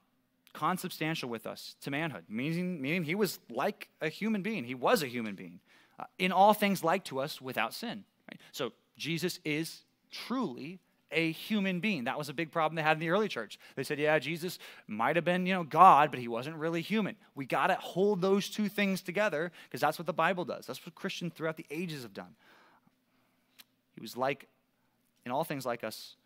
Consubstantial 0.52 1.28
with 1.28 1.46
us 1.46 1.76
to 1.82 1.90
manhood, 1.90 2.24
meaning, 2.28 2.80
meaning 2.80 3.04
he 3.04 3.14
was 3.14 3.40
like 3.50 3.88
a 4.00 4.09
human 4.09 4.42
being. 4.42 4.64
He 4.64 4.74
was 4.74 5.02
a 5.02 5.07
human 5.07 5.34
being. 5.34 5.61
Uh, 5.98 6.04
in 6.18 6.32
all 6.32 6.54
things 6.54 6.84
like 6.84 7.04
to 7.04 7.20
us 7.20 7.40
without 7.40 7.74
sin. 7.74 8.04
Right? 8.30 8.40
So 8.52 8.72
Jesus 8.96 9.38
is 9.44 9.82
truly 10.11 10.78
a 11.12 11.32
human 11.32 11.80
being. 11.80 12.04
That 12.04 12.18
was 12.18 12.28
a 12.28 12.34
big 12.34 12.50
problem 12.50 12.76
they 12.76 12.82
had 12.82 12.96
in 12.96 13.00
the 13.00 13.11
early 13.11 13.28
church. 13.28 13.59
They 13.76 13.84
said, 13.84 13.98
yeah, 13.98 14.18
Jesus 14.18 14.59
might 14.86 15.16
have 15.16 15.24
been, 15.24 15.46
you 15.46 15.54
know, 15.54 15.64
God, 15.64 16.11
but 16.11 16.20
he 16.20 16.28
wasn't 16.28 16.57
really 16.57 16.82
human. 16.82 17.16
We 17.34 17.46
got 17.46 17.68
to 17.68 17.74
hold 17.74 18.20
those 18.20 18.48
two 18.48 18.68
things 18.68 19.02
together 19.02 19.52
because 19.64 19.80
that's 19.80 19.98
what 19.98 20.07
the 20.07 20.12
Bible 20.12 20.44
does. 20.44 20.66
That's 20.66 20.84
what 20.84 20.94
Christians 20.94 21.32
throughout 21.34 21.57
the 21.57 21.66
ages 21.70 22.02
have 22.02 22.14
done. 22.14 22.34
He 23.94 24.00
was 24.00 24.16
like, 24.16 24.48
in 25.24 25.32
all 25.32 25.44
things 25.44 25.66
like 25.66 25.84
us, 25.84 26.16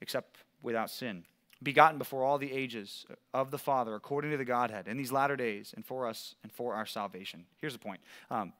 except 0.00 0.38
without 0.62 0.90
sin. 0.90 1.24
Begotten 1.62 1.98
before 1.98 2.24
all 2.24 2.38
the 2.38 2.50
ages 2.50 3.04
of 3.34 3.50
the 3.50 3.58
Father, 3.58 3.94
according 3.94 4.30
to 4.30 4.38
the 4.38 4.46
Godhead, 4.46 4.88
in 4.88 4.96
these 4.96 5.12
latter 5.12 5.36
days, 5.36 5.74
and 5.76 5.84
for 5.84 6.06
us 6.06 6.34
and 6.42 6.50
for 6.50 6.74
our 6.74 6.86
salvation. 6.86 7.44
Here's 7.58 7.74
the 7.74 7.78
point 7.78 8.00
um, 8.30 8.54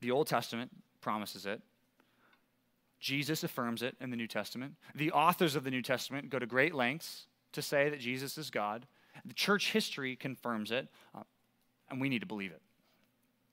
the 0.00 0.10
Old 0.10 0.26
Testament 0.26 0.70
promises 1.00 1.46
it. 1.46 1.62
Jesus 3.02 3.42
affirms 3.42 3.82
it 3.82 3.96
in 4.00 4.10
the 4.10 4.16
New 4.16 4.28
Testament. 4.28 4.76
The 4.94 5.10
authors 5.10 5.56
of 5.56 5.64
the 5.64 5.72
New 5.72 5.82
Testament 5.82 6.30
go 6.30 6.38
to 6.38 6.46
great 6.46 6.72
lengths 6.72 7.26
to 7.50 7.60
say 7.60 7.90
that 7.90 7.98
Jesus 7.98 8.38
is 8.38 8.48
God. 8.48 8.86
The 9.24 9.34
church 9.34 9.72
history 9.72 10.14
confirms 10.14 10.70
it, 10.70 10.86
uh, 11.12 11.24
and 11.90 12.00
we 12.00 12.08
need 12.08 12.20
to 12.20 12.26
believe 12.26 12.52
it. 12.52 12.62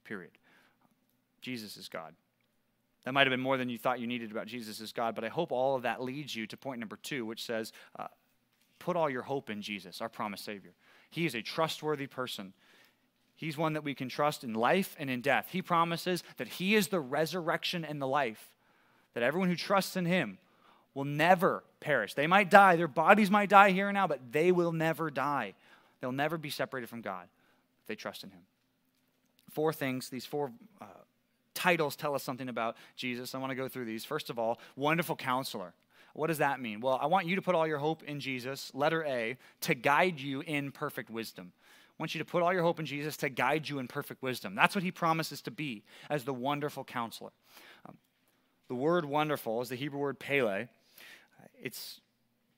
Period. 0.05 0.31
Jesus 1.41 1.77
is 1.77 1.89
God. 1.89 2.13
That 3.05 3.13
might 3.13 3.25
have 3.25 3.31
been 3.31 3.39
more 3.39 3.57
than 3.57 3.69
you 3.69 3.79
thought 3.79 3.99
you 3.99 4.05
needed 4.05 4.29
about 4.29 4.45
Jesus 4.45 4.79
as 4.81 4.91
God, 4.91 5.15
but 5.15 5.23
I 5.23 5.29
hope 5.29 5.51
all 5.51 5.75
of 5.75 5.81
that 5.81 6.03
leads 6.03 6.35
you 6.35 6.45
to 6.45 6.55
point 6.55 6.79
number 6.79 6.99
two, 7.01 7.25
which 7.25 7.43
says, 7.43 7.73
uh, 7.97 8.07
put 8.77 8.95
all 8.95 9.09
your 9.09 9.23
hope 9.23 9.49
in 9.49 9.63
Jesus, 9.63 9.99
our 9.99 10.09
promised 10.09 10.45
Savior. 10.45 10.73
He 11.09 11.25
is 11.25 11.33
a 11.33 11.41
trustworthy 11.41 12.05
person. 12.05 12.53
He's 13.35 13.57
one 13.57 13.73
that 13.73 13.83
we 13.83 13.95
can 13.95 14.09
trust 14.09 14.43
in 14.43 14.53
life 14.53 14.95
and 14.99 15.09
in 15.09 15.21
death. 15.21 15.47
He 15.49 15.63
promises 15.63 16.23
that 16.37 16.47
He 16.47 16.75
is 16.75 16.89
the 16.89 16.99
resurrection 16.99 17.83
and 17.83 17.99
the 17.99 18.07
life 18.07 18.47
that 19.13 19.23
everyone 19.23 19.49
who 19.49 19.55
trusts 19.55 19.95
in 19.95 20.05
him 20.05 20.37
will 20.93 21.05
never 21.05 21.63
perish. 21.79 22.13
They 22.13 22.27
might 22.27 22.49
die, 22.49 22.75
their 22.75 22.87
bodies 22.87 23.29
might 23.29 23.49
die 23.49 23.71
here 23.71 23.87
and 23.87 23.95
now, 23.95 24.07
but 24.07 24.31
they 24.31 24.51
will 24.51 24.71
never 24.71 25.09
die. 25.09 25.53
They'll 26.01 26.11
never 26.11 26.37
be 26.37 26.49
separated 26.49 26.87
from 26.87 27.01
God 27.01 27.27
if 27.81 27.87
they 27.87 27.95
trust 27.95 28.23
in 28.23 28.31
him. 28.31 28.41
Four 29.51 29.73
things, 29.73 30.09
these 30.09 30.25
four 30.25 30.51
uh, 30.81 30.85
titles 31.53 31.95
tell 31.95 32.15
us 32.15 32.23
something 32.23 32.49
about 32.49 32.77
Jesus. 32.95 33.35
I 33.35 33.37
want 33.37 33.51
to 33.51 33.55
go 33.55 33.67
through 33.67 33.85
these. 33.85 34.05
First 34.05 34.29
of 34.29 34.39
all, 34.39 34.59
wonderful 34.75 35.15
counselor. 35.15 35.73
What 36.13 36.27
does 36.27 36.39
that 36.39 36.59
mean? 36.59 36.81
Well, 36.81 36.97
I 37.01 37.05
want 37.05 37.27
you 37.27 37.35
to 37.35 37.41
put 37.41 37.55
all 37.55 37.67
your 37.67 37.77
hope 37.77 38.03
in 38.03 38.19
Jesus, 38.19 38.71
letter 38.73 39.03
A, 39.05 39.37
to 39.61 39.75
guide 39.75 40.19
you 40.19 40.41
in 40.41 40.71
perfect 40.71 41.09
wisdom. 41.09 41.51
I 41.99 42.03
want 42.03 42.15
you 42.15 42.19
to 42.19 42.25
put 42.25 42.41
all 42.41 42.53
your 42.53 42.63
hope 42.63 42.79
in 42.79 42.85
Jesus 42.85 43.17
to 43.17 43.29
guide 43.29 43.67
you 43.67 43.79
in 43.79 43.87
perfect 43.87 44.21
wisdom. 44.23 44.55
That's 44.55 44.73
what 44.73 44.83
he 44.83 44.91
promises 44.91 45.41
to 45.43 45.51
be 45.51 45.83
as 46.09 46.23
the 46.23 46.33
wonderful 46.33 46.83
counselor. 46.83 47.31
The 48.69 48.75
word 48.75 49.03
wonderful 49.03 49.61
is 49.61 49.69
the 49.69 49.75
Hebrew 49.75 49.99
word 49.99 50.19
Pele. 50.19 50.67
It's, 51.61 51.99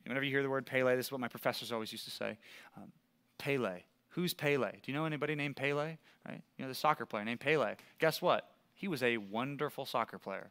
whenever 0.05 0.23
you 0.23 0.31
hear 0.31 0.43
the 0.43 0.49
word 0.49 0.65
Pele, 0.65 0.95
this 0.95 1.07
is 1.07 1.11
what 1.11 1.21
my 1.21 1.27
professors 1.27 1.71
always 1.71 1.91
used 1.91 2.05
to 2.05 2.11
say. 2.11 2.37
Um, 2.77 2.91
Pele. 3.37 3.79
Who's 4.09 4.33
Pele? 4.33 4.71
Do 4.71 4.91
you 4.91 4.93
know 4.93 5.05
anybody 5.05 5.35
named 5.35 5.55
Pele? 5.55 5.97
Right? 6.27 6.41
You 6.57 6.65
know, 6.65 6.67
the 6.69 6.75
soccer 6.75 7.05
player 7.05 7.23
named 7.23 7.39
Pele. 7.39 7.75
Guess 7.99 8.21
what? 8.21 8.51
He 8.75 8.87
was 8.87 9.01
a 9.03 9.17
wonderful 9.17 9.85
soccer 9.85 10.19
player. 10.19 10.49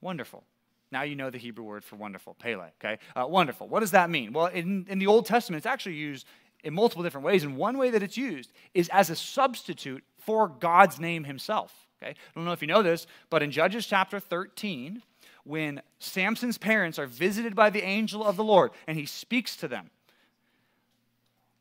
Wonderful. 0.00 0.42
Now 0.90 1.02
you 1.02 1.16
know 1.16 1.28
the 1.28 1.38
Hebrew 1.38 1.64
word 1.64 1.84
for 1.84 1.96
wonderful, 1.96 2.34
Pele, 2.34 2.68
okay? 2.82 2.98
Uh, 3.14 3.26
wonderful. 3.26 3.68
What 3.68 3.80
does 3.80 3.90
that 3.90 4.08
mean? 4.08 4.32
Well, 4.32 4.46
in, 4.46 4.86
in 4.88 4.98
the 4.98 5.06
Old 5.06 5.26
Testament, 5.26 5.58
it's 5.58 5.66
actually 5.66 5.96
used 5.96 6.26
in 6.64 6.72
multiple 6.72 7.02
different 7.02 7.26
ways. 7.26 7.44
And 7.44 7.58
one 7.58 7.76
way 7.76 7.90
that 7.90 8.02
it's 8.02 8.16
used 8.16 8.52
is 8.72 8.88
as 8.88 9.10
a 9.10 9.16
substitute 9.16 10.02
for 10.16 10.48
God's 10.48 10.98
name 10.98 11.24
himself. 11.24 11.87
Okay? 12.02 12.12
I 12.12 12.14
don't 12.34 12.44
know 12.44 12.52
if 12.52 12.62
you 12.62 12.68
know 12.68 12.82
this, 12.82 13.06
but 13.30 13.42
in 13.42 13.50
Judges 13.50 13.86
chapter 13.86 14.20
13, 14.20 15.02
when 15.44 15.82
Samson's 15.98 16.58
parents 16.58 16.98
are 16.98 17.06
visited 17.06 17.54
by 17.54 17.70
the 17.70 17.82
angel 17.82 18.24
of 18.24 18.36
the 18.36 18.44
Lord 18.44 18.70
and 18.86 18.98
he 18.98 19.06
speaks 19.06 19.56
to 19.56 19.68
them, 19.68 19.90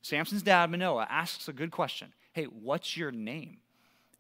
Samson's 0.02 0.44
dad, 0.44 0.72
Manoah, 0.72 1.08
asks 1.10 1.48
a 1.48 1.54
good 1.54 1.72
question 1.72 2.14
Hey, 2.34 2.46
what's 2.46 2.96
your 2.96 3.12
name? 3.12 3.58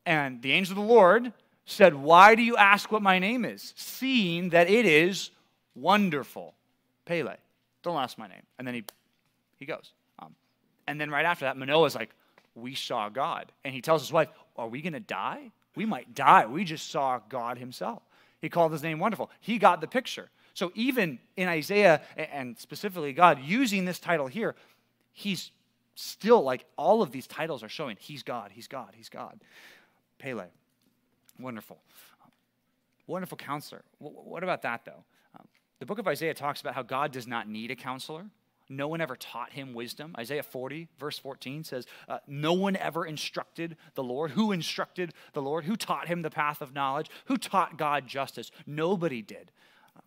And 0.05 0.41
the 0.41 0.53
angel 0.53 0.79
of 0.79 0.87
the 0.87 0.93
Lord 0.93 1.33
said, 1.65 1.93
Why 1.93 2.35
do 2.35 2.41
you 2.41 2.57
ask 2.57 2.91
what 2.91 3.01
my 3.01 3.19
name 3.19 3.45
is? 3.45 3.73
Seeing 3.75 4.49
that 4.49 4.69
it 4.69 4.85
is 4.85 5.31
wonderful. 5.75 6.55
Pele. 7.05 7.35
Don't 7.83 7.97
ask 7.97 8.17
my 8.17 8.27
name. 8.27 8.43
And 8.57 8.67
then 8.67 8.75
he, 8.75 8.83
he 9.57 9.65
goes. 9.65 9.93
Um, 10.19 10.35
and 10.87 10.99
then 10.99 11.09
right 11.11 11.25
after 11.25 11.45
that, 11.45 11.57
Manoah's 11.57 11.95
like, 11.95 12.09
We 12.55 12.73
saw 12.73 13.09
God. 13.09 13.51
And 13.63 13.73
he 13.73 13.81
tells 13.81 14.01
his 14.01 14.11
wife, 14.11 14.29
Are 14.55 14.67
we 14.67 14.81
going 14.81 14.93
to 14.93 14.99
die? 14.99 15.51
We 15.77 15.85
might 15.85 16.15
die. 16.15 16.47
We 16.47 16.63
just 16.63 16.89
saw 16.89 17.19
God 17.29 17.59
Himself. 17.59 18.01
He 18.41 18.49
called 18.49 18.71
His 18.71 18.83
name 18.83 18.99
wonderful. 18.99 19.29
He 19.39 19.59
got 19.59 19.79
the 19.79 19.87
picture. 19.87 20.29
So 20.55 20.71
even 20.73 21.19
in 21.37 21.47
Isaiah, 21.47 22.01
and 22.17 22.57
specifically 22.57 23.13
God 23.13 23.39
using 23.43 23.85
this 23.85 23.99
title 23.99 24.25
here, 24.25 24.55
He's 25.13 25.51
still 25.93 26.41
like 26.41 26.65
all 26.77 27.01
of 27.01 27.11
these 27.11 27.27
titles 27.27 27.63
are 27.63 27.69
showing 27.69 27.95
He's 27.99 28.23
God, 28.23 28.51
He's 28.51 28.67
God, 28.67 28.93
He's 28.95 29.07
God. 29.07 29.39
Pele, 30.17 30.47
wonderful. 31.39 31.77
Wonderful 33.05 33.37
counselor. 33.37 33.83
What 33.99 34.43
about 34.43 34.63
that 34.63 34.83
though? 34.83 35.03
Um, 35.39 35.47
the 35.79 35.85
book 35.85 35.99
of 35.99 36.07
Isaiah 36.07 36.33
talks 36.33 36.59
about 36.59 36.73
how 36.73 36.81
God 36.81 37.11
does 37.11 37.27
not 37.27 37.47
need 37.47 37.69
a 37.69 37.75
counselor. 37.75 38.25
No 38.69 38.87
one 38.87 39.01
ever 39.01 39.15
taught 39.15 39.53
him 39.53 39.73
wisdom. 39.73 40.13
Isaiah 40.17 40.43
40, 40.43 40.89
verse 40.99 41.17
14 41.17 41.63
says, 41.63 41.85
uh, 42.09 42.19
No 42.27 42.53
one 42.53 42.75
ever 42.75 43.05
instructed 43.05 43.77
the 43.95 44.03
Lord. 44.03 44.31
Who 44.31 44.51
instructed 44.51 45.13
the 45.33 45.41
Lord? 45.41 45.65
Who 45.65 45.75
taught 45.75 46.07
him 46.07 46.21
the 46.21 46.29
path 46.29 46.61
of 46.61 46.73
knowledge? 46.73 47.09
Who 47.25 47.37
taught 47.37 47.77
God 47.77 48.07
justice? 48.07 48.51
Nobody 48.65 49.21
did. 49.21 49.51
Uh, 49.95 50.01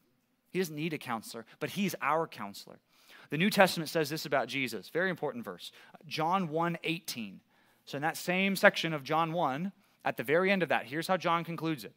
he 0.51 0.59
doesn't 0.59 0.77
need 0.77 0.93
a 0.93 0.99
counselor, 0.99 1.47
but 1.59 1.71
he's 1.71 1.95
our 2.03 2.27
counselor. 2.27 2.79
The 3.31 3.39
New 3.39 3.51
Testament 3.51 3.89
says 3.89 4.11
this 4.11 4.27
about 4.27 4.49
Jesus. 4.49 4.91
Very 4.91 5.09
important 5.09 5.45
verse. 5.45 5.73
John 6.07 6.49
1 6.49 6.79
18. 6.83 7.41
So, 7.87 7.97
in 7.97 8.03
that 8.03 8.17
same 8.17 8.57
section 8.57 8.93
of 8.93 9.03
John 9.03 9.33
1, 9.33 9.73
at 10.05 10.17
the 10.17 10.23
very 10.23 10.51
end 10.51 10.63
of 10.63 10.69
that, 10.69 10.87
here's 10.87 11.07
how 11.07 11.17
John 11.17 11.45
concludes 11.45 11.85
it. 11.85 11.95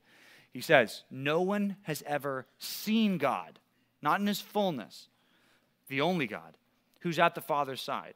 He 0.52 0.62
says, 0.62 1.04
No 1.12 1.42
one 1.42 1.76
has 1.84 2.04
ever 2.06 2.46
seen 2.58 3.18
God, 3.18 3.60
not 4.02 4.20
in 4.20 4.28
his 4.28 4.40
fullness 4.42 5.10
the 5.88 6.02
only 6.02 6.28
God, 6.28 6.58
who's 7.02 7.20
at 7.20 7.36
the 7.36 7.42
Father's 7.42 7.82
side. 7.82 8.16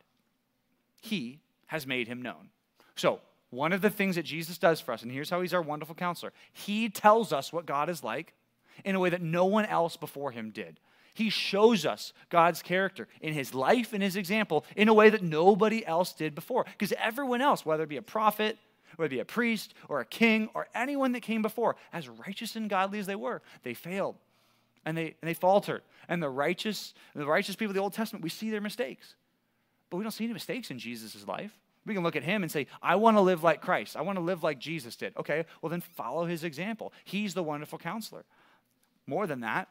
He 1.01 1.39
has 1.67 1.85
made 1.85 2.07
him 2.07 2.21
known. 2.21 2.49
So, 2.95 3.19
one 3.49 3.71
of 3.71 3.81
the 3.81 3.89
things 3.89 4.15
that 4.15 4.23
Jesus 4.23 4.57
does 4.57 4.81
for 4.81 4.93
us, 4.93 5.03
and 5.03 5.11
here's 5.11 5.29
how 5.29 5.41
he's 5.41 5.53
our 5.53 5.61
wonderful 5.61 5.95
counselor 5.95 6.33
he 6.51 6.89
tells 6.89 7.31
us 7.31 7.53
what 7.53 7.65
God 7.65 7.89
is 7.89 8.03
like 8.03 8.33
in 8.83 8.95
a 8.95 8.99
way 8.99 9.09
that 9.09 9.21
no 9.21 9.45
one 9.45 9.65
else 9.65 9.97
before 9.97 10.31
him 10.31 10.51
did. 10.51 10.79
He 11.13 11.29
shows 11.31 11.85
us 11.85 12.13
God's 12.29 12.61
character 12.61 13.07
in 13.21 13.33
his 13.33 13.55
life 13.55 13.91
and 13.91 14.03
his 14.03 14.15
example 14.15 14.65
in 14.75 14.87
a 14.87 14.93
way 14.93 15.09
that 15.09 15.23
nobody 15.23 15.83
else 15.83 16.13
did 16.13 16.35
before. 16.35 16.65
Because 16.65 16.93
everyone 16.99 17.41
else, 17.41 17.65
whether 17.65 17.83
it 17.83 17.89
be 17.89 17.97
a 17.97 18.03
prophet, 18.03 18.57
whether 18.97 19.07
it 19.07 19.17
be 19.17 19.19
a 19.19 19.25
priest 19.25 19.73
or 19.89 19.99
a 19.99 20.05
king 20.05 20.47
or 20.53 20.67
anyone 20.75 21.13
that 21.13 21.23
came 21.23 21.41
before, 21.41 21.75
as 21.91 22.07
righteous 22.07 22.55
and 22.55 22.69
godly 22.69 22.99
as 22.99 23.07
they 23.07 23.15
were, 23.15 23.41
they 23.63 23.73
failed 23.73 24.15
and 24.87 24.97
they, 24.97 25.15
and 25.21 25.29
they 25.29 25.33
faltered. 25.33 25.81
And 26.07 26.23
the 26.23 26.29
righteous, 26.29 26.93
the 27.13 27.25
righteous 27.25 27.57
people 27.57 27.71
of 27.71 27.75
the 27.75 27.81
Old 27.81 27.93
Testament, 27.93 28.23
we 28.23 28.29
see 28.29 28.49
their 28.49 28.61
mistakes. 28.61 29.15
But 29.89 29.97
we 29.97 30.03
don't 30.03 30.11
see 30.11 30.23
any 30.23 30.33
mistakes 30.33 30.71
in 30.71 30.79
Jesus' 30.79 31.27
life. 31.27 31.51
We 31.85 31.93
can 31.93 32.03
look 32.03 32.15
at 32.15 32.23
him 32.23 32.41
and 32.41 32.51
say, 32.51 32.67
I 32.81 32.95
want 32.95 33.17
to 33.17 33.21
live 33.21 33.43
like 33.43 33.61
Christ. 33.61 33.97
I 33.97 34.01
want 34.01 34.17
to 34.17 34.23
live 34.23 34.43
like 34.43 34.59
Jesus 34.59 34.95
did. 34.95 35.13
Okay, 35.17 35.45
well, 35.61 35.69
then 35.69 35.81
follow 35.81 36.25
his 36.25 36.45
example. 36.45 36.93
He's 37.03 37.33
the 37.33 37.43
wonderful 37.43 37.77
counselor. 37.77 38.23
More 39.05 39.27
than 39.27 39.41
that, 39.41 39.67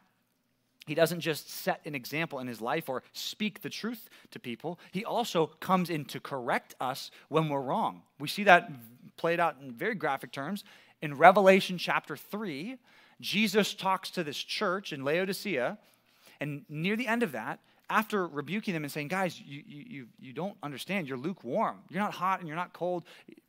he 0.87 0.95
doesn't 0.95 1.21
just 1.21 1.51
set 1.51 1.81
an 1.87 1.95
example 1.95 2.39
in 2.39 2.47
his 2.47 2.61
life 2.61 2.89
or 2.89 3.03
speak 3.13 3.63
the 3.63 3.71
truth 3.71 4.09
to 4.33 4.39
people. 4.39 4.79
He 4.93 5.05
also 5.05 5.47
comes 5.61 5.89
in 5.89 6.05
to 6.07 6.21
correct 6.21 6.75
us 6.79 7.11
when 7.29 7.49
we're 7.49 7.61
wrong. 7.63 8.03
We 8.21 8.29
see 8.29 8.45
that 8.45 8.71
played 9.17 9.41
out 9.41 9.57
in 9.63 9.73
very 9.73 9.95
graphic 9.95 10.31
terms. 10.31 10.63
In 11.01 11.15
Revelation 11.15 11.79
chapter 11.79 12.17
3, 12.17 12.77
Jesus 13.21 13.75
talks 13.75 14.11
to 14.13 14.25
this 14.25 14.37
church 14.37 14.93
in 14.93 15.05
Laodicea, 15.05 15.79
and 16.41 16.65
near 16.69 16.97
the 16.97 17.07
end 17.07 17.23
of 17.23 17.33
that, 17.33 17.61
after 17.89 18.27
rebuking 18.27 18.75
them 18.75 18.85
and 18.85 18.93
saying, 18.93 19.09
Guys, 19.09 19.41
you, 19.41 19.63
you, 19.67 20.07
you 20.19 20.33
don't 20.33 20.57
understand. 20.63 21.09
You're 21.09 21.19
lukewarm. 21.19 21.79
You're 21.89 22.03
not 22.03 22.15
hot 22.15 22.41
and 22.41 22.49
you're 22.49 22.57
not 22.57 22.73
cold. 22.73 23.05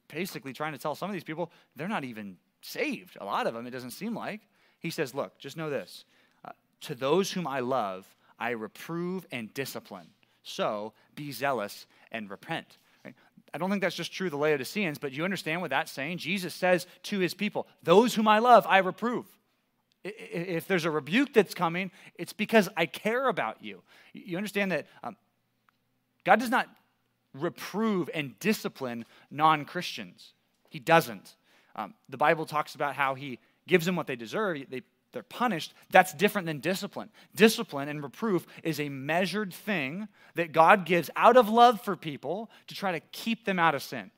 Basically, 0.08 0.54
trying 0.54 0.74
to 0.74 0.78
tell 0.78 0.96
some 0.96 1.10
of 1.10 1.14
these 1.14 1.24
people, 1.24 1.52
they're 1.76 1.88
not 1.88 2.04
even 2.04 2.38
saved. 2.62 3.18
A 3.20 3.26
lot 3.26 3.48
of 3.48 3.54
them, 3.54 3.68
it 3.68 3.72
doesn't 3.72 3.92
seem 3.92 4.16
like. 4.16 4.42
He 4.80 4.90
says, 4.90 5.14
Look, 5.14 5.38
just 5.40 5.58
know 5.58 5.70
this 5.70 6.06
uh, 6.46 6.52
to 6.82 6.96
those 6.96 7.32
whom 7.32 7.48
I 7.48 7.60
love, 7.60 8.06
I 8.40 8.52
reprove 8.52 9.26
and 9.32 9.54
discipline. 9.54 10.08
So 10.44 10.94
be 11.16 11.32
zealous 11.32 11.88
and 12.12 12.30
repent. 12.30 12.78
I 13.54 13.58
don't 13.58 13.70
think 13.70 13.82
that's 13.82 13.96
just 13.96 14.14
true 14.14 14.28
of 14.28 14.32
the 14.32 14.38
Laodiceans, 14.38 14.98
but 14.98 15.14
you 15.14 15.24
understand 15.24 15.62
what 15.62 15.70
that's 15.70 15.92
saying? 15.92 16.18
Jesus 16.18 16.54
says 16.54 16.86
to 17.04 17.20
his 17.20 17.34
people, 17.34 17.68
Those 17.82 18.14
whom 18.14 18.28
I 18.28 18.40
love, 18.40 18.66
I 18.68 18.80
reprove. 18.80 19.26
If 20.04 20.68
there's 20.68 20.86
a 20.86 20.92
rebuke 20.92 21.34
that's 21.34 21.54
coming, 21.54 21.92
it's 22.16 22.34
because 22.34 22.70
I 22.78 22.86
care 22.86 23.28
about 23.28 23.64
you. 23.64 23.82
You 24.14 24.38
understand 24.38 24.72
that 24.72 24.88
um, 25.04 25.18
God 26.24 26.40
does 26.40 26.50
not 26.50 26.68
reprove 27.34 28.10
and 28.14 28.38
discipline 28.40 29.06
non 29.32 29.66
Christians, 29.66 30.34
He 30.70 30.80
doesn't. 30.80 31.36
Um, 31.76 31.94
the 32.10 32.18
Bible 32.18 32.46
talks 32.46 32.76
about 32.76 32.96
how 32.96 33.16
He 33.16 33.40
gives 33.68 33.86
them 33.86 33.96
what 33.96 34.08
they 34.08 34.16
deserve. 34.16 34.58
They 34.70 34.82
they're 35.14 35.24
punished, 35.24 35.74
that's 35.90 36.14
different 36.14 36.46
than 36.46 36.60
discipline. 36.60 37.10
Discipline 37.34 37.88
and 37.88 38.04
reproof 38.04 38.46
is 38.64 38.80
a 38.80 38.90
measured 38.90 39.54
thing 39.54 40.08
that 40.36 40.52
God 40.52 40.86
gives 40.86 41.10
out 41.16 41.38
of 41.38 41.50
love 41.50 41.82
for 41.82 41.96
people 41.96 42.52
to 42.68 42.76
try 42.76 42.92
to 42.92 43.00
keep 43.12 43.46
them 43.46 43.58
out 43.58 43.74
of 43.74 43.82
sin. 43.82 44.12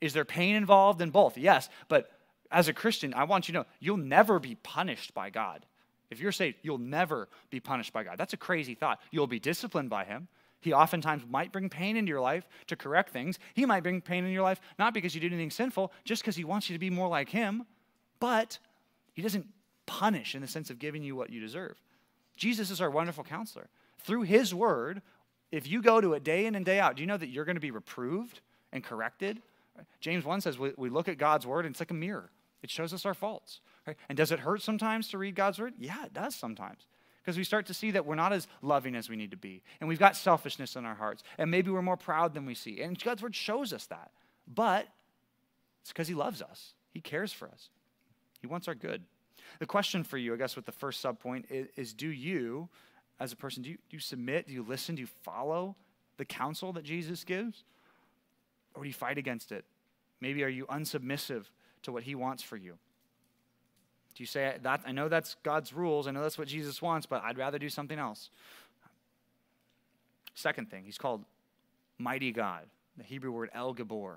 Is 0.00 0.12
there 0.12 0.24
pain 0.24 0.54
involved 0.54 1.02
in 1.02 1.10
both? 1.10 1.36
Yes, 1.36 1.68
but 1.88 2.10
as 2.50 2.68
a 2.68 2.72
Christian, 2.72 3.14
I 3.14 3.24
want 3.24 3.48
you 3.48 3.52
to 3.52 3.60
know 3.60 3.66
you'll 3.80 3.96
never 3.96 4.38
be 4.38 4.54
punished 4.56 5.14
by 5.14 5.30
God. 5.30 5.66
If 6.10 6.20
you're 6.20 6.32
saved, 6.32 6.58
you'll 6.62 6.78
never 6.78 7.28
be 7.50 7.60
punished 7.60 7.92
by 7.92 8.04
God. 8.04 8.16
That's 8.16 8.32
a 8.32 8.38
crazy 8.38 8.74
thought. 8.74 9.00
You'll 9.10 9.26
be 9.26 9.38
disciplined 9.38 9.90
by 9.90 10.04
Him. 10.04 10.28
He 10.60 10.72
oftentimes 10.72 11.22
might 11.28 11.52
bring 11.52 11.68
pain 11.68 11.96
into 11.96 12.08
your 12.08 12.20
life 12.20 12.48
to 12.68 12.76
correct 12.76 13.10
things. 13.10 13.38
He 13.54 13.66
might 13.66 13.82
bring 13.82 14.00
pain 14.00 14.24
in 14.24 14.32
your 14.32 14.42
life 14.42 14.60
not 14.78 14.94
because 14.94 15.14
you 15.14 15.20
did 15.20 15.32
anything 15.32 15.50
sinful, 15.50 15.92
just 16.04 16.22
because 16.22 16.36
He 16.36 16.44
wants 16.44 16.68
you 16.68 16.74
to 16.74 16.80
be 16.80 16.90
more 16.90 17.08
like 17.08 17.28
Him. 17.28 17.64
But 18.18 18.58
He 19.12 19.22
doesn't 19.22 19.46
punish 19.88 20.34
in 20.34 20.42
the 20.42 20.46
sense 20.46 20.70
of 20.70 20.78
giving 20.78 21.02
you 21.02 21.16
what 21.16 21.30
you 21.30 21.40
deserve. 21.40 21.76
Jesus 22.36 22.70
is 22.70 22.80
our 22.80 22.90
wonderful 22.90 23.24
counselor. 23.24 23.68
Through 24.00 24.22
his 24.22 24.54
word, 24.54 25.02
if 25.50 25.66
you 25.66 25.82
go 25.82 26.00
to 26.00 26.14
it 26.14 26.22
day 26.22 26.46
in 26.46 26.54
and 26.54 26.64
day 26.64 26.78
out, 26.78 26.96
do 26.96 27.02
you 27.02 27.06
know 27.06 27.16
that 27.16 27.28
you're 27.28 27.44
going 27.44 27.56
to 27.56 27.60
be 27.60 27.70
reproved 27.70 28.40
and 28.72 28.84
corrected? 28.84 29.42
James 30.00 30.24
1 30.24 30.42
says 30.42 30.58
we, 30.58 30.72
we 30.76 30.90
look 30.90 31.08
at 31.08 31.18
God's 31.18 31.46
word 31.46 31.64
and 31.64 31.72
it's 31.72 31.80
like 31.80 31.90
a 31.90 31.94
mirror. 31.94 32.30
It 32.62 32.70
shows 32.70 32.92
us 32.92 33.06
our 33.06 33.14
faults. 33.14 33.60
Right? 33.86 33.96
And 34.08 34.16
does 34.16 34.32
it 34.32 34.40
hurt 34.40 34.62
sometimes 34.62 35.08
to 35.08 35.18
read 35.18 35.34
God's 35.34 35.58
word? 35.58 35.74
Yeah, 35.78 36.04
it 36.04 36.12
does 36.12 36.34
sometimes. 36.34 36.86
Because 37.22 37.36
we 37.36 37.44
start 37.44 37.66
to 37.66 37.74
see 37.74 37.90
that 37.90 38.06
we're 38.06 38.14
not 38.14 38.32
as 38.32 38.48
loving 38.62 38.94
as 38.94 39.08
we 39.08 39.16
need 39.16 39.30
to 39.32 39.36
be. 39.36 39.62
And 39.80 39.88
we've 39.88 39.98
got 39.98 40.16
selfishness 40.16 40.76
in 40.76 40.84
our 40.84 40.94
hearts. 40.94 41.22
And 41.36 41.50
maybe 41.50 41.70
we're 41.70 41.82
more 41.82 41.96
proud 41.96 42.34
than 42.34 42.46
we 42.46 42.54
see. 42.54 42.80
And 42.80 42.98
God's 42.98 43.22
word 43.22 43.36
shows 43.36 43.72
us 43.72 43.86
that. 43.86 44.10
But 44.46 44.88
it's 45.82 45.92
because 45.92 46.08
he 46.08 46.14
loves 46.14 46.42
us, 46.42 46.74
he 46.90 47.00
cares 47.00 47.32
for 47.32 47.48
us, 47.48 47.68
he 48.40 48.46
wants 48.46 48.68
our 48.68 48.74
good. 48.74 49.04
The 49.58 49.66
question 49.66 50.04
for 50.04 50.18
you, 50.18 50.34
I 50.34 50.36
guess, 50.36 50.56
with 50.56 50.66
the 50.66 50.72
first 50.72 51.02
subpoint 51.02 51.50
is, 51.50 51.68
is 51.76 51.92
do 51.94 52.08
you, 52.08 52.68
as 53.18 53.32
a 53.32 53.36
person, 53.36 53.62
do 53.62 53.70
you, 53.70 53.76
do 53.76 53.96
you 53.96 54.00
submit? 54.00 54.46
Do 54.46 54.52
you 54.52 54.62
listen? 54.62 54.94
Do 54.94 55.00
you 55.00 55.08
follow 55.22 55.76
the 56.18 56.24
counsel 56.24 56.72
that 56.74 56.84
Jesus 56.84 57.24
gives? 57.24 57.64
Or 58.74 58.82
do 58.82 58.88
you 58.88 58.94
fight 58.94 59.18
against 59.18 59.52
it? 59.52 59.64
Maybe 60.20 60.44
are 60.44 60.48
you 60.48 60.66
unsubmissive 60.66 61.44
to 61.82 61.92
what 61.92 62.02
he 62.02 62.14
wants 62.14 62.42
for 62.42 62.56
you? 62.56 62.78
Do 64.14 64.22
you 64.22 64.26
say, 64.26 64.56
that, 64.62 64.80
I 64.84 64.92
know 64.92 65.08
that's 65.08 65.36
God's 65.42 65.72
rules, 65.72 66.06
I 66.06 66.10
know 66.10 66.22
that's 66.22 66.38
what 66.38 66.48
Jesus 66.48 66.82
wants, 66.82 67.06
but 67.06 67.22
I'd 67.22 67.38
rather 67.38 67.58
do 67.58 67.68
something 67.68 67.98
else? 67.98 68.30
Second 70.34 70.70
thing, 70.70 70.84
he's 70.84 70.98
called 70.98 71.24
Mighty 71.98 72.32
God 72.32 72.66
the 72.98 73.04
Hebrew 73.04 73.30
word 73.30 73.48
El 73.54 73.74
Gibor. 73.74 74.16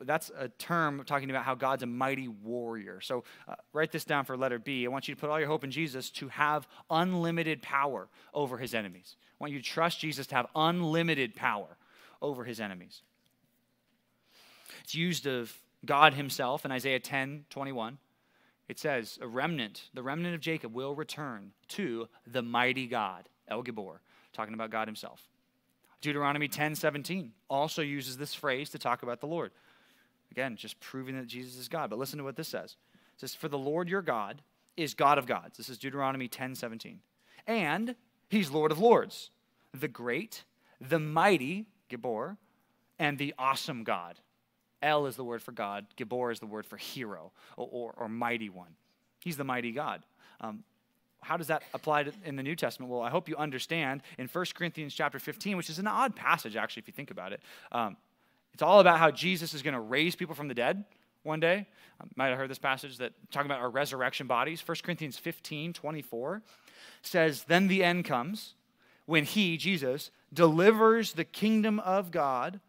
That's 0.00 0.30
a 0.36 0.48
term 0.48 1.04
talking 1.06 1.30
about 1.30 1.44
how 1.44 1.54
God's 1.54 1.82
a 1.82 1.86
mighty 1.86 2.28
warrior. 2.28 3.00
So 3.00 3.24
uh, 3.46 3.54
write 3.72 3.92
this 3.92 4.04
down 4.04 4.24
for 4.24 4.36
letter 4.36 4.58
B. 4.58 4.84
I 4.84 4.88
want 4.88 5.06
you 5.06 5.14
to 5.14 5.20
put 5.20 5.30
all 5.30 5.38
your 5.38 5.48
hope 5.48 5.64
in 5.64 5.70
Jesus 5.70 6.10
to 6.10 6.28
have 6.28 6.66
unlimited 6.90 7.62
power 7.62 8.08
over 8.34 8.58
his 8.58 8.74
enemies. 8.74 9.16
I 9.20 9.44
want 9.44 9.52
you 9.52 9.60
to 9.60 9.64
trust 9.64 10.00
Jesus 10.00 10.26
to 10.28 10.34
have 10.34 10.46
unlimited 10.56 11.36
power 11.36 11.76
over 12.20 12.44
his 12.44 12.58
enemies. 12.58 13.02
It's 14.82 14.94
used 14.94 15.26
of 15.26 15.54
God 15.84 16.14
himself 16.14 16.64
in 16.64 16.72
Isaiah 16.72 17.00
10 17.00 17.46
21. 17.50 17.98
It 18.68 18.78
says, 18.78 19.18
A 19.20 19.26
remnant, 19.26 19.90
the 19.92 20.02
remnant 20.02 20.34
of 20.34 20.40
Jacob, 20.40 20.72
will 20.72 20.94
return 20.94 21.52
to 21.68 22.08
the 22.26 22.42
mighty 22.42 22.86
God, 22.86 23.28
El 23.48 23.62
Gibor, 23.62 23.98
talking 24.32 24.54
about 24.54 24.70
God 24.70 24.88
himself. 24.88 25.28
Deuteronomy 26.00 26.48
10 26.48 26.74
17 26.74 27.32
also 27.48 27.82
uses 27.82 28.16
this 28.16 28.34
phrase 28.34 28.70
to 28.70 28.78
talk 28.78 29.02
about 29.02 29.20
the 29.20 29.26
Lord. 29.26 29.52
Again, 30.30 30.56
just 30.56 30.80
proving 30.80 31.16
that 31.16 31.26
Jesus 31.26 31.56
is 31.56 31.68
God. 31.68 31.90
But 31.90 31.98
listen 31.98 32.18
to 32.18 32.24
what 32.24 32.36
this 32.36 32.48
says. 32.48 32.76
It 33.14 33.20
says, 33.20 33.34
For 33.34 33.48
the 33.48 33.58
Lord 33.58 33.88
your 33.88 34.02
God 34.02 34.42
is 34.76 34.94
God 34.94 35.18
of 35.18 35.26
gods. 35.26 35.58
This 35.58 35.68
is 35.68 35.78
Deuteronomy 35.78 36.28
10 36.28 36.54
17. 36.54 37.00
And 37.46 37.94
he's 38.28 38.50
Lord 38.50 38.72
of 38.72 38.78
lords, 38.78 39.30
the 39.74 39.88
great, 39.88 40.44
the 40.80 40.98
mighty, 40.98 41.66
Gibor, 41.90 42.36
and 42.98 43.18
the 43.18 43.34
awesome 43.38 43.84
God. 43.84 44.18
El 44.82 45.06
is 45.06 45.16
the 45.16 45.24
word 45.24 45.42
for 45.42 45.52
God, 45.52 45.86
Gibor 45.96 46.32
is 46.32 46.40
the 46.40 46.46
word 46.46 46.66
for 46.66 46.76
hero 46.76 47.32
or, 47.56 47.68
or, 47.70 47.94
or 47.96 48.08
mighty 48.08 48.48
one. 48.48 48.74
He's 49.20 49.36
the 49.36 49.44
mighty 49.44 49.72
God. 49.72 50.04
Um, 50.40 50.64
how 51.20 51.36
does 51.36 51.46
that 51.46 51.62
apply 51.72 52.02
to, 52.04 52.12
in 52.24 52.34
the 52.36 52.42
New 52.42 52.56
Testament? 52.56 52.90
Well, 52.90 53.00
I 53.00 53.10
hope 53.10 53.28
you 53.28 53.36
understand 53.36 54.02
in 54.18 54.26
1 54.26 54.44
Corinthians 54.54 54.92
chapter 54.92 55.20
15, 55.20 55.56
which 55.56 55.70
is 55.70 55.78
an 55.78 55.86
odd 55.86 56.16
passage, 56.16 56.56
actually, 56.56 56.80
if 56.80 56.88
you 56.88 56.92
think 56.92 57.12
about 57.12 57.32
it. 57.32 57.40
Um, 57.70 57.96
it's 58.52 58.62
all 58.62 58.80
about 58.80 58.98
how 58.98 59.10
Jesus 59.10 59.54
is 59.54 59.62
going 59.62 59.74
to 59.74 59.80
raise 59.80 60.16
people 60.16 60.34
from 60.34 60.48
the 60.48 60.54
dead 60.54 60.84
one 61.22 61.38
day. 61.38 61.66
I 62.00 62.04
might 62.16 62.28
have 62.28 62.38
heard 62.38 62.50
this 62.50 62.58
passage 62.58 62.98
that 62.98 63.12
talking 63.30 63.46
about 63.46 63.60
our 63.60 63.70
resurrection 63.70 64.26
bodies. 64.26 64.66
1 64.66 64.78
Corinthians 64.82 65.16
15, 65.16 65.72
24 65.72 66.42
says, 67.02 67.44
Then 67.44 67.68
the 67.68 67.84
end 67.84 68.04
comes 68.04 68.54
when 69.06 69.24
he, 69.24 69.56
Jesus, 69.56 70.10
delivers 70.32 71.12
the 71.12 71.24
kingdom 71.24 71.78
of 71.80 72.10
God, 72.10 72.60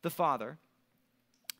the 0.00 0.10
Father, 0.10 0.58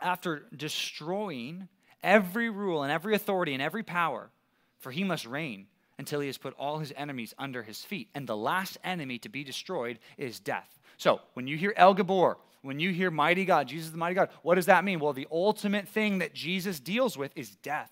after 0.03 0.47
destroying 0.55 1.69
every 2.03 2.51
rule 2.51 2.83
and 2.83 2.93
every 2.93 3.15
authority 3.15 3.53
and 3.53 3.63
every 3.63 3.83
power, 3.83 4.31
for 4.79 4.91
he 4.91 5.05
must 5.05 5.27
reign 5.27 5.67
until 5.99 6.21
he 6.21 6.27
has 6.27 6.39
put 6.39 6.55
all 6.59 6.79
his 6.79 6.93
enemies 6.97 7.35
under 7.39 7.63
his 7.63 7.85
feet. 7.85 8.09
And 8.15 8.27
the 8.27 8.37
last 8.37 8.79
enemy 8.83 9.19
to 9.21 9.29
be 9.29 9.45
destroyed 9.45 9.99
is 10.19 10.41
death. 10.41 10.81
So 10.97 11.21
when 11.35 11.47
you 11.47 11.57
hear 11.57 11.73
El 11.77 11.95
Gibor, 11.95 12.37
when 12.63 12.81
you 12.81 12.91
hear 12.91 13.11
mighty 13.11 13.45
God, 13.45 13.69
Jesus 13.69 13.91
the 13.91 13.99
mighty 13.99 14.15
God, 14.15 14.31
what 14.43 14.57
does 14.57 14.67
that 14.67 14.85
mean? 14.85 15.01
Well, 15.01 15.13
the 15.13 15.29
ultimate 15.31 15.89
thing 15.89 16.19
that 16.19 16.35
Jesus 16.35 16.81
deals 16.81 17.17
with 17.17 17.33
is 17.37 17.51
death. 17.57 17.91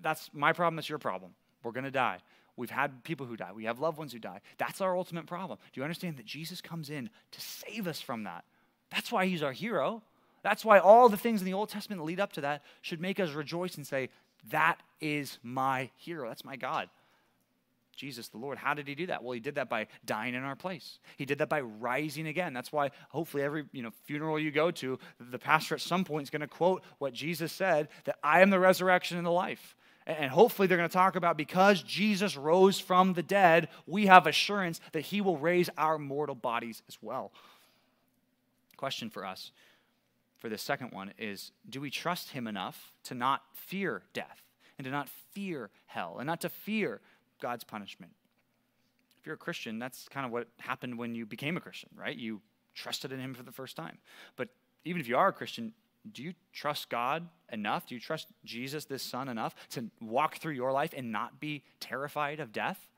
That's 0.00 0.30
my 0.32 0.52
problem, 0.52 0.76
that's 0.76 0.88
your 0.88 0.98
problem. 0.98 1.32
We're 1.62 1.72
going 1.72 1.84
to 1.84 1.90
die. 1.90 2.18
We've 2.56 2.70
had 2.70 3.04
people 3.04 3.26
who 3.26 3.36
die. 3.36 3.52
We 3.54 3.64
have 3.64 3.78
loved 3.78 3.98
ones 3.98 4.12
who 4.12 4.18
die. 4.18 4.40
That's 4.58 4.80
our 4.80 4.96
ultimate 4.96 5.26
problem. 5.26 5.58
Do 5.72 5.80
you 5.80 5.84
understand 5.84 6.16
that 6.16 6.26
Jesus 6.26 6.60
comes 6.60 6.90
in 6.90 7.08
to 7.30 7.40
save 7.40 7.86
us 7.86 8.00
from 8.00 8.24
that? 8.24 8.44
That's 8.90 9.12
why 9.12 9.26
he's 9.26 9.42
our 9.42 9.52
hero. 9.52 10.02
That's 10.42 10.64
why 10.64 10.78
all 10.78 11.08
the 11.08 11.16
things 11.16 11.40
in 11.40 11.46
the 11.46 11.54
Old 11.54 11.68
Testament 11.68 12.00
that 12.00 12.04
lead 12.04 12.20
up 12.20 12.32
to 12.34 12.40
that 12.42 12.62
should 12.82 13.00
make 13.00 13.20
us 13.20 13.30
rejoice 13.30 13.76
and 13.76 13.86
say, 13.86 14.10
that 14.50 14.80
is 15.00 15.38
my 15.42 15.90
hero. 15.96 16.28
That's 16.28 16.44
my 16.44 16.56
God. 16.56 16.88
Jesus, 17.96 18.28
the 18.28 18.38
Lord. 18.38 18.58
How 18.58 18.74
did 18.74 18.86
he 18.86 18.94
do 18.94 19.06
that? 19.06 19.24
Well, 19.24 19.32
he 19.32 19.40
did 19.40 19.56
that 19.56 19.68
by 19.68 19.88
dying 20.04 20.34
in 20.34 20.44
our 20.44 20.54
place. 20.54 21.00
He 21.16 21.24
did 21.24 21.38
that 21.38 21.48
by 21.48 21.60
rising 21.60 22.28
again. 22.28 22.52
That's 22.52 22.70
why 22.70 22.92
hopefully 23.08 23.42
every 23.42 23.64
you 23.72 23.82
know 23.82 23.90
funeral 24.04 24.38
you 24.38 24.52
go 24.52 24.70
to, 24.70 25.00
the 25.18 25.38
pastor 25.38 25.74
at 25.74 25.80
some 25.80 26.04
point 26.04 26.22
is 26.22 26.30
going 26.30 26.40
to 26.40 26.46
quote 26.46 26.84
what 26.98 27.12
Jesus 27.12 27.52
said 27.52 27.88
that 28.04 28.16
I 28.22 28.40
am 28.40 28.50
the 28.50 28.60
resurrection 28.60 29.18
and 29.18 29.26
the 29.26 29.32
life. 29.32 29.74
And 30.06 30.30
hopefully 30.30 30.68
they're 30.68 30.78
going 30.78 30.88
to 30.88 30.92
talk 30.92 31.16
about 31.16 31.36
because 31.36 31.82
Jesus 31.82 32.36
rose 32.36 32.78
from 32.78 33.12
the 33.12 33.22
dead, 33.22 33.68
we 33.86 34.06
have 34.06 34.26
assurance 34.26 34.80
that 34.92 35.02
he 35.02 35.20
will 35.20 35.36
raise 35.36 35.68
our 35.76 35.98
mortal 35.98 36.36
bodies 36.36 36.82
as 36.88 36.96
well. 37.02 37.30
Question 38.76 39.10
for 39.10 39.26
us 39.26 39.50
for 40.38 40.48
the 40.48 40.58
second 40.58 40.92
one 40.92 41.12
is 41.18 41.52
do 41.68 41.80
we 41.80 41.90
trust 41.90 42.30
him 42.30 42.46
enough 42.46 42.92
to 43.04 43.14
not 43.14 43.42
fear 43.54 44.02
death 44.12 44.42
and 44.78 44.84
to 44.84 44.90
not 44.90 45.08
fear 45.32 45.70
hell 45.86 46.16
and 46.18 46.26
not 46.26 46.40
to 46.40 46.48
fear 46.48 47.00
God's 47.40 47.64
punishment. 47.64 48.12
If 49.20 49.26
you're 49.26 49.34
a 49.34 49.38
Christian, 49.38 49.78
that's 49.78 50.08
kind 50.08 50.24
of 50.24 50.32
what 50.32 50.48
happened 50.60 50.98
when 50.98 51.14
you 51.14 51.26
became 51.26 51.56
a 51.56 51.60
Christian, 51.60 51.90
right? 51.94 52.16
You 52.16 52.40
trusted 52.74 53.12
in 53.12 53.20
Him 53.20 53.34
for 53.34 53.42
the 53.42 53.52
first 53.52 53.76
time. 53.76 53.98
But 54.36 54.48
even 54.84 55.00
if 55.00 55.08
you 55.08 55.16
are 55.16 55.28
a 55.28 55.32
Christian, 55.32 55.72
do 56.10 56.22
you 56.22 56.34
trust 56.52 56.88
God 56.88 57.28
enough? 57.52 57.86
Do 57.86 57.94
you 57.94 58.00
trust 58.00 58.28
Jesus, 58.44 58.84
this 58.84 59.02
Son, 59.02 59.28
enough 59.28 59.54
to 59.70 59.90
walk 60.00 60.38
through 60.38 60.54
your 60.54 60.72
life 60.72 60.94
and 60.96 61.10
not 61.10 61.40
be 61.40 61.64
terrified 61.80 62.40
of 62.40 62.52
death? 62.52 62.88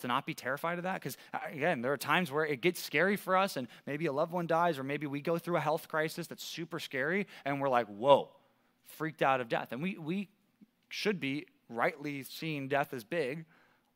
To 0.00 0.06
not 0.06 0.26
be 0.26 0.34
terrified 0.34 0.78
of 0.78 0.84
that? 0.84 0.94
Because, 0.94 1.16
uh, 1.34 1.38
again, 1.52 1.82
there 1.82 1.92
are 1.92 1.96
times 1.96 2.30
where 2.30 2.44
it 2.44 2.60
gets 2.60 2.80
scary 2.80 3.16
for 3.16 3.36
us, 3.36 3.56
and 3.56 3.68
maybe 3.86 4.06
a 4.06 4.12
loved 4.12 4.32
one 4.32 4.46
dies, 4.46 4.78
or 4.78 4.84
maybe 4.84 5.06
we 5.06 5.20
go 5.20 5.38
through 5.38 5.56
a 5.56 5.60
health 5.60 5.88
crisis 5.88 6.26
that's 6.26 6.44
super 6.44 6.78
scary, 6.78 7.26
and 7.44 7.60
we're 7.60 7.68
like, 7.68 7.86
whoa, 7.86 8.28
freaked 8.86 9.22
out 9.22 9.40
of 9.40 9.48
death. 9.48 9.72
And 9.72 9.82
we, 9.82 9.98
we 9.98 10.28
should 10.88 11.20
be 11.20 11.46
rightly 11.68 12.22
seeing 12.22 12.68
death 12.68 12.94
as 12.94 13.04
big, 13.04 13.44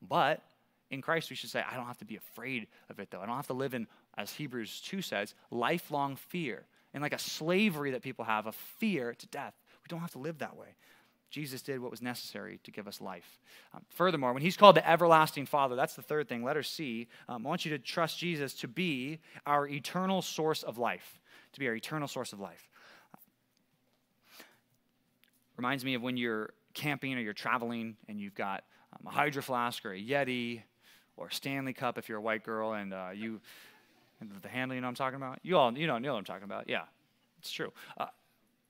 but 0.01 0.43
in 0.91 1.01
Christ, 1.01 1.31
we 1.31 1.37
should 1.37 1.51
say, 1.51 1.65
I 1.69 1.77
don't 1.77 1.87
have 1.87 1.99
to 1.99 2.05
be 2.05 2.17
afraid 2.17 2.67
of 2.91 2.99
it, 2.99 3.11
though. 3.11 3.21
I 3.21 3.27
don't 3.27 3.37
have 3.37 3.47
to 3.47 3.55
live 3.55 3.73
in, 3.73 3.87
as 4.19 4.33
Hebrews 4.33 4.83
2 4.83 5.01
says, 5.01 5.35
lifelong 5.51 6.17
fear 6.17 6.67
and 6.95 7.03
like 7.03 7.15
a 7.15 7.19
slavery 7.19 7.93
that 7.93 8.03
people 8.03 8.25
have 8.25 8.47
of 8.47 8.55
fear 8.55 9.15
to 9.15 9.27
death. 9.27 9.55
We 9.83 9.89
don't 9.89 10.01
have 10.01 10.13
to 10.13 10.19
live 10.19 10.39
that 10.39 10.57
way. 10.57 10.69
Jesus 11.33 11.63
did 11.63 11.81
what 11.81 11.91
was 11.91 12.03
necessary 12.03 12.61
to 12.63 12.71
give 12.71 12.87
us 12.87 13.01
life. 13.01 13.41
Um, 13.75 13.81
furthermore, 13.89 14.35
when 14.35 14.43
he's 14.43 14.57
called 14.57 14.77
the 14.77 14.89
everlasting 14.89 15.47
Father, 15.47 15.75
that's 15.75 15.95
the 15.95 16.03
third 16.03 16.29
thing, 16.29 16.45
letter 16.45 16.63
C, 16.63 17.09
um, 17.27 17.47
I 17.47 17.49
want 17.49 17.65
you 17.65 17.71
to 17.71 17.79
trust 17.79 18.19
Jesus 18.19 18.53
to 18.57 18.69
be 18.69 19.19
our 19.47 19.67
eternal 19.67 20.21
source 20.21 20.63
of 20.63 20.77
life, 20.77 21.21
to 21.55 21.59
be 21.59 21.67
our 21.69 21.75
eternal 21.75 22.07
source 22.07 22.35
of 22.35 22.41
life. 22.41 22.69
Reminds 25.57 25.87
me 25.87 25.95
of 25.95 26.03
when 26.03 26.19
you're 26.19 26.51
camping 26.75 27.15
or 27.15 27.21
you're 27.21 27.33
traveling 27.33 27.97
and 28.09 28.21
you've 28.21 28.35
got 28.35 28.65
um, 28.93 29.07
a 29.07 29.11
Hydro 29.11 29.41
Flask 29.41 29.87
or 29.87 29.95
a 29.95 30.01
Yeti 30.01 30.63
or 31.17 31.29
a 31.29 31.33
Stanley 31.33 31.73
Cup 31.73 31.97
if 31.97 32.11
you're 32.11 32.19
a 32.19 32.23
white 32.23 32.45
girl 32.45 32.75
and 32.75 32.93
uh, 32.93 33.09
you, 33.15 33.41
the 34.43 34.49
handle, 34.49 34.75
you 34.75 34.83
know 34.83 34.87
what 34.87 34.91
I'm 34.91 34.97
talking 34.97 35.17
about? 35.17 35.39
You 35.43 35.57
all 35.57 35.77
you 35.77 35.87
know, 35.87 35.95
you 35.95 36.03
know 36.03 36.13
what 36.13 36.19
I'm 36.19 36.25
talking 36.25 36.45
about. 36.45 36.69
Yeah, 36.69 36.83
it's 37.39 37.51
true. 37.51 37.73
Uh, 37.97 38.07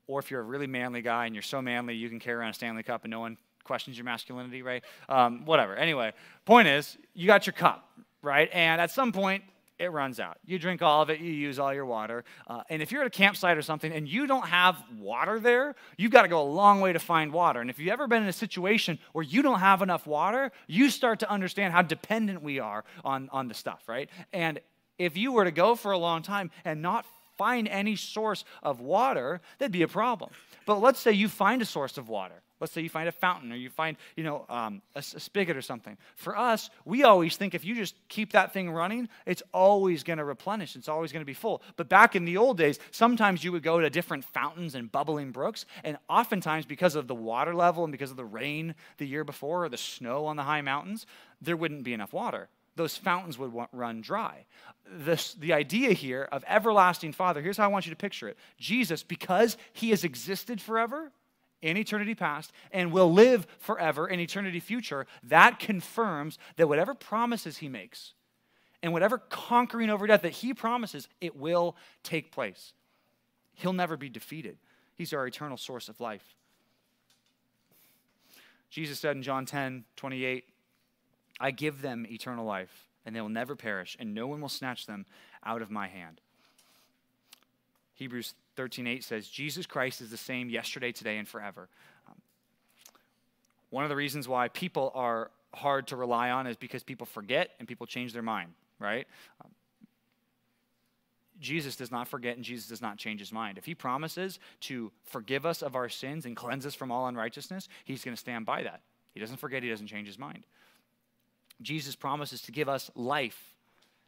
or 0.06 0.18
if 0.20 0.30
you're 0.30 0.40
a 0.40 0.44
really 0.44 0.66
manly 0.66 1.02
guy 1.02 1.26
and 1.26 1.34
you're 1.34 1.42
so 1.42 1.62
manly 1.62 1.94
you 1.94 2.08
can 2.08 2.18
carry 2.18 2.36
around 2.36 2.50
a 2.50 2.54
Stanley 2.54 2.82
Cup 2.82 3.04
and 3.04 3.10
no 3.10 3.20
one 3.20 3.36
questions 3.64 3.96
your 3.96 4.04
masculinity, 4.04 4.62
right? 4.62 4.82
Um, 5.08 5.44
whatever. 5.44 5.76
Anyway, 5.76 6.12
point 6.44 6.68
is, 6.68 6.98
you 7.14 7.26
got 7.26 7.46
your 7.46 7.52
cup, 7.52 7.88
right? 8.22 8.50
And 8.52 8.80
at 8.80 8.90
some 8.90 9.12
point, 9.12 9.44
it 9.78 9.90
runs 9.90 10.20
out. 10.20 10.38
You 10.44 10.58
drink 10.58 10.80
all 10.80 11.02
of 11.02 11.10
it, 11.10 11.18
you 11.20 11.32
use 11.32 11.58
all 11.58 11.74
your 11.74 11.86
water. 11.86 12.24
Uh, 12.46 12.62
and 12.70 12.80
if 12.80 12.92
you're 12.92 13.00
at 13.00 13.06
a 13.06 13.10
campsite 13.10 13.56
or 13.56 13.62
something 13.62 13.92
and 13.92 14.06
you 14.08 14.28
don't 14.28 14.46
have 14.46 14.76
water 14.98 15.40
there, 15.40 15.74
you've 15.96 16.12
got 16.12 16.22
to 16.22 16.28
go 16.28 16.40
a 16.40 16.48
long 16.48 16.80
way 16.80 16.92
to 16.92 17.00
find 17.00 17.32
water. 17.32 17.60
And 17.60 17.68
if 17.68 17.80
you've 17.80 17.92
ever 17.92 18.06
been 18.06 18.22
in 18.22 18.28
a 18.28 18.32
situation 18.32 18.98
where 19.12 19.24
you 19.24 19.42
don't 19.42 19.58
have 19.58 19.82
enough 19.82 20.06
water, 20.06 20.52
you 20.68 20.88
start 20.88 21.18
to 21.20 21.30
understand 21.30 21.72
how 21.72 21.82
dependent 21.82 22.42
we 22.42 22.60
are 22.60 22.84
on, 23.04 23.28
on 23.32 23.48
the 23.48 23.54
stuff, 23.54 23.82
right? 23.88 24.08
And 24.32 24.60
if 24.98 25.16
you 25.16 25.32
were 25.32 25.44
to 25.44 25.50
go 25.50 25.74
for 25.74 25.90
a 25.90 25.98
long 25.98 26.22
time 26.22 26.52
and 26.64 26.80
not 26.80 27.04
find 27.42 27.66
any 27.66 27.96
source 27.96 28.44
of 28.62 28.80
water, 28.80 29.40
that'd 29.58 29.72
be 29.72 29.82
a 29.82 29.88
problem. 29.88 30.30
But 30.64 30.80
let's 30.80 31.00
say 31.00 31.10
you 31.10 31.28
find 31.28 31.60
a 31.60 31.64
source 31.64 31.98
of 31.98 32.08
water. 32.08 32.40
Let's 32.60 32.72
say 32.72 32.82
you 32.82 32.88
find 32.88 33.08
a 33.08 33.12
fountain 33.26 33.50
or 33.50 33.56
you 33.56 33.68
find, 33.68 33.96
you 34.14 34.22
know, 34.22 34.46
um, 34.48 34.80
a, 34.94 35.00
a, 35.00 35.02
spigot 35.02 35.56
or 35.56 35.62
something. 35.62 35.98
For 36.14 36.38
us, 36.38 36.70
we 36.84 37.02
always 37.02 37.36
think 37.36 37.56
if 37.56 37.64
you 37.64 37.74
just 37.74 37.96
keep 38.08 38.30
that 38.34 38.52
thing 38.52 38.70
running, 38.70 39.08
it's 39.26 39.42
always 39.52 40.04
going 40.04 40.20
to 40.20 40.24
replenish. 40.24 40.76
It's 40.76 40.88
always 40.88 41.10
going 41.10 41.22
to 41.22 41.26
be 41.26 41.34
full. 41.34 41.62
But 41.74 41.88
back 41.88 42.14
in 42.14 42.24
the 42.24 42.36
old 42.36 42.58
days, 42.58 42.78
sometimes 42.92 43.42
you 43.42 43.50
would 43.50 43.64
go 43.64 43.80
to 43.80 43.90
different 43.90 44.24
fountains 44.24 44.76
and 44.76 44.92
bubbling 44.92 45.32
brooks, 45.32 45.66
and 45.82 45.98
oftentimes 46.08 46.64
because 46.64 46.94
of 46.94 47.08
the 47.08 47.16
water 47.16 47.56
level 47.56 47.82
and 47.82 47.90
because 47.90 48.12
of 48.12 48.16
the 48.16 48.24
rain 48.24 48.76
the 48.98 49.08
year 49.08 49.24
before 49.24 49.64
or 49.64 49.68
the 49.68 49.76
snow 49.76 50.26
on 50.26 50.36
the 50.36 50.44
high 50.44 50.62
mountains, 50.62 51.06
there 51.40 51.56
wouldn't 51.56 51.82
be 51.82 51.92
enough 51.92 52.12
water 52.12 52.48
those 52.76 52.96
fountains 52.96 53.38
would 53.38 53.52
run 53.72 54.00
dry. 54.00 54.46
This, 54.90 55.34
the 55.34 55.52
idea 55.52 55.92
here 55.92 56.28
of 56.32 56.44
everlasting 56.48 57.12
Father, 57.12 57.40
here's 57.40 57.56
how 57.56 57.64
I 57.64 57.68
want 57.68 57.86
you 57.86 57.90
to 57.90 57.96
picture 57.96 58.28
it 58.28 58.36
Jesus, 58.58 59.02
because 59.02 59.56
he 59.72 59.90
has 59.90 60.04
existed 60.04 60.60
forever, 60.60 61.12
in 61.62 61.76
eternity 61.76 62.14
past 62.14 62.52
and 62.72 62.92
will 62.92 63.12
live 63.12 63.46
forever 63.60 64.06
in 64.08 64.20
eternity 64.20 64.60
future, 64.60 65.06
that 65.22 65.58
confirms 65.58 66.38
that 66.56 66.68
whatever 66.68 66.92
promises 66.92 67.58
he 67.58 67.68
makes 67.68 68.12
and 68.82 68.92
whatever 68.92 69.18
conquering 69.18 69.88
over 69.88 70.06
death 70.06 70.22
that 70.22 70.32
he 70.32 70.52
promises, 70.52 71.08
it 71.20 71.36
will 71.36 71.76
take 72.02 72.32
place. 72.32 72.72
He'll 73.54 73.72
never 73.72 73.96
be 73.96 74.08
defeated. 74.08 74.58
He's 74.96 75.12
our 75.12 75.26
eternal 75.26 75.56
source 75.56 75.88
of 75.88 76.00
life. 76.00 76.34
Jesus 78.70 78.98
said 78.98 79.16
in 79.16 79.22
John 79.22 79.46
10 79.46 79.84
28, 79.96 80.44
I 81.40 81.50
give 81.50 81.82
them 81.82 82.06
eternal 82.08 82.44
life, 82.44 82.88
and 83.04 83.14
they 83.14 83.20
will 83.20 83.28
never 83.28 83.56
perish, 83.56 83.96
and 83.98 84.14
no 84.14 84.26
one 84.26 84.40
will 84.40 84.48
snatch 84.48 84.86
them 84.86 85.06
out 85.44 85.62
of 85.62 85.70
my 85.70 85.88
hand. 85.88 86.20
Hebrews 87.94 88.34
13:8 88.56 89.04
says 89.04 89.28
Jesus 89.28 89.66
Christ 89.66 90.00
is 90.00 90.10
the 90.10 90.16
same 90.16 90.50
yesterday, 90.50 90.92
today 90.92 91.18
and 91.18 91.28
forever. 91.28 91.68
Um, 92.08 92.20
one 93.70 93.84
of 93.84 93.90
the 93.90 93.96
reasons 93.96 94.28
why 94.28 94.48
people 94.48 94.90
are 94.94 95.30
hard 95.54 95.86
to 95.88 95.96
rely 95.96 96.30
on 96.30 96.46
is 96.46 96.56
because 96.56 96.82
people 96.82 97.06
forget 97.06 97.50
and 97.58 97.68
people 97.68 97.86
change 97.86 98.12
their 98.12 98.22
mind, 98.22 98.54
right? 98.78 99.06
Um, 99.44 99.50
Jesus 101.40 101.76
does 101.76 101.90
not 101.90 102.08
forget 102.08 102.36
and 102.36 102.44
Jesus 102.44 102.68
does 102.68 102.80
not 102.80 102.96
change 102.96 103.20
his 103.20 103.32
mind. 103.32 103.58
If 103.58 103.66
he 103.66 103.74
promises 103.74 104.38
to 104.60 104.92
forgive 105.04 105.44
us 105.44 105.60
of 105.60 105.74
our 105.74 105.88
sins 105.88 106.24
and 106.24 106.36
cleanse 106.36 106.64
us 106.64 106.74
from 106.74 106.90
all 106.90 107.08
unrighteousness, 107.08 107.68
he's 107.84 108.04
going 108.04 108.14
to 108.14 108.20
stand 108.20 108.46
by 108.46 108.62
that. 108.62 108.80
He 109.12 109.20
doesn't 109.20 109.38
forget, 109.38 109.62
he 109.62 109.68
doesn't 109.68 109.88
change 109.88 110.06
his 110.06 110.18
mind. 110.18 110.46
Jesus 111.62 111.96
promises 111.96 112.42
to 112.42 112.52
give 112.52 112.68
us 112.68 112.90
life. 112.94 113.54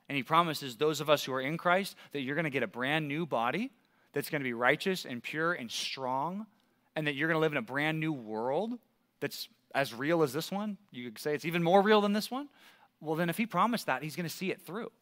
And 0.09 0.17
he 0.17 0.23
promises 0.23 0.77
those 0.77 1.01
of 1.01 1.09
us 1.09 1.25
who 1.25 1.33
are 1.33 1.41
in 1.41 1.57
Christ 1.57 1.97
that 2.13 2.21
you're 2.21 2.35
going 2.35 2.45
to 2.45 2.51
get 2.51 2.63
a 2.63 2.69
brand 2.69 3.09
new 3.09 3.27
body 3.27 3.71
that's 4.13 4.31
going 4.31 4.41
to 4.41 4.45
be 4.45 4.53
righteous 4.53 5.05
and 5.05 5.23
pure 5.23 5.53
and 5.53 5.71
strong, 5.71 6.47
and 6.95 7.07
that 7.07 7.15
you're 7.15 7.29
going 7.29 7.37
to 7.37 7.41
live 7.41 7.53
in 7.53 7.59
a 7.59 7.63
brand 7.63 7.99
new 7.99 8.13
world 8.13 8.79
that's 9.21 9.49
as 9.75 9.93
real 9.93 10.23
as 10.23 10.33
this 10.33 10.53
one, 10.53 10.79
you 10.93 11.11
could 11.11 11.19
say 11.19 11.35
it's 11.35 11.45
even 11.45 11.63
more 11.63 11.83
real 11.83 12.01
than 12.01 12.13
this 12.13 12.31
one. 12.31 12.49
Well, 13.01 13.17
then, 13.17 13.29
if 13.29 13.37
he 13.37 13.45
promised 13.45 13.87
that, 13.87 14.03
he's 14.03 14.17
going 14.17 14.29
to 14.29 14.35
see 14.35 14.51
it 14.51 14.63
through. 14.63 14.93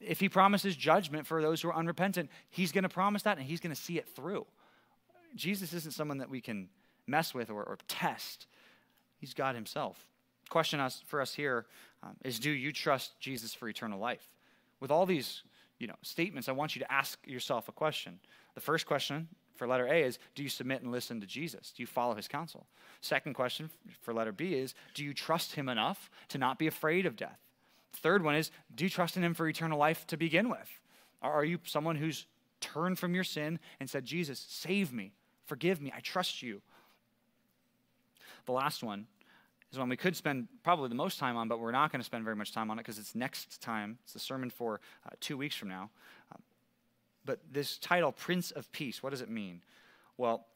If 0.00 0.20
he 0.20 0.28
promises 0.28 0.74
judgment 0.74 1.26
for 1.26 1.42
those 1.42 1.60
who 1.60 1.68
are 1.68 1.76
unrepentant, 1.76 2.30
he's 2.48 2.72
going 2.72 2.82
to 2.82 2.88
promise 2.88 3.22
that 3.22 3.38
and 3.38 3.46
he's 3.46 3.60
going 3.60 3.74
to 3.74 3.80
see 3.80 3.98
it 3.98 4.08
through. 4.08 4.46
Jesus 5.34 5.72
isn't 5.72 5.92
someone 5.92 6.18
that 6.18 6.30
we 6.30 6.40
can 6.40 6.68
mess 7.06 7.34
with 7.34 7.50
or, 7.50 7.62
or 7.62 7.78
test, 7.88 8.46
he's 9.18 9.34
God 9.34 9.54
himself. 9.54 10.06
Question 10.48 10.80
us, 10.80 11.02
for 11.06 11.20
us 11.20 11.34
here 11.34 11.66
um, 12.02 12.16
is: 12.24 12.38
Do 12.38 12.50
you 12.50 12.72
trust 12.72 13.18
Jesus 13.20 13.54
for 13.54 13.68
eternal 13.68 13.98
life? 13.98 14.28
With 14.80 14.90
all 14.90 15.06
these 15.06 15.42
you 15.78 15.86
know, 15.86 15.96
statements, 16.02 16.48
I 16.48 16.52
want 16.52 16.74
you 16.74 16.80
to 16.80 16.92
ask 16.92 17.18
yourself 17.26 17.68
a 17.68 17.72
question. 17.72 18.18
The 18.54 18.60
first 18.60 18.86
question 18.86 19.28
for 19.56 19.66
letter 19.66 19.86
A 19.86 20.02
is 20.02 20.18
Do 20.34 20.42
you 20.42 20.48
submit 20.48 20.82
and 20.82 20.92
listen 20.92 21.20
to 21.20 21.26
Jesus? 21.26 21.72
Do 21.76 21.82
you 21.82 21.86
follow 21.86 22.14
his 22.14 22.28
counsel? 22.28 22.66
Second 23.00 23.34
question 23.34 23.70
for 24.00 24.14
letter 24.14 24.32
B 24.32 24.54
is 24.54 24.74
Do 24.94 25.04
you 25.04 25.14
trust 25.14 25.54
him 25.54 25.68
enough 25.68 26.10
to 26.28 26.38
not 26.38 26.58
be 26.58 26.66
afraid 26.66 27.06
of 27.06 27.16
death? 27.16 27.38
Third 27.92 28.22
one 28.22 28.36
is 28.36 28.50
Do 28.74 28.84
you 28.84 28.90
trust 28.90 29.16
in 29.16 29.24
him 29.24 29.34
for 29.34 29.48
eternal 29.48 29.78
life 29.78 30.06
to 30.08 30.16
begin 30.16 30.48
with? 30.48 30.80
Are 31.22 31.44
you 31.44 31.58
someone 31.64 31.96
who's 31.96 32.26
turned 32.60 32.98
from 32.98 33.14
your 33.14 33.24
sin 33.24 33.58
and 33.80 33.88
said, 33.88 34.04
Jesus, 34.04 34.44
save 34.48 34.92
me, 34.92 35.12
forgive 35.46 35.80
me, 35.80 35.92
I 35.94 36.00
trust 36.00 36.42
you? 36.42 36.62
The 38.44 38.52
last 38.52 38.82
one 38.82 39.06
is 39.72 39.78
one 39.78 39.88
we 39.88 39.96
could 39.96 40.16
spend 40.16 40.48
probably 40.62 40.88
the 40.88 40.94
most 40.94 41.18
time 41.18 41.36
on, 41.36 41.48
but 41.48 41.58
we're 41.58 41.72
not 41.72 41.90
going 41.90 42.00
to 42.00 42.04
spend 42.04 42.24
very 42.24 42.36
much 42.36 42.52
time 42.52 42.70
on 42.70 42.78
it 42.78 42.82
because 42.82 42.98
it's 42.98 43.14
next 43.14 43.60
time. 43.60 43.98
It's 44.04 44.12
the 44.12 44.18
sermon 44.18 44.50
for 44.50 44.80
uh, 45.04 45.10
two 45.20 45.36
weeks 45.36 45.56
from 45.56 45.68
now. 45.68 45.90
Um, 46.32 46.42
but 47.24 47.40
this 47.52 47.78
title, 47.78 48.12
Prince 48.12 48.52
of 48.52 48.70
Peace, 48.72 49.02
what 49.02 49.10
does 49.10 49.20
it 49.20 49.28
mean? 49.28 49.62
Well, 50.16 50.46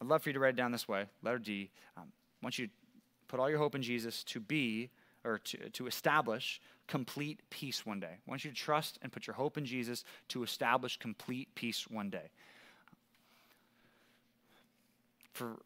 I'd 0.00 0.08
love 0.08 0.22
for 0.22 0.28
you 0.30 0.32
to 0.34 0.40
write 0.40 0.54
it 0.54 0.56
down 0.56 0.72
this 0.72 0.88
way. 0.88 1.06
Letter 1.22 1.38
D. 1.38 1.70
Um, 1.96 2.04
I 2.06 2.46
want 2.46 2.58
you 2.58 2.68
to 2.68 2.72
put 3.28 3.40
all 3.40 3.50
your 3.50 3.58
hope 3.58 3.74
in 3.74 3.82
Jesus 3.82 4.24
to 4.24 4.40
be 4.40 4.90
or 5.24 5.38
to, 5.38 5.68
to 5.70 5.86
establish 5.86 6.60
complete 6.86 7.40
peace 7.50 7.84
one 7.84 8.00
day. 8.00 8.16
I 8.26 8.30
want 8.30 8.44
you 8.44 8.50
to 8.50 8.56
trust 8.56 8.98
and 9.02 9.12
put 9.12 9.26
your 9.26 9.34
hope 9.34 9.58
in 9.58 9.64
Jesus 9.64 10.04
to 10.28 10.42
establish 10.42 10.96
complete 10.96 11.48
peace 11.54 11.86
one 11.88 12.10
day. 12.10 12.30
For 15.32 15.56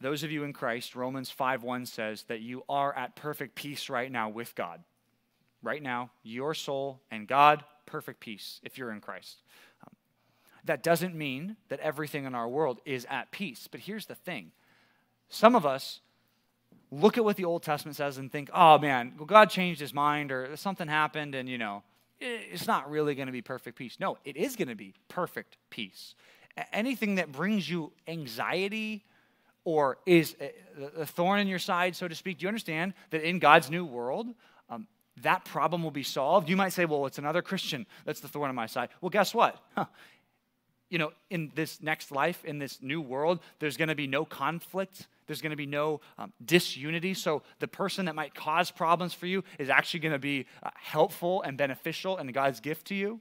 those 0.00 0.22
of 0.22 0.30
you 0.30 0.44
in 0.44 0.52
Christ, 0.52 0.94
Romans 0.94 1.30
5:1 1.30 1.86
says 1.86 2.24
that 2.24 2.40
you 2.40 2.64
are 2.68 2.94
at 2.94 3.16
perfect 3.16 3.54
peace 3.54 3.88
right 3.88 4.10
now 4.10 4.28
with 4.28 4.54
God. 4.54 4.84
right 5.60 5.82
now, 5.82 6.08
your 6.22 6.54
soul 6.54 7.00
and 7.10 7.26
God, 7.26 7.64
perfect 7.84 8.20
peace 8.20 8.60
if 8.62 8.78
you're 8.78 8.92
in 8.92 9.00
Christ. 9.00 9.42
Um, 9.82 9.96
that 10.64 10.84
doesn't 10.84 11.16
mean 11.16 11.56
that 11.68 11.80
everything 11.80 12.26
in 12.26 12.34
our 12.36 12.48
world 12.48 12.80
is 12.84 13.04
at 13.10 13.32
peace. 13.32 13.66
But 13.68 13.80
here's 13.80 14.06
the 14.06 14.14
thing 14.14 14.52
some 15.28 15.56
of 15.56 15.66
us 15.66 16.00
look 16.90 17.18
at 17.18 17.24
what 17.24 17.36
the 17.36 17.44
Old 17.44 17.62
Testament 17.62 17.96
says 17.96 18.18
and 18.18 18.30
think, 18.30 18.50
oh 18.54 18.78
man, 18.78 19.14
well, 19.16 19.26
God 19.26 19.50
changed 19.50 19.80
his 19.80 19.92
mind 19.92 20.30
or 20.30 20.56
something 20.56 20.88
happened 20.88 21.34
and, 21.34 21.48
you 21.48 21.58
know, 21.58 21.82
it's 22.20 22.66
not 22.66 22.90
really 22.90 23.14
going 23.14 23.26
to 23.26 23.32
be 23.32 23.42
perfect 23.42 23.76
peace. 23.76 23.96
No, 24.00 24.18
it 24.24 24.36
is 24.36 24.56
going 24.56 24.68
to 24.68 24.74
be 24.74 24.94
perfect 25.08 25.56
peace. 25.70 26.14
Anything 26.72 27.16
that 27.16 27.30
brings 27.30 27.68
you 27.68 27.92
anxiety 28.08 29.04
or 29.68 29.98
is 30.06 30.34
a 30.96 31.04
thorn 31.04 31.40
in 31.40 31.46
your 31.46 31.58
side, 31.58 31.94
so 31.94 32.08
to 32.08 32.14
speak, 32.14 32.38
do 32.38 32.44
you 32.44 32.48
understand 32.48 32.94
that 33.10 33.22
in 33.22 33.38
God's 33.38 33.70
new 33.70 33.84
world, 33.84 34.28
um, 34.70 34.86
that 35.20 35.44
problem 35.44 35.82
will 35.82 35.90
be 35.90 36.02
solved? 36.02 36.48
You 36.48 36.56
might 36.56 36.72
say, 36.72 36.86
well, 36.86 37.04
it's 37.04 37.18
another 37.18 37.42
Christian 37.42 37.84
that's 38.06 38.20
the 38.20 38.28
thorn 38.28 38.48
in 38.48 38.56
my 38.56 38.64
side. 38.64 38.88
Well, 39.02 39.10
guess 39.10 39.34
what? 39.34 39.62
Huh. 39.76 39.84
You 40.90 40.96
know, 40.96 41.12
in 41.28 41.52
this 41.54 41.82
next 41.82 42.10
life, 42.10 42.46
in 42.46 42.58
this 42.58 42.80
new 42.80 43.02
world, 43.02 43.40
there's 43.58 43.76
going 43.76 43.90
to 43.90 43.94
be 43.94 44.06
no 44.06 44.24
conflict 44.24 45.06
there's 45.26 45.42
going 45.42 45.50
to 45.50 45.56
be 45.56 45.66
no 45.66 46.00
um, 46.16 46.32
disunity. 46.42 47.12
So 47.12 47.42
the 47.58 47.68
person 47.68 48.06
that 48.06 48.14
might 48.14 48.34
cause 48.34 48.70
problems 48.70 49.12
for 49.12 49.26
you 49.26 49.44
is 49.58 49.68
actually 49.68 50.00
going 50.00 50.14
to 50.14 50.18
be 50.18 50.46
uh, 50.62 50.70
helpful 50.74 51.42
and 51.42 51.58
beneficial 51.58 52.16
and 52.16 52.32
God's 52.32 52.60
gift 52.60 52.86
to 52.86 52.94
you. 52.94 53.20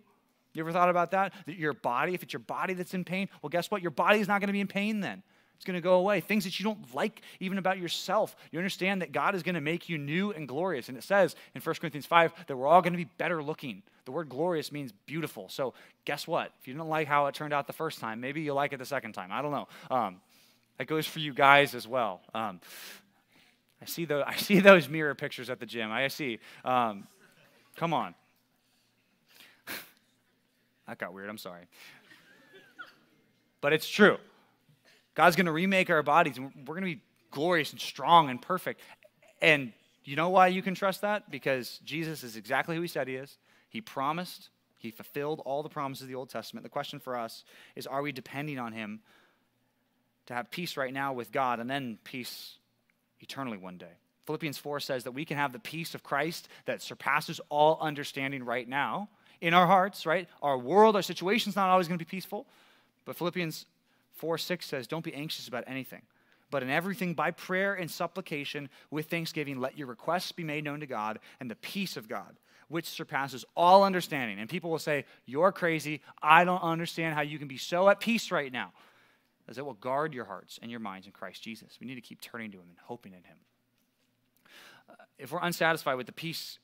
You 0.54 0.64
ever 0.64 0.72
thought 0.72 0.90
about 0.90 1.12
that? 1.12 1.34
That 1.46 1.58
your 1.58 1.74
body, 1.74 2.14
if 2.14 2.24
it's 2.24 2.32
your 2.32 2.40
body 2.40 2.74
that's 2.74 2.94
in 2.94 3.04
pain, 3.04 3.28
well, 3.42 3.50
guess 3.50 3.70
what? 3.70 3.82
Your 3.82 3.92
body 3.92 4.22
is 4.22 4.28
not 4.30 4.40
going 4.40 4.48
to 4.48 4.54
be 4.54 4.62
in 4.62 4.68
pain 4.68 5.02
then. 5.02 5.22
It's 5.58 5.66
going 5.66 5.76
to 5.76 5.82
go 5.82 5.96
away. 5.96 6.22
Things 6.22 6.44
that 6.44 6.60
you 6.60 6.64
don't 6.64 6.94
like 6.94 7.22
even 7.40 7.58
about 7.58 7.80
yourself. 7.80 8.36
You 8.52 8.60
understand 8.60 9.02
that 9.02 9.12
God 9.12 9.34
is 9.34 9.42
going 9.42 9.56
to 9.56 9.62
make 9.62 9.90
you 9.90 9.98
new 9.98 10.32
and 10.32 10.48
glorious. 10.48 10.88
And 10.88 10.98
it 10.98 11.04
says 11.04 11.36
in 11.56 11.62
1 11.62 11.76
Corinthians 11.76 12.06
5 12.06 12.46
that 12.46 12.56
we're 12.56 12.68
all 12.68 12.82
going 12.82 12.94
to 12.94 12.98
be 12.98 13.10
better 13.18 13.42
looking. 13.42 13.82
The 14.06 14.12
word 14.12 14.30
glorious 14.30 14.72
means 14.72 14.94
beautiful. 15.08 15.50
So 15.50 15.74
guess 16.06 16.28
what? 16.28 16.52
If 16.62 16.68
you 16.68 16.76
didn't 16.76 16.90
like 16.90 17.08
how 17.08 17.26
it 17.26 17.34
turned 17.34 17.54
out 17.54 17.66
the 17.66 17.74
first 17.74 18.00
time, 18.00 18.22
maybe 18.22 18.42
you'll 18.42 18.56
like 18.56 18.72
it 18.72 18.78
the 18.78 18.86
second 18.86 19.14
time. 19.14 19.32
I 19.32 19.42
don't 19.42 19.52
know. 19.52 19.68
Um, 19.90 20.22
that 20.78 20.86
goes 20.86 21.08
for 21.08 21.20
you 21.20 21.34
guys 21.34 21.74
as 21.74 21.88
well. 21.88 22.22
Um, 22.36 22.62
I 23.82 23.86
see 23.86 24.06
the 24.06 24.24
I 24.28 24.36
see 24.36 24.60
those 24.60 24.88
mirror 24.88 25.16
pictures 25.16 25.50
at 25.50 25.60
the 25.60 25.66
gym. 25.66 25.92
I 25.92 26.08
see. 26.08 26.40
Um, 26.64 27.08
come 27.76 27.94
on. 27.94 28.14
that 30.88 31.00
got 31.00 31.14
weird. 31.14 31.30
I'm 31.30 31.38
sorry. 31.38 31.64
But 33.60 33.74
it's 33.74 33.90
true. 33.90 34.18
God's 35.18 35.36
going 35.36 35.48
to 35.48 35.52
remake 35.52 35.90
our 35.90 36.04
bodies, 36.04 36.38
and 36.38 36.52
we're 36.68 36.76
going 36.76 36.86
to 36.86 36.96
be 36.96 37.02
glorious 37.32 37.72
and 37.72 37.82
strong 37.82 38.30
and 38.30 38.40
perfect. 38.40 38.82
And 39.42 39.74
you 40.04 40.16
know 40.16 40.30
why 40.30 40.46
you 40.46 40.62
can 40.62 40.76
trust 40.76 41.02
that? 41.02 41.32
Because 41.32 41.80
Jesus 41.84 42.24
is 42.24 42.36
exactly 42.36 42.76
who 42.76 42.84
he 42.84 42.88
said 42.88 43.08
he 43.08 43.16
is. 43.16 43.40
He 43.68 43.82
promised, 43.82 44.50
he 44.78 44.92
fulfilled 44.92 45.42
all 45.44 45.64
the 45.64 45.70
promises 45.70 46.04
of 46.04 46.10
the 46.10 46.14
Old 46.14 46.30
Testament. 46.30 46.64
The 46.64 46.70
question 46.70 47.00
for 47.00 47.18
us 47.18 47.44
is 47.76 47.88
are 47.88 48.04
we 48.04 48.12
depending 48.12 48.60
on 48.60 48.74
him 48.74 49.00
to 50.28 50.36
have 50.36 50.52
peace 50.52 50.78
right 50.78 50.94
now 50.94 51.14
with 51.14 51.32
God 51.32 51.60
and 51.60 51.68
then 51.68 51.98
peace 52.04 52.58
eternally 53.20 53.58
one 53.58 53.80
day. 53.80 53.98
Philippians 54.28 54.60
4 54.60 54.80
says 54.80 55.04
that 55.06 55.14
we 55.14 55.26
can 55.26 55.38
have 55.38 55.52
the 55.52 55.58
peace 55.58 55.96
of 55.96 56.04
Christ 56.04 56.48
that 56.66 56.84
surpasses 56.84 57.42
all 57.50 57.80
understanding 57.82 58.44
right 58.44 58.70
now 58.70 59.10
in 59.42 59.56
our 59.56 59.66
hearts, 59.66 60.06
right? 60.06 60.30
Our 60.44 60.60
world, 60.60 60.96
our 60.96 61.02
situation's 61.02 61.56
not 61.56 61.70
always 61.70 61.88
going 61.88 61.98
to 61.98 62.06
be 62.06 62.10
peaceful. 62.10 62.46
But 63.04 63.16
Philippians 63.16 63.66
4 64.18 64.38
6 64.38 64.66
says, 64.66 64.88
Don't 64.88 65.04
be 65.04 65.14
anxious 65.14 65.48
about 65.48 65.64
anything, 65.68 66.02
but 66.52 66.64
in 66.64 66.70
everything 66.70 67.14
by 67.14 67.32
prayer 67.32 67.74
and 67.74 67.90
supplication 67.90 68.70
with 68.92 69.08
thanksgiving, 69.08 69.60
let 69.60 69.78
your 69.78 69.88
requests 69.88 70.32
be 70.32 70.44
made 70.44 70.64
known 70.64 70.80
to 70.82 70.88
God, 70.88 71.20
and 71.40 71.50
the 71.50 71.56
peace 71.56 71.98
of 71.98 72.08
God, 72.08 72.38
which 72.68 72.86
surpasses 72.86 73.46
all 73.56 73.84
understanding. 73.84 74.40
And 74.40 74.50
people 74.50 74.70
will 74.70 74.80
say, 74.80 75.06
You're 75.26 75.52
crazy. 75.52 76.02
I 76.22 76.44
don't 76.44 76.64
understand 76.64 77.16
how 77.16 77.22
you 77.22 77.40
can 77.40 77.48
be 77.48 77.58
so 77.58 77.90
at 77.90 78.00
peace 78.00 78.32
right 78.32 78.52
now 78.52 78.74
as 79.48 79.58
it 79.58 79.66
will 79.66 79.74
guard 79.74 80.14
your 80.14 80.26
hearts 80.26 80.60
and 80.62 80.70
your 80.70 80.80
minds 80.80 81.08
in 81.08 81.14
Christ 81.14 81.42
Jesus. 81.42 81.78
We 81.80 81.88
need 81.88 81.96
to 81.96 82.02
keep 82.02 82.22
turning 82.22 82.52
to 82.52 82.58
Him 82.58 82.66
and 82.70 82.78
hoping 82.84 83.14
in 83.14 83.24
Him. 83.24 83.38
Uh, 84.90 84.94
if 85.18 85.32
we're 85.32 85.42
unsatisfied 85.42 85.98
with 85.98 86.06
the 86.06 86.12
peace 86.12 86.60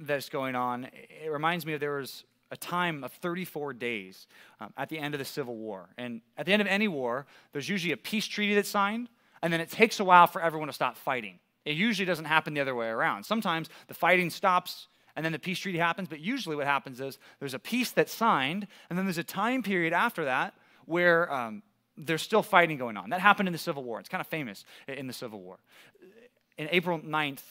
that's 0.00 0.28
going 0.28 0.54
on, 0.54 0.88
it 1.24 1.30
reminds 1.30 1.66
me 1.66 1.72
of 1.72 1.80
there 1.80 1.96
was 1.98 2.24
a 2.50 2.56
time 2.56 3.04
of 3.04 3.12
34 3.12 3.74
days 3.74 4.26
um, 4.60 4.72
at 4.76 4.88
the 4.88 4.98
end 4.98 5.14
of 5.14 5.18
the 5.18 5.24
Civil 5.24 5.56
War. 5.56 5.88
And 5.98 6.20
at 6.36 6.46
the 6.46 6.52
end 6.52 6.62
of 6.62 6.68
any 6.68 6.88
war, 6.88 7.26
there's 7.52 7.68
usually 7.68 7.92
a 7.92 7.96
peace 7.96 8.26
treaty 8.26 8.54
that's 8.54 8.68
signed, 8.68 9.08
and 9.42 9.52
then 9.52 9.60
it 9.60 9.70
takes 9.70 10.00
a 10.00 10.04
while 10.04 10.26
for 10.26 10.40
everyone 10.40 10.68
to 10.68 10.72
stop 10.72 10.96
fighting. 10.96 11.38
It 11.64 11.76
usually 11.76 12.06
doesn't 12.06 12.24
happen 12.24 12.54
the 12.54 12.60
other 12.60 12.74
way 12.74 12.88
around. 12.88 13.24
Sometimes 13.24 13.68
the 13.88 13.94
fighting 13.94 14.30
stops 14.30 14.88
and 15.18 15.24
then 15.24 15.32
the 15.32 15.38
peace 15.38 15.58
treaty 15.58 15.78
happens, 15.78 16.08
but 16.08 16.20
usually 16.20 16.54
what 16.54 16.66
happens 16.66 17.00
is 17.00 17.18
there's 17.40 17.52
a 17.52 17.58
peace 17.58 17.90
that's 17.90 18.14
signed, 18.14 18.68
and 18.88 18.96
then 18.96 19.04
there's 19.04 19.18
a 19.18 19.24
time 19.24 19.64
period 19.64 19.92
after 19.92 20.26
that 20.26 20.54
where 20.86 21.32
um, 21.32 21.62
there's 21.96 22.22
still 22.22 22.42
fighting 22.42 22.78
going 22.78 22.96
on. 22.96 23.10
That 23.10 23.20
happened 23.20 23.48
in 23.48 23.52
the 23.52 23.58
Civil 23.58 23.82
War. 23.82 23.98
It's 23.98 24.08
kind 24.08 24.20
of 24.20 24.28
famous 24.28 24.64
in 24.86 25.08
the 25.08 25.12
Civil 25.12 25.40
War. 25.40 25.58
In 26.56 26.68
April 26.70 27.00
9th, 27.00 27.42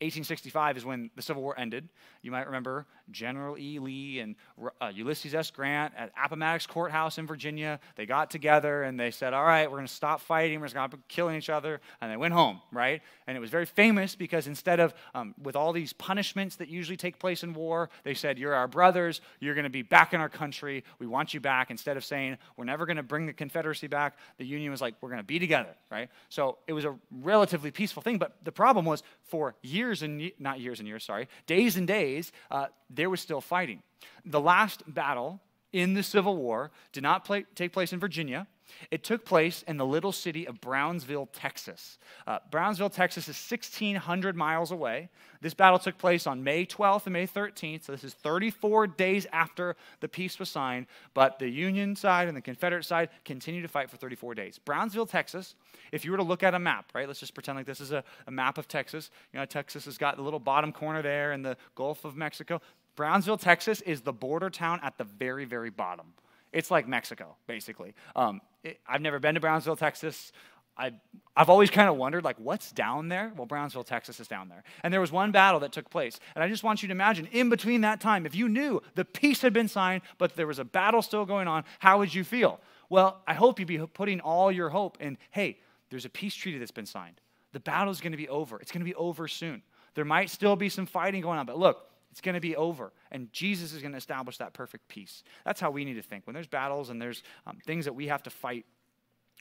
1865 0.00 0.76
is 0.76 0.84
when 0.84 1.10
the 1.16 1.22
Civil 1.22 1.42
War 1.42 1.58
ended. 1.58 1.88
You 2.22 2.30
might 2.30 2.46
remember 2.46 2.86
General 3.10 3.58
E. 3.58 3.78
Lee 3.78 4.20
and 4.20 4.36
uh, 4.80 4.90
Ulysses 4.94 5.34
S. 5.34 5.50
Grant 5.50 5.94
at 5.96 6.12
Appomattox 6.22 6.66
Courthouse 6.66 7.18
in 7.18 7.26
Virginia. 7.26 7.80
They 7.96 8.06
got 8.06 8.30
together 8.30 8.82
and 8.82 8.98
they 8.98 9.10
said, 9.10 9.34
All 9.34 9.44
right, 9.44 9.70
we're 9.70 9.76
going 9.76 9.86
to 9.86 9.92
stop 9.92 10.20
fighting. 10.20 10.60
We're 10.60 10.68
going 10.68 10.90
to 10.90 10.96
stop 10.96 11.08
killing 11.08 11.36
each 11.36 11.50
other. 11.50 11.80
And 12.00 12.10
they 12.10 12.16
went 12.16 12.34
home, 12.34 12.60
right? 12.72 13.02
And 13.26 13.36
it 13.36 13.40
was 13.40 13.50
very 13.50 13.66
famous 13.66 14.14
because 14.14 14.46
instead 14.46 14.80
of, 14.80 14.94
um, 15.14 15.34
with 15.42 15.56
all 15.56 15.72
these 15.72 15.92
punishments 15.92 16.56
that 16.56 16.68
usually 16.68 16.96
take 16.96 17.18
place 17.18 17.42
in 17.42 17.54
war, 17.54 17.90
they 18.04 18.14
said, 18.14 18.38
You're 18.38 18.54
our 18.54 18.68
brothers. 18.68 19.20
You're 19.40 19.54
going 19.54 19.64
to 19.64 19.70
be 19.70 19.82
back 19.82 20.14
in 20.14 20.20
our 20.20 20.28
country. 20.28 20.84
We 20.98 21.06
want 21.06 21.34
you 21.34 21.40
back. 21.40 21.70
Instead 21.70 21.96
of 21.96 22.04
saying, 22.04 22.38
We're 22.56 22.64
never 22.64 22.86
going 22.86 22.96
to 22.96 23.02
bring 23.02 23.26
the 23.26 23.32
Confederacy 23.32 23.86
back, 23.86 24.16
the 24.38 24.46
Union 24.46 24.70
was 24.70 24.80
like, 24.80 24.94
We're 25.00 25.10
going 25.10 25.20
to 25.20 25.26
be 25.26 25.38
together, 25.38 25.74
right? 25.90 26.08
So 26.28 26.58
it 26.66 26.72
was 26.72 26.84
a 26.84 26.96
relatively 27.10 27.70
peaceful 27.70 28.02
thing. 28.02 28.18
But 28.18 28.36
the 28.44 28.52
problem 28.52 28.84
was 28.84 29.02
for 29.24 29.54
years, 29.62 30.02
and 30.02 30.30
not 30.38 30.60
years 30.60 30.78
and 30.78 30.88
years, 30.88 31.04
sorry, 31.04 31.28
days 31.46 31.76
and 31.76 31.86
days, 31.86 32.32
uh, 32.50 32.66
there 32.98 33.08
was 33.08 33.20
still 33.20 33.40
fighting. 33.40 33.80
The 34.24 34.40
last 34.40 34.82
battle 34.92 35.40
in 35.72 35.94
the 35.94 36.02
Civil 36.02 36.36
War 36.36 36.72
did 36.92 37.04
not 37.04 37.24
play, 37.24 37.44
take 37.54 37.72
place 37.72 37.92
in 37.92 38.00
Virginia. 38.00 38.48
It 38.90 39.04
took 39.04 39.24
place 39.24 39.62
in 39.66 39.76
the 39.76 39.86
little 39.86 40.12
city 40.12 40.46
of 40.46 40.60
Brownsville, 40.60 41.26
Texas. 41.32 41.98
Uh, 42.26 42.38
Brownsville, 42.50 42.90
Texas 42.90 43.28
is 43.28 43.36
1,600 43.36 44.36
miles 44.36 44.70
away. 44.70 45.08
This 45.40 45.54
battle 45.54 45.78
took 45.78 45.98
place 45.98 46.26
on 46.26 46.42
May 46.42 46.66
12th 46.66 47.06
and 47.06 47.12
May 47.12 47.26
13th, 47.26 47.84
so 47.84 47.92
this 47.92 48.04
is 48.04 48.14
34 48.14 48.88
days 48.88 49.26
after 49.32 49.76
the 50.00 50.08
peace 50.08 50.38
was 50.38 50.48
signed, 50.48 50.86
but 51.14 51.38
the 51.38 51.48
Union 51.48 51.96
side 51.96 52.28
and 52.28 52.36
the 52.36 52.42
Confederate 52.42 52.84
side 52.84 53.08
continued 53.24 53.62
to 53.62 53.68
fight 53.68 53.88
for 53.88 53.96
34 53.96 54.34
days. 54.34 54.58
Brownsville, 54.58 55.06
Texas, 55.06 55.54
if 55.92 56.04
you 56.04 56.10
were 56.10 56.16
to 56.16 56.22
look 56.22 56.42
at 56.42 56.54
a 56.54 56.58
map, 56.58 56.90
right, 56.94 57.06
let's 57.06 57.20
just 57.20 57.34
pretend 57.34 57.56
like 57.56 57.66
this 57.66 57.80
is 57.80 57.92
a, 57.92 58.02
a 58.26 58.30
map 58.30 58.58
of 58.58 58.68
Texas. 58.68 59.10
You 59.32 59.38
know, 59.38 59.46
Texas 59.46 59.84
has 59.84 59.96
got 59.96 60.16
the 60.16 60.22
little 60.22 60.40
bottom 60.40 60.72
corner 60.72 61.02
there 61.02 61.32
in 61.32 61.42
the 61.42 61.56
Gulf 61.74 62.04
of 62.04 62.16
Mexico. 62.16 62.60
Brownsville, 62.98 63.36
Texas 63.36 63.80
is 63.82 64.00
the 64.00 64.12
border 64.12 64.50
town 64.50 64.80
at 64.82 64.98
the 64.98 65.04
very, 65.04 65.44
very 65.44 65.70
bottom. 65.70 66.06
It's 66.52 66.68
like 66.68 66.88
Mexico, 66.88 67.36
basically. 67.46 67.94
Um, 68.16 68.40
it, 68.64 68.80
I've 68.88 69.00
never 69.00 69.20
been 69.20 69.36
to 69.36 69.40
Brownsville, 69.40 69.76
Texas. 69.76 70.32
I, 70.76 70.90
I've 71.36 71.48
always 71.48 71.70
kind 71.70 71.88
of 71.88 71.94
wondered, 71.94 72.24
like, 72.24 72.40
what's 72.40 72.72
down 72.72 73.06
there? 73.06 73.32
Well, 73.36 73.46
Brownsville, 73.46 73.84
Texas 73.84 74.18
is 74.18 74.26
down 74.26 74.48
there. 74.48 74.64
And 74.82 74.92
there 74.92 75.00
was 75.00 75.12
one 75.12 75.30
battle 75.30 75.60
that 75.60 75.70
took 75.70 75.88
place. 75.90 76.18
And 76.34 76.42
I 76.42 76.48
just 76.48 76.64
want 76.64 76.82
you 76.82 76.88
to 76.88 76.92
imagine, 76.92 77.28
in 77.30 77.48
between 77.48 77.82
that 77.82 78.00
time, 78.00 78.26
if 78.26 78.34
you 78.34 78.48
knew 78.48 78.82
the 78.96 79.04
peace 79.04 79.42
had 79.42 79.52
been 79.52 79.68
signed, 79.68 80.02
but 80.18 80.34
there 80.34 80.48
was 80.48 80.58
a 80.58 80.64
battle 80.64 81.00
still 81.00 81.24
going 81.24 81.46
on, 81.46 81.62
how 81.78 81.98
would 81.98 82.12
you 82.12 82.24
feel? 82.24 82.58
Well, 82.90 83.22
I 83.28 83.34
hope 83.34 83.60
you'd 83.60 83.68
be 83.68 83.78
putting 83.78 84.18
all 84.20 84.50
your 84.50 84.70
hope 84.70 84.96
in, 85.00 85.18
hey, 85.30 85.60
there's 85.90 86.04
a 86.04 86.10
peace 86.10 86.34
treaty 86.34 86.58
that's 86.58 86.72
been 86.72 86.84
signed. 86.84 87.20
The 87.52 87.60
battle's 87.60 88.00
going 88.00 88.10
to 88.10 88.18
be 88.18 88.28
over. 88.28 88.58
It's 88.58 88.72
going 88.72 88.80
to 88.80 88.84
be 88.84 88.96
over 88.96 89.28
soon. 89.28 89.62
There 89.94 90.04
might 90.04 90.30
still 90.30 90.56
be 90.56 90.68
some 90.68 90.86
fighting 90.86 91.22
going 91.22 91.38
on, 91.38 91.46
but 91.46 91.60
look, 91.60 91.84
it's 92.18 92.24
going 92.24 92.34
to 92.34 92.40
be 92.40 92.56
over. 92.56 92.92
And 93.12 93.32
Jesus 93.32 93.72
is 93.72 93.80
going 93.80 93.92
to 93.92 93.98
establish 93.98 94.38
that 94.38 94.52
perfect 94.52 94.88
peace. 94.88 95.22
That's 95.44 95.60
how 95.60 95.70
we 95.70 95.84
need 95.84 95.94
to 95.94 96.02
think. 96.02 96.26
When 96.26 96.34
there's 96.34 96.48
battles 96.48 96.90
and 96.90 97.00
there's 97.00 97.22
um, 97.46 97.58
things 97.64 97.84
that 97.84 97.94
we 97.94 98.08
have 98.08 98.24
to 98.24 98.30
fight 98.30 98.66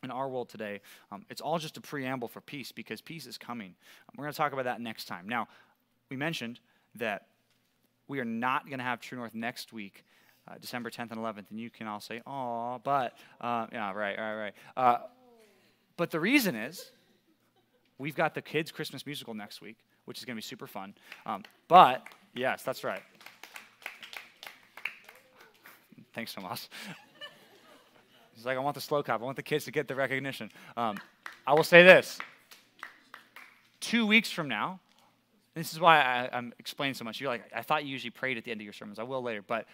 in 0.04 0.12
our 0.12 0.30
world 0.30 0.48
today, 0.48 0.82
um, 1.12 1.26
it's 1.28 1.42
all 1.42 1.58
just 1.58 1.76
a 1.78 1.82
preamble 1.82 2.28
for 2.28 2.40
peace 2.40 2.72
because 2.72 3.02
peace 3.02 3.26
is 3.26 3.36
coming. 3.36 3.70
Um, 3.70 4.14
we're 4.16 4.26
going 4.26 4.32
to 4.32 4.38
talk 4.38 4.54
about 4.54 4.66
that 4.66 4.80
next 4.80 5.06
time. 5.06 5.28
Now, 5.28 5.48
we 6.12 6.18
mentioned 6.18 6.60
that 6.94 7.26
we 8.08 8.20
are 8.20 8.26
not 8.26 8.68
going 8.68 8.78
to 8.78 8.86
have 8.86 9.02
True 9.02 9.18
North 9.18 9.34
next 9.34 9.74
week. 9.74 10.06
Uh, 10.48 10.54
December 10.62 10.92
10th 10.92 11.12
and 11.12 11.20
11th, 11.20 11.50
and 11.50 11.60
you 11.60 11.70
can 11.70 11.88
all 11.88 12.00
say, 12.00 12.22
"Oh," 12.26 12.80
but 12.82 13.18
uh, 13.42 13.68
yeah, 13.70 13.92
right, 13.92 14.18
right, 14.18 14.36
right. 14.36 14.54
Uh, 14.78 15.00
but 15.98 16.10
the 16.10 16.22
reason 16.22 16.56
is, 16.56 16.90
we've 17.98 18.16
got 18.16 18.34
the 18.34 18.42
kids' 18.42 18.72
Christmas 18.72 19.06
musical 19.06 19.34
next 19.34 19.60
week, 19.60 19.76
which 20.06 20.20
is 20.20 20.24
going 20.24 20.36
to 20.36 20.38
be 20.38 20.42
super 20.42 20.68
fun. 20.68 20.94
Um, 21.26 21.44
but 21.68 22.08
Yes, 22.38 22.64
that's 22.64 22.84
right. 22.84 23.02
Thanks, 26.14 26.34
Tomas. 26.34 26.70
He's 28.36 28.46
like, 28.46 28.58
I 28.58 28.60
want 28.60 28.76
the 28.76 28.82
slow 28.82 29.04
cop. 29.04 29.22
I 29.22 29.24
want 29.26 29.36
the 29.36 29.44
kids 29.44 29.66
to 29.66 29.72
get 29.72 29.88
the 29.88 29.96
recognition. 29.96 30.52
Um, 30.76 30.98
I 31.46 31.54
will 31.54 31.64
say 31.64 31.84
this 31.84 32.20
two 33.80 34.06
weeks 34.06 34.30
from 34.30 34.48
now 34.48 34.80
this 35.58 35.74
is 35.74 35.80
why 35.80 35.98
I, 35.98 36.30
I'm 36.32 36.54
explaining 36.60 36.94
so 36.94 37.04
much. 37.04 37.20
You're 37.20 37.32
like, 37.32 37.44
I 37.54 37.64
thought 37.64 37.84
you 37.84 37.90
usually 37.90 38.12
prayed 38.12 38.38
at 38.38 38.44
the 38.44 38.52
end 38.52 38.62
of 38.62 38.64
your 38.64 38.74
sermons. 38.74 39.00
I 39.00 39.04
will 39.04 39.24
later, 39.24 39.42
but 39.42 39.66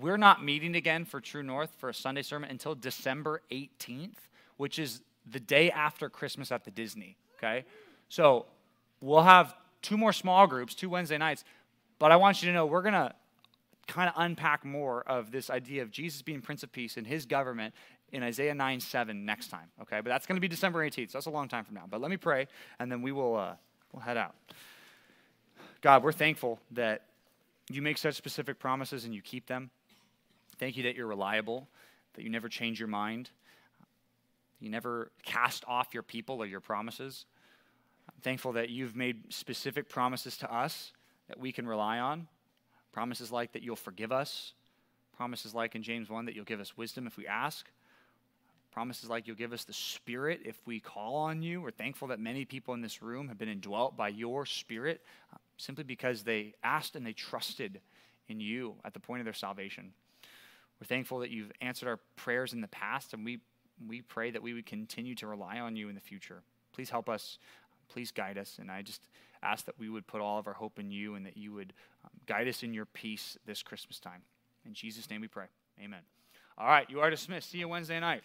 we're 0.00 0.16
not 0.16 0.42
meeting 0.42 0.76
again 0.76 1.04
for 1.04 1.20
True 1.20 1.42
North 1.42 1.74
for 1.76 1.90
a 1.90 1.94
Sunday 1.94 2.22
sermon 2.22 2.48
until 2.48 2.74
December 2.74 3.42
18th, 3.50 4.16
which 4.56 4.78
is 4.78 5.02
the 5.30 5.40
day 5.40 5.70
after 5.70 6.08
Christmas 6.08 6.50
at 6.50 6.64
the 6.64 6.70
Disney. 6.70 7.18
Okay? 7.36 7.66
So 8.08 8.46
we'll 9.02 9.22
have 9.22 9.54
two 9.82 9.96
more 9.96 10.12
small 10.12 10.46
groups, 10.46 10.74
two 10.74 10.88
Wednesday 10.88 11.18
nights, 11.18 11.44
but 11.98 12.10
I 12.12 12.16
want 12.16 12.42
you 12.42 12.48
to 12.48 12.54
know 12.54 12.66
we're 12.66 12.82
going 12.82 12.94
to 12.94 13.12
kind 13.88 14.08
of 14.08 14.14
unpack 14.16 14.64
more 14.64 15.02
of 15.02 15.30
this 15.30 15.50
idea 15.50 15.82
of 15.82 15.90
Jesus 15.90 16.22
being 16.22 16.40
Prince 16.40 16.62
of 16.62 16.72
Peace 16.72 16.96
and 16.96 17.06
his 17.06 17.26
government 17.26 17.74
in 18.12 18.22
Isaiah 18.22 18.54
9 18.54 18.80
7 18.80 19.24
next 19.24 19.48
time. 19.48 19.68
Okay? 19.82 19.96
But 19.96 20.06
that's 20.06 20.26
going 20.26 20.36
to 20.36 20.40
be 20.40 20.48
December 20.48 20.88
18th, 20.88 21.10
so 21.10 21.18
that's 21.18 21.26
a 21.26 21.30
long 21.30 21.48
time 21.48 21.64
from 21.64 21.74
now. 21.74 21.84
But 21.88 22.00
let 22.00 22.10
me 22.10 22.16
pray, 22.16 22.46
and 22.78 22.90
then 22.90 23.02
we 23.02 23.12
will 23.12 23.36
uh, 23.36 23.54
we'll 23.92 24.02
head 24.02 24.16
out. 24.16 24.34
God, 25.80 26.04
we're 26.04 26.12
thankful 26.12 26.60
that 26.72 27.02
you 27.70 27.82
make 27.82 27.98
such 27.98 28.14
specific 28.14 28.58
promises 28.58 29.04
and 29.04 29.14
you 29.14 29.22
keep 29.22 29.46
them. 29.46 29.70
Thank 30.58 30.76
you 30.76 30.84
that 30.84 30.94
you're 30.94 31.06
reliable, 31.06 31.68
that 32.14 32.22
you 32.22 32.30
never 32.30 32.48
change 32.48 32.78
your 32.78 32.88
mind, 32.88 33.30
you 34.60 34.70
never 34.70 35.10
cast 35.24 35.64
off 35.66 35.88
your 35.92 36.04
people 36.04 36.40
or 36.40 36.46
your 36.46 36.60
promises. 36.60 37.24
I'm 38.08 38.20
thankful 38.22 38.52
that 38.52 38.70
you've 38.70 38.96
made 38.96 39.32
specific 39.32 39.88
promises 39.88 40.36
to 40.38 40.52
us 40.52 40.92
that 41.28 41.38
we 41.38 41.52
can 41.52 41.66
rely 41.66 41.98
on. 41.98 42.28
Promises 42.92 43.32
like 43.32 43.52
that 43.52 43.62
you'll 43.62 43.76
forgive 43.76 44.12
us. 44.12 44.52
Promises 45.16 45.54
like 45.54 45.74
in 45.74 45.82
James 45.82 46.10
1 46.10 46.26
that 46.26 46.34
you'll 46.34 46.44
give 46.44 46.60
us 46.60 46.76
wisdom 46.76 47.06
if 47.06 47.16
we 47.16 47.26
ask. 47.26 47.70
Promises 48.72 49.10
like 49.10 49.26
you'll 49.26 49.36
give 49.36 49.52
us 49.52 49.64
the 49.64 49.72
Spirit 49.72 50.40
if 50.44 50.58
we 50.66 50.80
call 50.80 51.16
on 51.16 51.42
you. 51.42 51.60
We're 51.60 51.70
thankful 51.70 52.08
that 52.08 52.18
many 52.18 52.44
people 52.44 52.72
in 52.74 52.80
this 52.80 53.02
room 53.02 53.28
have 53.28 53.38
been 53.38 53.48
indwelt 53.48 53.96
by 53.96 54.08
your 54.08 54.46
Spirit 54.46 55.02
uh, 55.32 55.36
simply 55.58 55.84
because 55.84 56.22
they 56.22 56.54
asked 56.64 56.96
and 56.96 57.06
they 57.06 57.12
trusted 57.12 57.80
in 58.28 58.40
you 58.40 58.74
at 58.84 58.94
the 58.94 59.00
point 59.00 59.20
of 59.20 59.24
their 59.24 59.34
salvation. 59.34 59.92
We're 60.80 60.86
thankful 60.86 61.20
that 61.20 61.30
you've 61.30 61.52
answered 61.60 61.88
our 61.88 61.98
prayers 62.16 62.54
in 62.54 62.60
the 62.60 62.68
past, 62.68 63.12
and 63.12 63.24
we, 63.24 63.40
we 63.86 64.00
pray 64.00 64.30
that 64.30 64.42
we 64.42 64.54
would 64.54 64.66
continue 64.66 65.14
to 65.16 65.26
rely 65.26 65.60
on 65.60 65.76
you 65.76 65.88
in 65.88 65.94
the 65.94 66.00
future. 66.00 66.42
Please 66.72 66.90
help 66.90 67.08
us. 67.08 67.38
Please 67.92 68.10
guide 68.10 68.38
us. 68.38 68.58
And 68.60 68.70
I 68.70 68.82
just 68.82 69.08
ask 69.42 69.66
that 69.66 69.78
we 69.78 69.88
would 69.88 70.06
put 70.06 70.20
all 70.20 70.38
of 70.38 70.46
our 70.46 70.52
hope 70.54 70.78
in 70.78 70.90
you 70.90 71.14
and 71.14 71.26
that 71.26 71.36
you 71.36 71.52
would 71.52 71.72
um, 72.04 72.10
guide 72.26 72.48
us 72.48 72.62
in 72.62 72.72
your 72.72 72.86
peace 72.86 73.36
this 73.46 73.62
Christmas 73.62 73.98
time. 73.98 74.22
In 74.64 74.74
Jesus' 74.74 75.10
name 75.10 75.20
we 75.20 75.28
pray. 75.28 75.46
Amen. 75.82 76.00
All 76.56 76.66
right, 76.66 76.88
you 76.88 77.00
are 77.00 77.10
dismissed. 77.10 77.50
See 77.50 77.58
you 77.58 77.68
Wednesday 77.68 77.98
night. 77.98 78.22